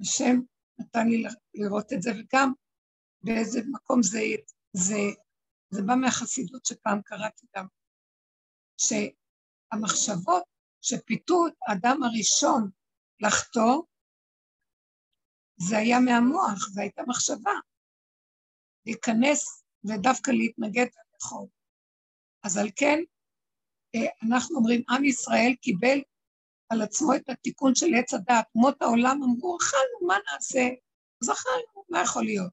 השם 0.00 0.36
נתן 0.78 1.08
לי 1.08 1.24
לראות 1.54 1.92
את 1.92 2.02
זה, 2.02 2.10
וגם 2.10 2.52
באיזה 3.22 3.60
מקום 3.72 4.02
זה, 4.02 4.20
זה 4.72 4.96
זה 5.70 5.82
בא 5.82 5.94
מהחסידות 5.94 6.66
שפעם 6.66 7.02
קראתי 7.02 7.46
גם, 7.56 7.66
שהמחשבות 8.76 10.42
שפיתו 10.80 11.46
את 11.46 11.52
האדם 11.66 12.02
הראשון 12.02 12.70
לחטוא, 13.20 13.82
זה 15.68 15.78
היה 15.78 16.00
מהמוח, 16.00 16.68
זו 16.70 16.80
הייתה 16.80 17.02
מחשבה, 17.08 17.52
להיכנס 18.86 19.64
ודווקא 19.84 20.30
להתנגד 20.30 20.86
ולאכול. 20.94 21.46
אז 22.42 22.56
על 22.56 22.68
כן, 22.76 22.98
אנחנו 24.22 24.56
אומרים, 24.56 24.82
עם 24.90 25.04
ישראל 25.04 25.52
קיבל 25.60 26.02
על 26.68 26.82
עצמו 26.82 27.14
את 27.14 27.28
התיקון 27.28 27.74
של 27.74 27.86
עץ 27.94 28.14
הדעת. 28.14 28.44
אומות 28.54 28.82
העולם 28.82 29.20
אמרו, 29.22 29.56
אכלנו, 29.56 30.06
מה 30.06 30.14
נעשה? 30.32 30.68
אז 31.22 31.30
אכלנו, 31.30 31.84
מה 31.88 32.02
יכול 32.02 32.24
להיות? 32.24 32.52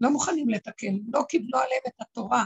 לא 0.00 0.10
מוכנים 0.10 0.48
לתקן, 0.48 0.94
לא 1.12 1.22
קיבלו 1.28 1.58
עליהם 1.58 1.82
את 1.88 2.00
התורה, 2.00 2.44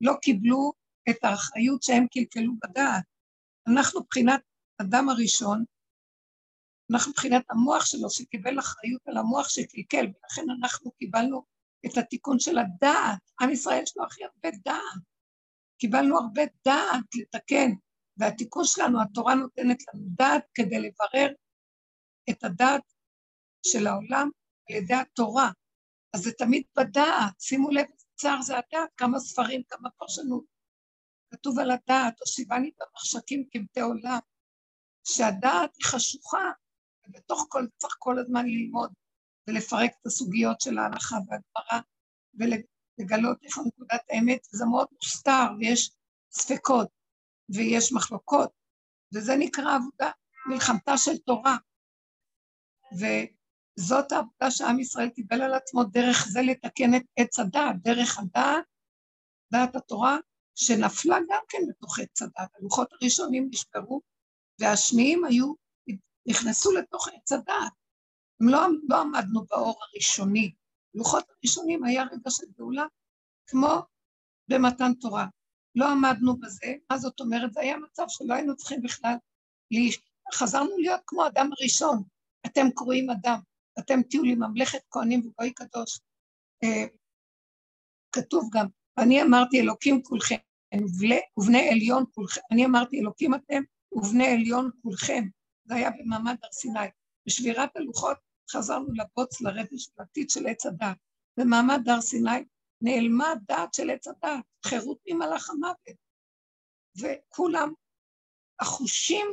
לא 0.00 0.12
קיבלו 0.22 0.72
את 1.10 1.24
האחריות 1.24 1.82
שהם 1.82 2.06
קלקלו 2.06 2.52
בדעת. 2.62 3.04
אנחנו 3.68 4.00
מבחינת 4.00 4.40
אדם 4.80 5.08
הראשון, 5.08 5.64
אנחנו 6.92 7.10
מבחינת 7.10 7.44
המוח 7.50 7.84
שלו 7.86 8.10
שקיבל 8.10 8.58
אחריות 8.58 9.00
על 9.08 9.16
המוח 9.16 9.48
שקלקל, 9.48 10.04
ולכן 10.04 10.42
אנחנו 10.60 10.90
קיבלנו 10.92 11.44
את 11.86 11.98
התיקון 11.98 12.38
של 12.38 12.58
הדעת. 12.58 13.18
עם 13.40 13.50
ישראל 13.50 13.82
יש 13.82 13.96
לו 13.96 14.04
הכי 14.04 14.24
הרבה 14.24 14.56
דעת. 14.64 15.11
קיבלנו 15.82 16.18
הרבה 16.18 16.42
דעת 16.64 17.14
לתקן, 17.14 17.70
והתיקון 18.16 18.64
שלנו, 18.66 19.02
התורה 19.02 19.34
נותנת 19.34 19.78
לנו 19.88 20.04
דעת 20.06 20.44
כדי 20.54 20.78
לברר 20.78 21.32
את 22.30 22.44
הדעת 22.44 22.82
של 23.66 23.86
העולם 23.86 24.28
על 24.70 24.76
ידי 24.76 24.94
התורה. 24.94 25.50
אז 26.14 26.20
זה 26.20 26.32
תמיד 26.32 26.62
בדעת, 26.76 27.40
שימו 27.40 27.70
לב, 27.70 27.86
צער 28.14 28.42
זה 28.42 28.52
הדעת, 28.58 28.90
כמה 28.96 29.18
ספרים, 29.18 29.62
כמה 29.68 29.90
פרשנות. 29.90 30.44
כתוב 31.30 31.58
על 31.58 31.70
הדעת, 31.70 32.20
הושיבני 32.20 32.70
במחשכים 32.80 33.48
כמתי 33.50 33.80
עולם, 33.80 34.18
שהדעת 35.08 35.76
היא 35.76 35.84
חשוכה, 35.84 36.50
ובתוך 37.06 37.46
כל, 37.48 37.66
צריך 37.76 37.96
כל 37.98 38.18
הזמן 38.18 38.46
ללמוד 38.46 38.92
ולפרק 39.48 39.90
את 40.00 40.06
הסוגיות 40.06 40.60
של 40.60 40.78
ההלכה 40.78 41.16
והגמרא, 41.16 41.82
ולגלות 43.02 43.44
איפה 43.44 43.62
נקודת 43.66 44.00
האמת, 44.10 44.46
וזה 44.54 44.64
מאוד 44.64 44.86
מוסתר, 44.92 45.46
ויש 45.58 45.90
ספקות, 46.32 46.88
ויש 47.48 47.92
מחלוקות, 47.92 48.50
וזה 49.14 49.36
נקרא 49.36 49.76
עבודה, 49.76 50.10
מלחמתה 50.46 50.96
של 50.96 51.18
תורה. 51.18 51.56
וזאת 52.92 54.12
העבודה 54.12 54.50
שעם 54.50 54.80
ישראל 54.80 55.08
קיבל 55.08 55.42
על 55.42 55.54
עצמו 55.54 55.84
דרך 55.84 56.26
זה 56.28 56.42
לתקן 56.42 56.94
את 56.94 57.02
עץ 57.16 57.38
הדעת, 57.38 57.76
דרך 57.82 58.18
הדעת, 58.18 58.64
דעת 59.52 59.76
התורה, 59.76 60.16
שנפלה 60.54 61.16
גם 61.28 61.40
כן 61.48 61.58
בתוך 61.68 61.98
עץ 61.98 62.22
הדעת. 62.22 62.50
הלוחות 62.58 62.88
הראשונים 62.92 63.48
נשברו, 63.50 64.00
והשניים 64.60 65.24
היו, 65.24 65.52
נכנסו 66.26 66.72
לתוך 66.72 67.08
עץ 67.08 67.32
הדעת. 67.32 67.72
הם 68.40 68.48
לא, 68.48 68.66
לא 68.88 69.00
עמדנו 69.00 69.44
באור 69.44 69.80
הראשוני. 69.82 70.52
לוחות 70.94 71.24
הראשונים 71.30 71.84
היה 71.84 72.02
רגע 72.02 72.30
של 72.30 72.46
גאולה, 72.58 72.84
כמו 73.46 73.82
במתן 74.48 74.94
תורה. 74.94 75.26
לא 75.74 75.88
עמדנו 75.88 76.36
בזה, 76.36 76.74
מה 76.90 76.98
זאת 76.98 77.20
אומרת? 77.20 77.52
זה 77.52 77.60
היה 77.60 77.76
מצב 77.76 78.04
שלא 78.08 78.34
היינו 78.34 78.56
צריכים 78.56 78.82
בכלל, 78.82 79.14
חזרנו 80.34 80.78
להיות 80.78 81.00
כמו 81.06 81.26
אדם 81.26 81.50
הראשון. 81.52 82.02
אתם 82.46 82.66
קרואים 82.74 83.10
אדם, 83.10 83.38
אתם 83.78 84.02
תהיו 84.02 84.22
לי 84.22 84.34
ממלכת 84.34 84.78
כהנים 84.90 85.20
וגוי 85.26 85.52
קדוש. 85.52 86.00
אה, 86.64 86.84
כתוב 88.12 88.48
גם, 88.52 88.66
אני 88.98 89.22
אמרתי 89.22 89.60
אלוקים 89.60 90.02
כולכם, 90.02 90.36
ובני 91.38 91.68
עליון 91.68 92.04
כולכם, 92.14 92.40
אני 92.50 92.64
אמרתי 92.66 93.00
אלוקים 93.00 93.34
אתם 93.34 93.62
ובני 93.92 94.26
עליון 94.26 94.70
כולכם. 94.82 95.24
זה 95.64 95.74
היה 95.74 95.90
במעמד 95.90 96.36
הר 96.42 96.52
סיני. 96.52 96.88
בשבירת 97.26 97.76
הלוחות 97.76 98.16
חזרנו 98.50 98.88
לבוץ 98.94 99.40
לרבש 99.40 99.88
ולעתיד 99.96 100.30
של 100.30 100.46
עץ 100.46 100.66
הדת. 100.66 100.96
במעמד 101.36 101.88
הר 101.88 102.00
סיני 102.00 102.44
נעלמה 102.80 103.30
הדעת 103.30 103.74
של 103.74 103.90
עץ 103.90 104.08
הדת, 104.08 104.44
חירות 104.66 104.98
ממלאך 105.08 105.50
המוות. 105.50 105.98
וכולם, 106.98 107.72
החושים 108.60 109.26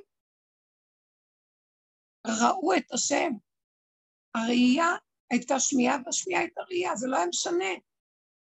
ראו 2.27 2.73
את 2.77 2.91
השם. 2.93 3.31
הראייה 4.35 4.87
הייתה 5.31 5.59
שמיעה 5.59 5.97
והשמיעה 6.05 6.41
הייתה 6.41 6.61
ראייה, 6.61 6.95
זה 6.95 7.07
לא 7.07 7.17
היה 7.17 7.27
משנה. 7.27 7.65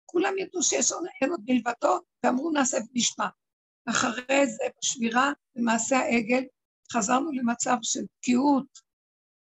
כולם 0.07 0.39
ידעו 0.39 0.63
שיש 0.63 0.93
עוד, 0.93 1.05
אין 1.23 1.31
עוד 1.31 1.41
מלבדו, 1.49 1.99
ואמרו 2.25 2.51
נעשה 2.51 2.77
ונשמע. 2.77 3.27
אחרי 3.89 4.47
זה, 4.47 4.65
בשבירה, 4.79 5.33
במעשה 5.57 5.97
העגל, 5.97 6.45
חזרנו 6.93 7.33
למצב 7.33 7.77
של 7.83 8.01
בקיאות, 8.19 8.79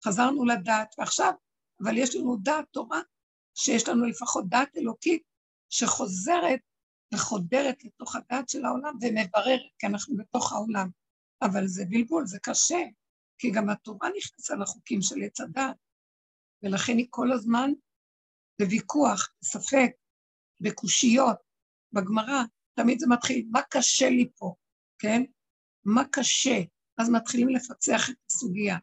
חזרנו 0.04 0.44
לדעת, 0.44 0.94
ועכשיו, 0.98 1.32
אבל 1.82 1.98
יש 1.98 2.16
לנו 2.16 2.36
דעת 2.36 2.64
תורה, 2.70 3.00
שיש 3.54 3.88
לנו 3.88 4.04
לפחות 4.04 4.48
דעת 4.48 4.76
אלוקית, 4.76 5.22
שחוזרת 5.70 6.60
וחודרת 7.14 7.84
לתוך 7.84 8.16
הדעת 8.16 8.48
של 8.48 8.64
העולם 8.64 8.94
ומבררת, 9.00 9.60
כי 9.78 9.86
אנחנו 9.86 10.16
בתוך 10.16 10.52
העולם. 10.52 10.88
אבל 11.42 11.66
זה 11.66 11.84
בלבול, 11.88 12.26
זה 12.26 12.38
קשה, 12.42 12.82
כי 13.38 13.50
גם 13.50 13.70
התורה 13.70 14.08
נכנסה 14.16 14.54
לחוקים 14.54 15.02
של 15.02 15.22
עץ 15.22 15.40
הדעת, 15.40 15.76
ולכן 16.62 16.98
היא 16.98 17.06
כל 17.10 17.32
הזמן 17.32 17.70
בוויכוח, 18.58 19.28
בספק, 19.42 19.90
בקושיות, 20.60 21.36
בגמרא, 21.92 22.42
תמיד 22.74 22.98
זה 22.98 23.06
מתחיל, 23.08 23.46
מה 23.50 23.60
קשה 23.70 24.08
לי 24.08 24.30
פה, 24.36 24.54
כן? 24.98 25.22
מה 25.84 26.02
קשה? 26.12 26.60
אז 26.98 27.10
מתחילים 27.10 27.48
לפצח 27.48 28.10
את 28.10 28.16
הסוגיה. 28.30 28.78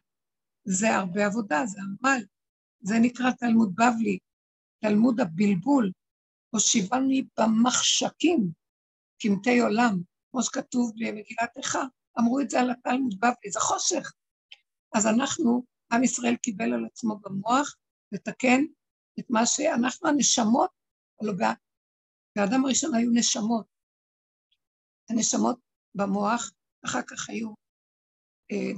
זה 0.64 0.94
הרבה 0.94 1.26
עבודה, 1.26 1.66
זה 1.66 1.80
עמל. 1.80 2.22
זה 2.80 2.94
נקרא 3.02 3.30
תלמוד 3.30 3.74
בבלי, 3.74 4.18
תלמוד 4.80 5.20
הבלבול, 5.20 5.92
הושיבני 6.50 7.24
במחשכים, 7.38 8.50
קמטי 9.22 9.60
עולם, 9.60 10.00
כמו 10.30 10.42
שכתוב 10.42 10.92
במגילת 10.94 11.56
איכה, 11.56 11.82
אמרו 12.20 12.40
את 12.40 12.50
זה 12.50 12.60
על 12.60 12.70
התלמוד 12.70 13.14
בבלי, 13.18 13.50
זה 13.52 13.60
חושך. 13.60 14.12
אז 14.94 15.06
אנחנו, 15.06 15.64
עם 15.92 16.04
ישראל 16.04 16.36
קיבל 16.36 16.72
על 16.72 16.86
עצמו 16.86 17.18
במוח 17.18 17.76
לתקן 18.12 18.60
את 19.18 19.30
מה 19.30 19.46
שאנחנו 19.46 20.08
הנשמות, 20.08 20.70
הלוא 21.20 21.34
באדם 22.36 22.64
הראשון 22.64 22.94
היו 22.94 23.10
נשמות. 23.14 23.66
הנשמות 25.10 25.58
במוח, 25.94 26.50
אחר 26.84 27.02
כך 27.02 27.30
היו 27.30 27.61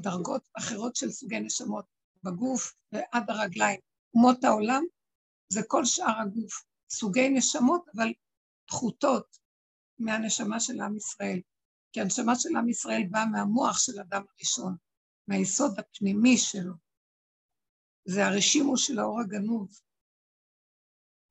דרגות 0.02 0.48
אחרות 0.58 0.96
של 0.96 1.10
סוגי 1.10 1.40
נשמות 1.40 1.84
בגוף 2.22 2.74
ועד 2.92 3.30
הרגליים. 3.30 3.80
אומות 4.14 4.44
העולם 4.44 4.84
זה 5.48 5.60
כל 5.66 5.84
שאר 5.84 6.20
הגוף, 6.20 6.64
סוגי 6.90 7.28
נשמות, 7.28 7.84
אבל 7.96 8.12
פחותות 8.66 9.38
מהנשמה 9.98 10.60
של 10.60 10.80
עם 10.80 10.96
ישראל. 10.96 11.40
כי 11.92 12.00
הנשמה 12.00 12.32
של 12.36 12.56
עם 12.56 12.68
ישראל 12.68 13.02
באה 13.10 13.26
מהמוח 13.26 13.78
של 13.78 14.00
אדם 14.00 14.22
הראשון, 14.36 14.76
מהיסוד 15.28 15.78
הפנימי 15.78 16.38
שלו. 16.38 16.74
זה 18.04 18.26
הרשימו 18.26 18.76
של 18.76 18.98
האור 18.98 19.20
הגנוז. 19.20 19.82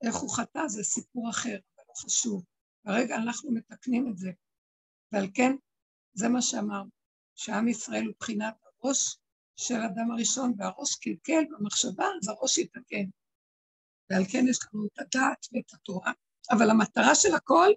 איך 0.05 0.15
הוא 0.15 0.35
חטא 0.35 0.67
זה 0.67 0.83
סיפור 0.83 1.29
אחר, 1.29 1.57
אבל 1.75 1.85
לא 1.89 1.93
חשוב. 1.93 2.43
כרגע 2.83 3.15
אנחנו 3.15 3.51
מתקנים 3.51 4.11
את 4.11 4.17
זה. 4.17 4.31
ועל 5.11 5.27
כן, 5.33 5.55
זה 6.13 6.29
מה 6.29 6.41
שאמרנו, 6.41 6.89
שעם 7.35 7.67
ישראל 7.67 8.05
הוא 8.05 8.13
בחינת 8.19 8.53
הראש 8.63 9.17
של 9.55 9.75
אדם 9.75 10.11
הראשון, 10.11 10.53
והראש 10.57 10.95
קלקל 10.95 11.43
במחשבה, 11.51 12.05
אז 12.21 12.29
הראש 12.29 12.57
יתקן. 12.57 13.05
ועל 14.09 14.23
כן 14.31 14.45
יש 14.49 14.57
לנו 14.63 14.85
את 14.85 14.99
הדעת 14.99 15.47
ואת 15.53 15.73
התורה, 15.73 16.11
אבל 16.51 16.69
המטרה 16.69 17.15
של 17.15 17.35
הכל, 17.35 17.69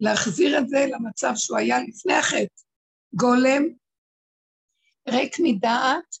להחזיר 0.00 0.58
את 0.58 0.68
זה 0.68 0.78
למצב 0.88 1.32
שהוא 1.36 1.58
היה 1.58 1.76
לפני 1.88 2.14
החטא, 2.14 2.62
גולם, 3.14 3.62
ריק 5.08 5.36
מדעת, 5.42 6.16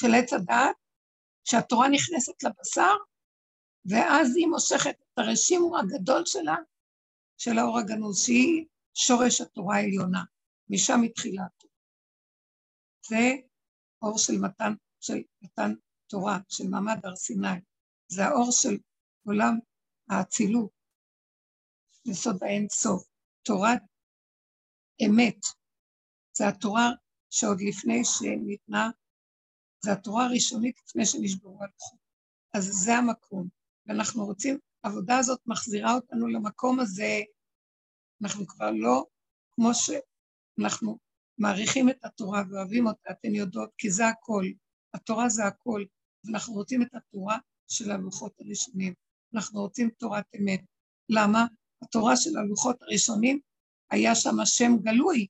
של 0.00 0.14
עץ 0.14 0.32
הדעת, 0.32 0.76
שהתורה 1.44 1.88
נכנסת 1.88 2.42
לבשר, 2.42 2.94
ואז 3.90 4.36
היא 4.36 4.46
מושכת 4.46 4.94
את 5.00 5.18
הרשימו 5.18 5.78
הגדול 5.78 6.22
שלה, 6.26 6.56
של 7.38 7.58
האור 7.58 7.78
הגנוז, 7.78 8.24
שהיא 8.24 8.66
שורש 8.94 9.40
התורה 9.40 9.76
העליונה. 9.76 10.22
משם 10.70 11.02
התחילה. 11.04 11.44
זה 13.06 13.30
אור 14.02 14.18
של 14.18 14.38
מתן, 14.40 14.72
של 15.00 15.22
מתן 15.42 15.72
תורה, 16.06 16.38
של 16.48 16.64
מעמד 16.70 17.06
הר 17.06 17.16
סיני. 17.16 17.48
זה 18.08 18.24
האור 18.24 18.52
של 18.52 18.78
עולם 19.26 19.58
האצילות, 20.10 20.70
יסוד 22.06 22.42
האין 22.42 22.66
סוף. 22.68 23.04
תורת 23.42 23.82
אמת. 25.06 25.38
זה 26.36 26.48
התורה 26.48 26.90
שעוד 27.30 27.58
לפני 27.60 28.04
שניתנה, 28.04 28.90
זה 29.84 29.92
התורה 29.92 30.24
הראשונית 30.24 30.80
לפני 30.88 31.06
שנשברו 31.06 31.58
הלוחות. 31.62 31.98
אז 32.54 32.64
זה 32.64 32.94
המקום. 32.94 33.48
ואנחנו 33.86 34.24
רוצים, 34.24 34.58
העבודה 34.84 35.18
הזאת 35.18 35.40
מחזירה 35.46 35.94
אותנו 35.94 36.28
למקום 36.28 36.80
הזה, 36.80 37.20
אנחנו 38.22 38.46
כבר 38.46 38.70
לא 38.70 39.04
כמו 39.50 39.74
שאנחנו 40.56 40.98
מעריכים 41.38 41.88
את 41.88 42.04
התורה 42.04 42.42
ואוהבים 42.50 42.86
אותה, 42.86 43.10
אתן 43.10 43.34
יודעות, 43.34 43.70
כי 43.78 43.90
זה 43.90 44.08
הכל, 44.08 44.44
התורה 44.94 45.28
זה 45.28 45.44
הכל, 45.44 45.84
ואנחנו 46.24 46.54
רוצים 46.54 46.82
את 46.82 46.94
התורה 46.94 47.38
של 47.68 47.90
הלוחות 47.90 48.40
הראשונים, 48.40 48.94
אנחנו 49.34 49.60
רוצים 49.60 49.90
תורת 49.90 50.24
אמת. 50.40 50.60
למה? 51.08 51.46
התורה 51.82 52.16
של 52.16 52.38
הלוחות 52.38 52.82
הראשונים, 52.82 53.40
היה 53.90 54.14
שם 54.14 54.40
השם 54.40 54.72
גלוי. 54.82 55.26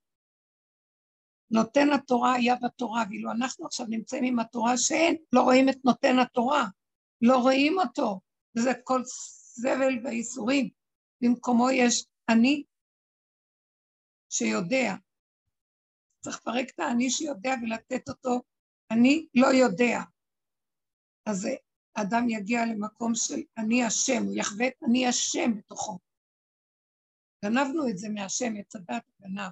נותן 1.51 1.87
התורה 1.95 2.33
היה 2.33 2.55
בתורה, 2.63 3.03
ואילו 3.09 3.31
אנחנו 3.31 3.65
עכשיו 3.65 3.85
נמצאים 3.89 4.23
עם 4.23 4.39
התורה 4.39 4.77
שאין, 4.77 5.15
לא 5.33 5.41
רואים 5.41 5.69
את 5.69 5.85
נותן 5.85 6.19
התורה, 6.19 6.65
לא 7.21 7.37
רואים 7.37 7.79
אותו, 7.79 8.19
וזה 8.57 8.71
כל 8.83 9.01
סבל 9.05 9.93
והייסורים. 10.03 10.69
במקומו 11.21 11.69
יש 11.71 12.05
אני 12.29 12.63
שיודע. 14.29 14.95
צריך 16.23 16.37
לפרק 16.37 16.69
את 16.69 16.79
האני 16.79 17.09
שיודע 17.09 17.53
ולתת 17.61 18.09
אותו, 18.09 18.41
אני 18.91 19.27
לא 19.35 19.47
יודע. 19.47 19.99
אז 21.25 21.47
אדם 21.93 22.29
יגיע 22.29 22.65
למקום 22.65 23.15
של 23.15 23.41
אני 23.57 23.83
השם, 23.83 24.23
הוא 24.25 24.35
יחווה 24.35 24.67
את 24.67 24.83
אני 24.87 25.07
השם 25.07 25.57
בתוכו. 25.57 25.99
גנבנו 27.45 27.89
את 27.89 27.97
זה 27.97 28.09
מהשם, 28.09 28.53
את 28.59 28.75
הדת 28.75 29.03
הגנב, 29.19 29.51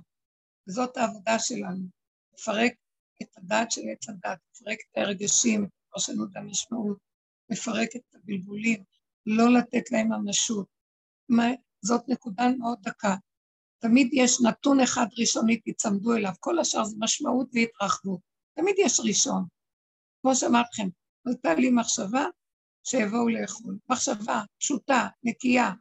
וזאת 0.67 0.97
העבודה 0.97 1.39
שלנו, 1.39 1.87
לפרק 2.33 2.73
את 3.21 3.37
הדת 3.37 3.71
של 3.71 3.81
עץ 3.91 4.09
הדת, 4.09 4.39
לפרק 4.51 4.77
את 4.91 4.97
הרגשים, 4.97 5.65
את 5.65 5.69
הפרשנות 5.87 6.29
והמשמעות, 6.33 6.97
מפרקת 7.51 7.99
את 8.09 8.15
הבלבולים, 8.15 8.83
לא 9.25 9.45
לתת 9.57 9.91
להם 9.91 10.07
ממשות. 10.11 10.67
זאת 11.81 12.01
נקודה 12.07 12.43
מאוד 12.59 12.79
דקה. 12.81 13.15
תמיד 13.81 14.09
יש 14.13 14.41
נתון 14.47 14.79
אחד 14.79 15.05
ראשוני, 15.19 15.61
תצמדו 15.61 16.15
אליו, 16.15 16.31
כל 16.39 16.59
השאר 16.59 16.83
זה 16.83 16.95
משמעות 16.99 17.49
והתרחבות. 17.53 18.19
תמיד 18.53 18.75
יש 18.77 18.99
ראשון. 18.99 19.45
כמו 20.21 20.35
שאמרתי 20.35 20.69
לכם, 20.73 20.89
עלתה 21.25 21.53
לי 21.53 21.69
מחשבה 21.69 22.25
שיבואו 22.83 23.29
לאכול. 23.29 23.77
מחשבה 23.89 24.41
פשוטה, 24.59 25.07
נקייה. 25.23 25.71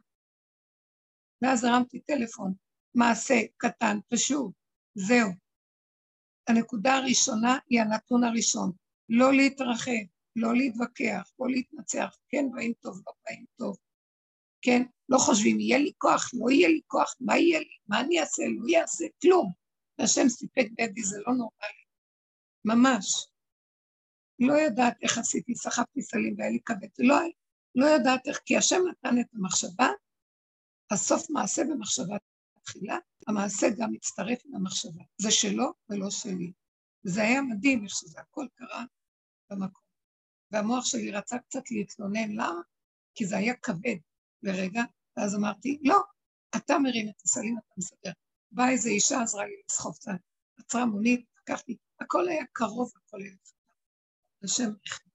ואז 1.41 1.63
הרמתי 1.63 1.99
טלפון, 1.99 2.53
מעשה 2.95 3.35
קטן, 3.57 3.97
פשוט, 4.09 4.51
זהו. 4.95 5.29
הנקודה 6.47 6.95
הראשונה 6.95 7.57
היא 7.69 7.81
הנתון 7.81 8.23
הראשון. 8.23 8.71
לא 9.09 9.33
להתרחב, 9.33 10.05
לא 10.35 10.55
להתווכח, 10.55 11.31
לא 11.39 11.47
להתנצח, 11.49 12.17
כן 12.29 12.45
באים 12.55 12.73
טוב, 12.81 13.01
לא 13.07 13.13
באים 13.25 13.45
טוב. 13.57 13.77
כן, 14.61 14.83
לא 15.09 15.17
חושבים, 15.17 15.59
יהיה 15.59 15.77
לי 15.77 15.91
כוח, 15.97 16.29
לא 16.33 16.51
יהיה 16.51 16.67
לי 16.67 16.81
כוח, 16.87 17.15
מה 17.19 17.37
יהיה 17.37 17.59
לי, 17.59 17.77
מה 17.87 17.99
אני 17.99 18.19
אעשה, 18.19 18.43
לא 18.57 18.69
יעשה, 18.69 19.05
כלום. 19.21 19.51
והשם 19.99 20.29
סיפק 20.29 20.67
בידי, 20.77 21.03
זה 21.03 21.17
לא 21.27 21.33
נורמלי. 21.33 21.83
ממש. 22.65 23.27
לא 24.39 24.53
יודעת 24.53 24.97
איך 25.01 25.17
עשיתי, 25.17 25.55
סחבתי 25.55 26.01
סלים 26.01 26.35
והיה 26.37 26.51
לי 26.51 26.59
כבד, 26.65 26.87
לא, 26.99 27.15
לא 27.75 27.85
יודעת 27.85 28.27
איך, 28.27 28.39
כי 28.45 28.57
השם 28.57 28.81
נתן 28.91 29.19
את 29.19 29.25
המחשבה, 29.33 29.87
הסוף 30.91 31.29
מעשה 31.29 31.61
במחשבה 31.63 32.17
תחילה, 32.63 32.97
המעשה 33.27 33.67
גם 33.77 33.91
מצטרף 33.91 34.39
עם 34.45 34.55
המחשבה. 34.55 35.03
זה 35.17 35.31
שלו 35.31 35.73
ולא 35.89 36.09
שלי. 36.09 36.51
זה 37.03 37.21
היה 37.21 37.41
מדהים 37.41 37.83
איך 37.83 37.91
שזה 37.95 38.19
הכל 38.19 38.45
קרה 38.55 38.83
במקום. 39.49 39.83
והמוח 40.51 40.85
שלי 40.85 41.11
רצה 41.11 41.39
קצת 41.39 41.71
להתלונן, 41.71 42.31
למה? 42.31 42.61
כי 43.15 43.25
זה 43.25 43.37
היה 43.37 43.55
כבד 43.55 43.97
לרגע, 44.43 44.81
ואז 45.17 45.35
אמרתי, 45.35 45.79
לא, 45.83 45.97
אתה 46.55 46.79
מרים 46.79 47.09
את 47.09 47.21
הסלים, 47.25 47.57
אתה 47.57 47.73
מסדר. 47.77 48.11
באה 48.51 48.69
איזו 48.69 48.89
אישה, 48.89 49.21
עזרה 49.21 49.45
לי 49.45 49.61
לסחוב 49.65 49.95
קצת, 49.95 50.11
עצרה 50.57 50.85
מונית, 50.85 51.25
לקחתי, 51.37 51.77
הכל 51.99 52.27
היה 52.27 52.45
קרוב, 52.51 52.91
הכל 52.95 53.17
היה 53.21 53.35
קטן. 53.35 53.55
השם 54.43 54.71
החליט. 54.85 55.11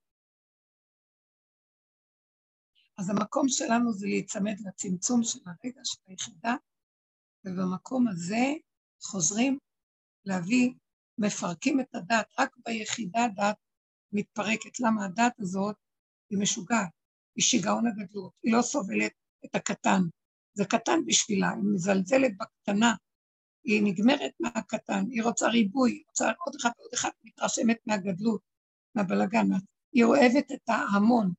אז 2.99 3.11
המקום 3.11 3.49
שלנו 3.49 3.93
זה 3.93 4.07
להיצמד 4.07 4.57
לצמצום 4.67 5.23
של 5.23 5.39
הרגע 5.47 5.81
של 5.85 5.99
היחידה, 6.07 6.55
ובמקום 7.45 8.09
הזה 8.09 8.45
חוזרים 9.03 9.59
להביא, 10.25 10.75
מפרקים 11.19 11.81
את 11.81 11.95
הדת, 11.95 12.27
רק 12.39 12.57
ביחידה 12.65 13.25
הדת 13.25 13.57
מתפרקת. 14.13 14.81
למה 14.81 15.05
הדת 15.05 15.33
הזאת 15.39 15.77
היא 16.31 16.39
משוגעת, 16.39 16.91
היא 17.37 17.43
שיגעון 17.43 17.87
הגדלות, 17.87 18.33
היא 18.43 18.53
לא 18.53 18.63
סובלת 18.63 19.13
את 19.45 19.55
הקטן, 19.55 20.03
זה 20.55 20.65
קטן 20.65 21.01
בשבילה, 21.07 21.51
היא 21.51 21.63
מזלזלת 21.75 22.33
בקטנה, 22.39 22.95
היא 23.65 23.83
נגמרת 23.83 24.33
מהקטן, 24.41 25.05
היא 25.11 25.23
רוצה 25.23 25.49
ריבוי, 25.49 25.93
היא 25.93 26.03
רוצה 26.09 26.33
עוד 26.45 26.55
אחד 26.61 26.71
ועוד 26.79 26.91
אחד, 26.95 27.11
מתרשמת 27.25 27.77
מהגדלות, 27.87 28.41
מהבלגן, 28.95 29.47
היא 29.93 30.05
אוהבת 30.05 30.53
את 30.53 30.69
ההמון, 30.69 31.33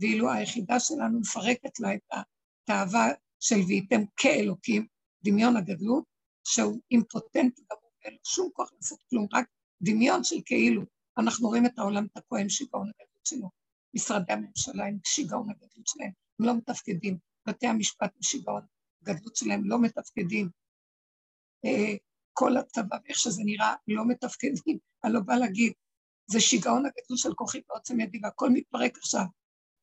ואילו 0.00 0.32
היחידה 0.32 0.80
שלנו 0.80 1.20
מפרקת 1.20 1.80
לה 1.80 1.94
את 1.94 2.00
התאווה 2.12 3.08
של 3.40 3.60
והייתם 3.68 4.00
כאלוקים, 4.16 4.86
דמיון 5.24 5.56
הגדלות, 5.56 6.04
שהוא 6.44 6.80
אימפוטנט 6.90 7.60
גמור, 7.70 7.90
אין 8.04 8.12
לו 8.12 8.18
שום 8.24 8.48
כוח 8.52 8.72
לעשות 8.72 8.98
כלום, 9.10 9.26
רק 9.32 9.46
דמיון 9.82 10.24
של 10.24 10.36
כאילו. 10.44 10.82
אנחנו 11.18 11.48
רואים 11.48 11.66
את 11.66 11.78
העולם 11.78 12.06
תקוע 12.14 12.40
עם 12.40 12.48
שיגעון 12.48 12.88
הגדלות 12.88 13.26
שלו. 13.26 13.63
משרדי 13.94 14.32
הממשלה 14.32 14.86
עם 14.86 14.98
שיגעון 15.04 15.50
הגדלות 15.50 15.86
שלהם, 15.86 16.10
הם 16.40 16.46
לא 16.46 16.56
מתפקדים. 16.56 17.18
בתי 17.48 17.66
המשפט 17.66 18.12
עם 18.16 18.22
שיגעון 18.22 18.62
הגדלות 19.02 19.36
שלהם 19.36 19.62
לא 19.64 19.80
מתפקדים. 19.80 20.48
אה, 21.64 21.96
כל 22.32 22.56
הצבא 22.56 22.96
ואיך 23.04 23.18
שזה 23.18 23.42
נראה 23.44 23.74
לא 23.88 24.08
מתפקדים. 24.08 24.78
אני 25.04 25.12
לא 25.12 25.20
באה 25.20 25.38
להגיד, 25.38 25.72
זה 26.26 26.40
שיגעון 26.40 26.86
הגדול 26.86 27.16
של 27.16 27.34
כוחי 27.34 27.60
בעוצם 27.68 28.00
ידי, 28.00 28.20
והכל 28.22 28.50
מתפרק 28.50 28.96
עכשיו. 28.98 29.24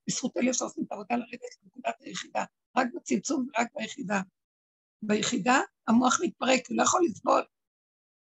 בזכות 0.07 0.37
אלה 0.37 0.53
שעושים 0.53 0.83
את 0.83 0.91
העבודה 0.91 1.15
לרדת 1.15 1.49
לנקודת 1.63 1.95
היחידה, 1.99 2.43
רק 2.77 2.87
בצמצום 2.95 3.47
ורק 3.47 3.67
ביחידה. 3.75 4.21
ביחידה 5.01 5.59
המוח 5.87 6.19
מתפרק, 6.23 6.67
הוא 6.69 6.77
לא 6.77 6.83
יכול 6.83 7.01
לסבול. 7.05 7.43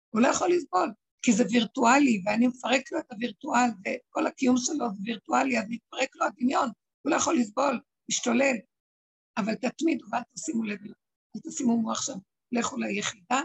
הוא 0.10 0.22
לא 0.22 0.28
יכול 0.28 0.50
לסבול, 0.52 0.92
כי 1.22 1.34
זה 1.34 1.44
וירטואלי, 1.52 2.22
ואני 2.26 2.48
מפרק 2.48 2.92
לו 2.92 3.00
את 3.00 3.12
הווירטואל, 3.12 3.70
וכל 3.80 4.28
הקיום 4.28 4.58
שלו 4.58 4.90
זה 4.94 5.02
וירטואלי, 5.04 5.60
אז 5.60 5.66
מתפרק 5.70 6.16
לו 6.16 6.26
הדמיון, 6.26 6.70
הוא 7.02 7.12
לא 7.12 7.16
יכול 7.16 7.38
לסבול, 7.40 7.82
משתולל. 8.10 8.56
אבל 9.38 9.56
תתמידו 9.56 10.06
ואל 10.12 10.22
תשימו 10.34 10.64
לב 10.64 10.80
אל 11.36 11.42
תשימו 11.52 11.78
מוח 11.78 12.02
שם, 12.02 12.18
לכו 12.52 12.78
ליחידה, 12.78 13.42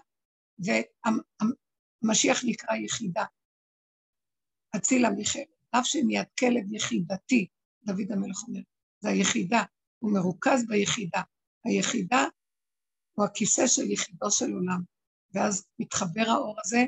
והמשיח 0.59 2.45
נקרא 2.45 2.77
יחידה. 2.77 3.25
אצילה 4.77 5.11
מיכאל, 5.11 5.45
אף 5.71 5.87
שמיד 5.87 6.27
כלב 6.39 6.73
יחידתי, 6.73 7.47
דוד 7.85 8.13
המלך 8.13 8.43
אומר, 8.49 8.61
זה 9.01 9.09
היחידה, 9.09 9.63
הוא 9.99 10.13
מרוכז 10.13 10.67
ביחידה. 10.69 11.23
היחידה 11.65 12.25
הוא 13.13 13.25
הכיסא 13.25 13.67
של 13.67 13.91
יחידו 13.91 14.31
של 14.31 14.53
עולם, 14.53 14.83
ואז 15.35 15.67
מתחבר 15.79 16.25
האור 16.29 16.57
הזה 16.65 16.85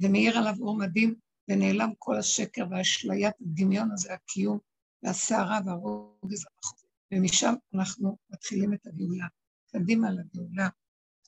ומאיר 0.00 0.38
עליו 0.38 0.54
אור 0.60 0.78
מדהים, 0.78 1.14
ונעלם 1.50 1.90
כל 1.98 2.18
השקר 2.18 2.64
והאשליית 2.70 3.34
הדמיון 3.40 3.90
הזה, 3.92 4.14
הקיום 4.14 4.58
והסערה 5.02 5.58
והרוגז 5.66 6.46
המחוז. 6.46 6.84
ומשם 7.14 7.54
אנחנו 7.74 8.16
מתחילים 8.30 8.74
את 8.74 8.86
הגאולה. 8.86 9.26
קדימה 9.72 10.10
לגאולה. 10.10 10.68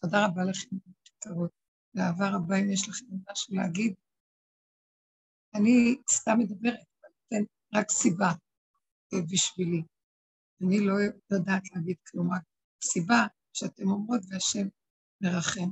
תודה 0.01 0.27
רבה 0.27 0.45
לכם, 0.45 0.77
יקרות. 1.17 1.51
באהבה 1.95 2.29
רבה, 2.29 2.57
אם 2.57 2.71
יש 2.71 2.89
לכם 2.89 3.07
משהו 3.31 3.55
להגיד. 3.55 3.95
אני 5.55 5.97
סתם 6.11 6.39
מדברת, 6.39 6.75
אבל 6.75 7.13
אתן 7.27 7.45
רק 7.75 7.91
סיבה 7.91 8.33
בשבילי. 9.33 9.83
אני 10.63 10.81
לא 10.81 10.95
יודעת 11.31 11.63
להגיד 11.75 11.97
כלום, 12.11 12.35
רק 12.35 12.43
סיבה 12.85 13.27
שאתם 13.53 13.91
אומרות 13.91 14.21
והשם 14.29 14.69
מרחם. 15.21 15.71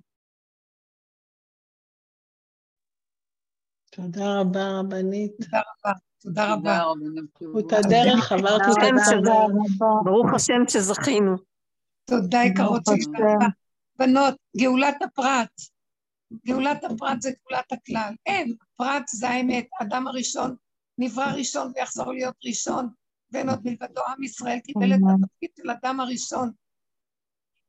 תודה 4.03 4.41
רבה, 4.41 4.79
רבנית. 4.81 5.33
תודה 5.37 5.61
רבה. 5.61 5.99
תודה 6.23 6.53
רבה. 6.53 6.83
את 7.59 7.73
הדרך 7.73 8.33
עברתי 8.33 8.71
את 8.73 8.77
הדרך. 8.83 9.09
ברוך 10.05 10.35
השם 10.35 10.69
שזכינו. 10.69 11.37
תודה 12.05 12.39
יקרות 12.45 12.83
שלי. 12.87 13.23
בנות, 13.99 14.35
גאולת 14.57 15.03
הפרט. 15.03 15.51
גאולת 16.47 16.85
הפרט 16.85 17.21
זה 17.21 17.31
גאולת 17.31 17.73
הכלל. 17.73 18.15
אין, 18.27 18.55
פרט 18.77 19.03
זה 19.09 19.29
האמת. 19.29 19.67
אדם 19.81 20.07
הראשון 20.07 20.57
נברא 21.01 21.33
ראשון 21.37 21.73
ויחזור 21.75 22.13
להיות 22.13 22.35
ראשון, 22.45 22.89
ואין 23.33 23.49
עוד 23.49 23.61
מלבדו 23.65 24.01
עם 24.09 24.23
ישראל 24.23 24.59
קיבל 24.59 24.93
את 24.93 24.99
התפקיד 25.15 25.51
של 25.57 25.71
אדם 25.71 26.01
הראשון. 26.01 26.51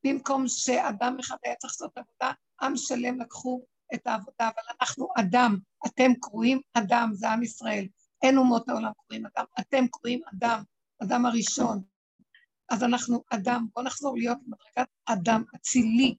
במקום 0.06 0.44
שאדם 0.48 1.16
אחד 1.20 1.36
היה 1.44 1.54
צריך 1.56 1.72
לעשות 1.72 1.98
עבודה, 1.98 2.32
עם 2.62 2.76
שלם 2.76 3.20
לקחו 3.20 3.64
את 3.94 4.06
העבודה, 4.06 4.48
אבל 4.48 4.76
אנחנו 4.80 5.08
אדם, 5.18 5.56
אתם 5.86 6.12
קרואים 6.20 6.60
אדם, 6.74 7.10
זה 7.12 7.30
עם 7.30 7.42
ישראל. 7.42 7.86
אין 8.22 8.38
אומות 8.38 8.68
העולם 8.68 8.90
קרואים 9.06 9.26
אדם, 9.26 9.44
אתם 9.60 9.86
קרואים 9.90 10.20
אדם, 10.34 10.62
אדם 11.02 11.26
הראשון. 11.26 11.82
אז 12.68 12.84
אנחנו 12.84 13.22
אדם, 13.30 13.66
בואו 13.74 13.86
נחזור 13.86 14.16
להיות 14.16 14.38
במדרגת 14.42 14.90
אדם 15.06 15.42
אצילי, 15.56 16.14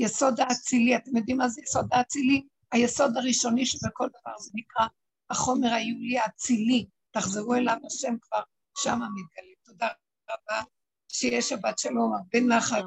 יסוד 0.00 0.40
האצילי, 0.40 0.96
אתם 0.96 1.16
יודעים 1.16 1.36
מה 1.36 1.48
זה 1.48 1.60
יסוד 1.62 1.86
האצילי? 1.92 2.46
היסוד 2.72 3.16
הראשוני 3.16 3.66
שבכל 3.66 4.08
דבר 4.20 4.38
זה 4.38 4.50
נקרא 4.54 4.86
החומר 5.30 5.72
היולי 5.72 6.18
האצילי, 6.18 6.86
תחזרו 7.10 7.54
אליו, 7.54 7.76
השם 7.86 8.14
כבר 8.20 8.42
שמה 8.78 8.94
מתגלה. 8.94 9.54
תודה 9.64 9.88
רבה. 10.30 10.62
שיהיה 11.08 11.42
שבת 11.42 11.78
שלום, 11.78 12.14
הרבה 12.14 12.56
נחת. 12.56 12.82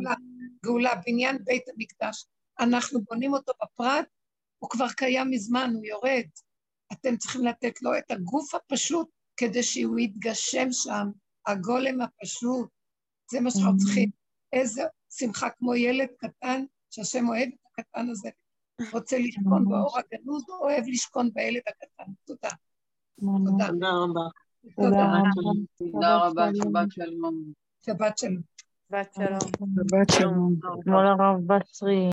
אמן. 0.00 0.27
גאולה, 0.64 0.90
בניין 1.06 1.44
בית 1.44 1.62
המקדש. 1.68 2.26
אנחנו 2.60 3.00
בונים 3.02 3.32
אותו 3.32 3.52
בפרט, 3.62 4.06
הוא 4.58 4.70
כבר 4.70 4.88
קיים 4.88 5.30
מזמן, 5.30 5.70
הוא 5.74 5.84
יורד. 5.84 6.24
אתם 6.92 7.16
צריכים 7.16 7.44
לתת 7.44 7.82
לו 7.82 7.98
את 7.98 8.10
הגוף 8.10 8.54
הפשוט 8.54 9.08
כדי 9.36 9.62
שהוא 9.62 9.98
יתגשם 9.98 10.68
שם, 10.72 11.08
הגולם 11.46 12.00
הפשוט. 12.00 12.68
זה 13.30 13.40
מה 13.40 13.50
שאנחנו 13.50 13.76
צריכים. 13.76 14.10
איזה 14.52 14.82
שמחה 15.10 15.50
כמו 15.50 15.74
ילד 15.74 16.08
קטן, 16.18 16.64
שהשם 16.90 17.28
אוהב 17.28 17.48
את 17.48 17.78
הקטן 17.78 18.10
הזה, 18.10 18.28
רוצה 18.92 19.18
לשכון 19.18 19.64
באור 19.68 19.98
הגנוז, 19.98 20.44
הוא 20.48 20.58
אוהב 20.58 20.84
לשכון 20.86 21.30
בילד 21.34 21.62
הקטן. 21.68 22.12
תודה. 22.24 22.48
תודה. 23.20 23.66
תודה 23.66 23.90
רבה. 23.92 24.28
תודה 25.78 26.16
רבה, 26.16 26.48
שבת 26.54 26.92
שלום. 26.92 27.52
שבת 27.86 28.18
שלום. 28.18 28.57
שבת 28.88 29.14
שלום. 29.14 29.38
שבת 29.74 30.10
שלום. 30.12 30.54
כמו 30.84 31.02
לרב 31.02 31.36
בצרי. 31.46 32.06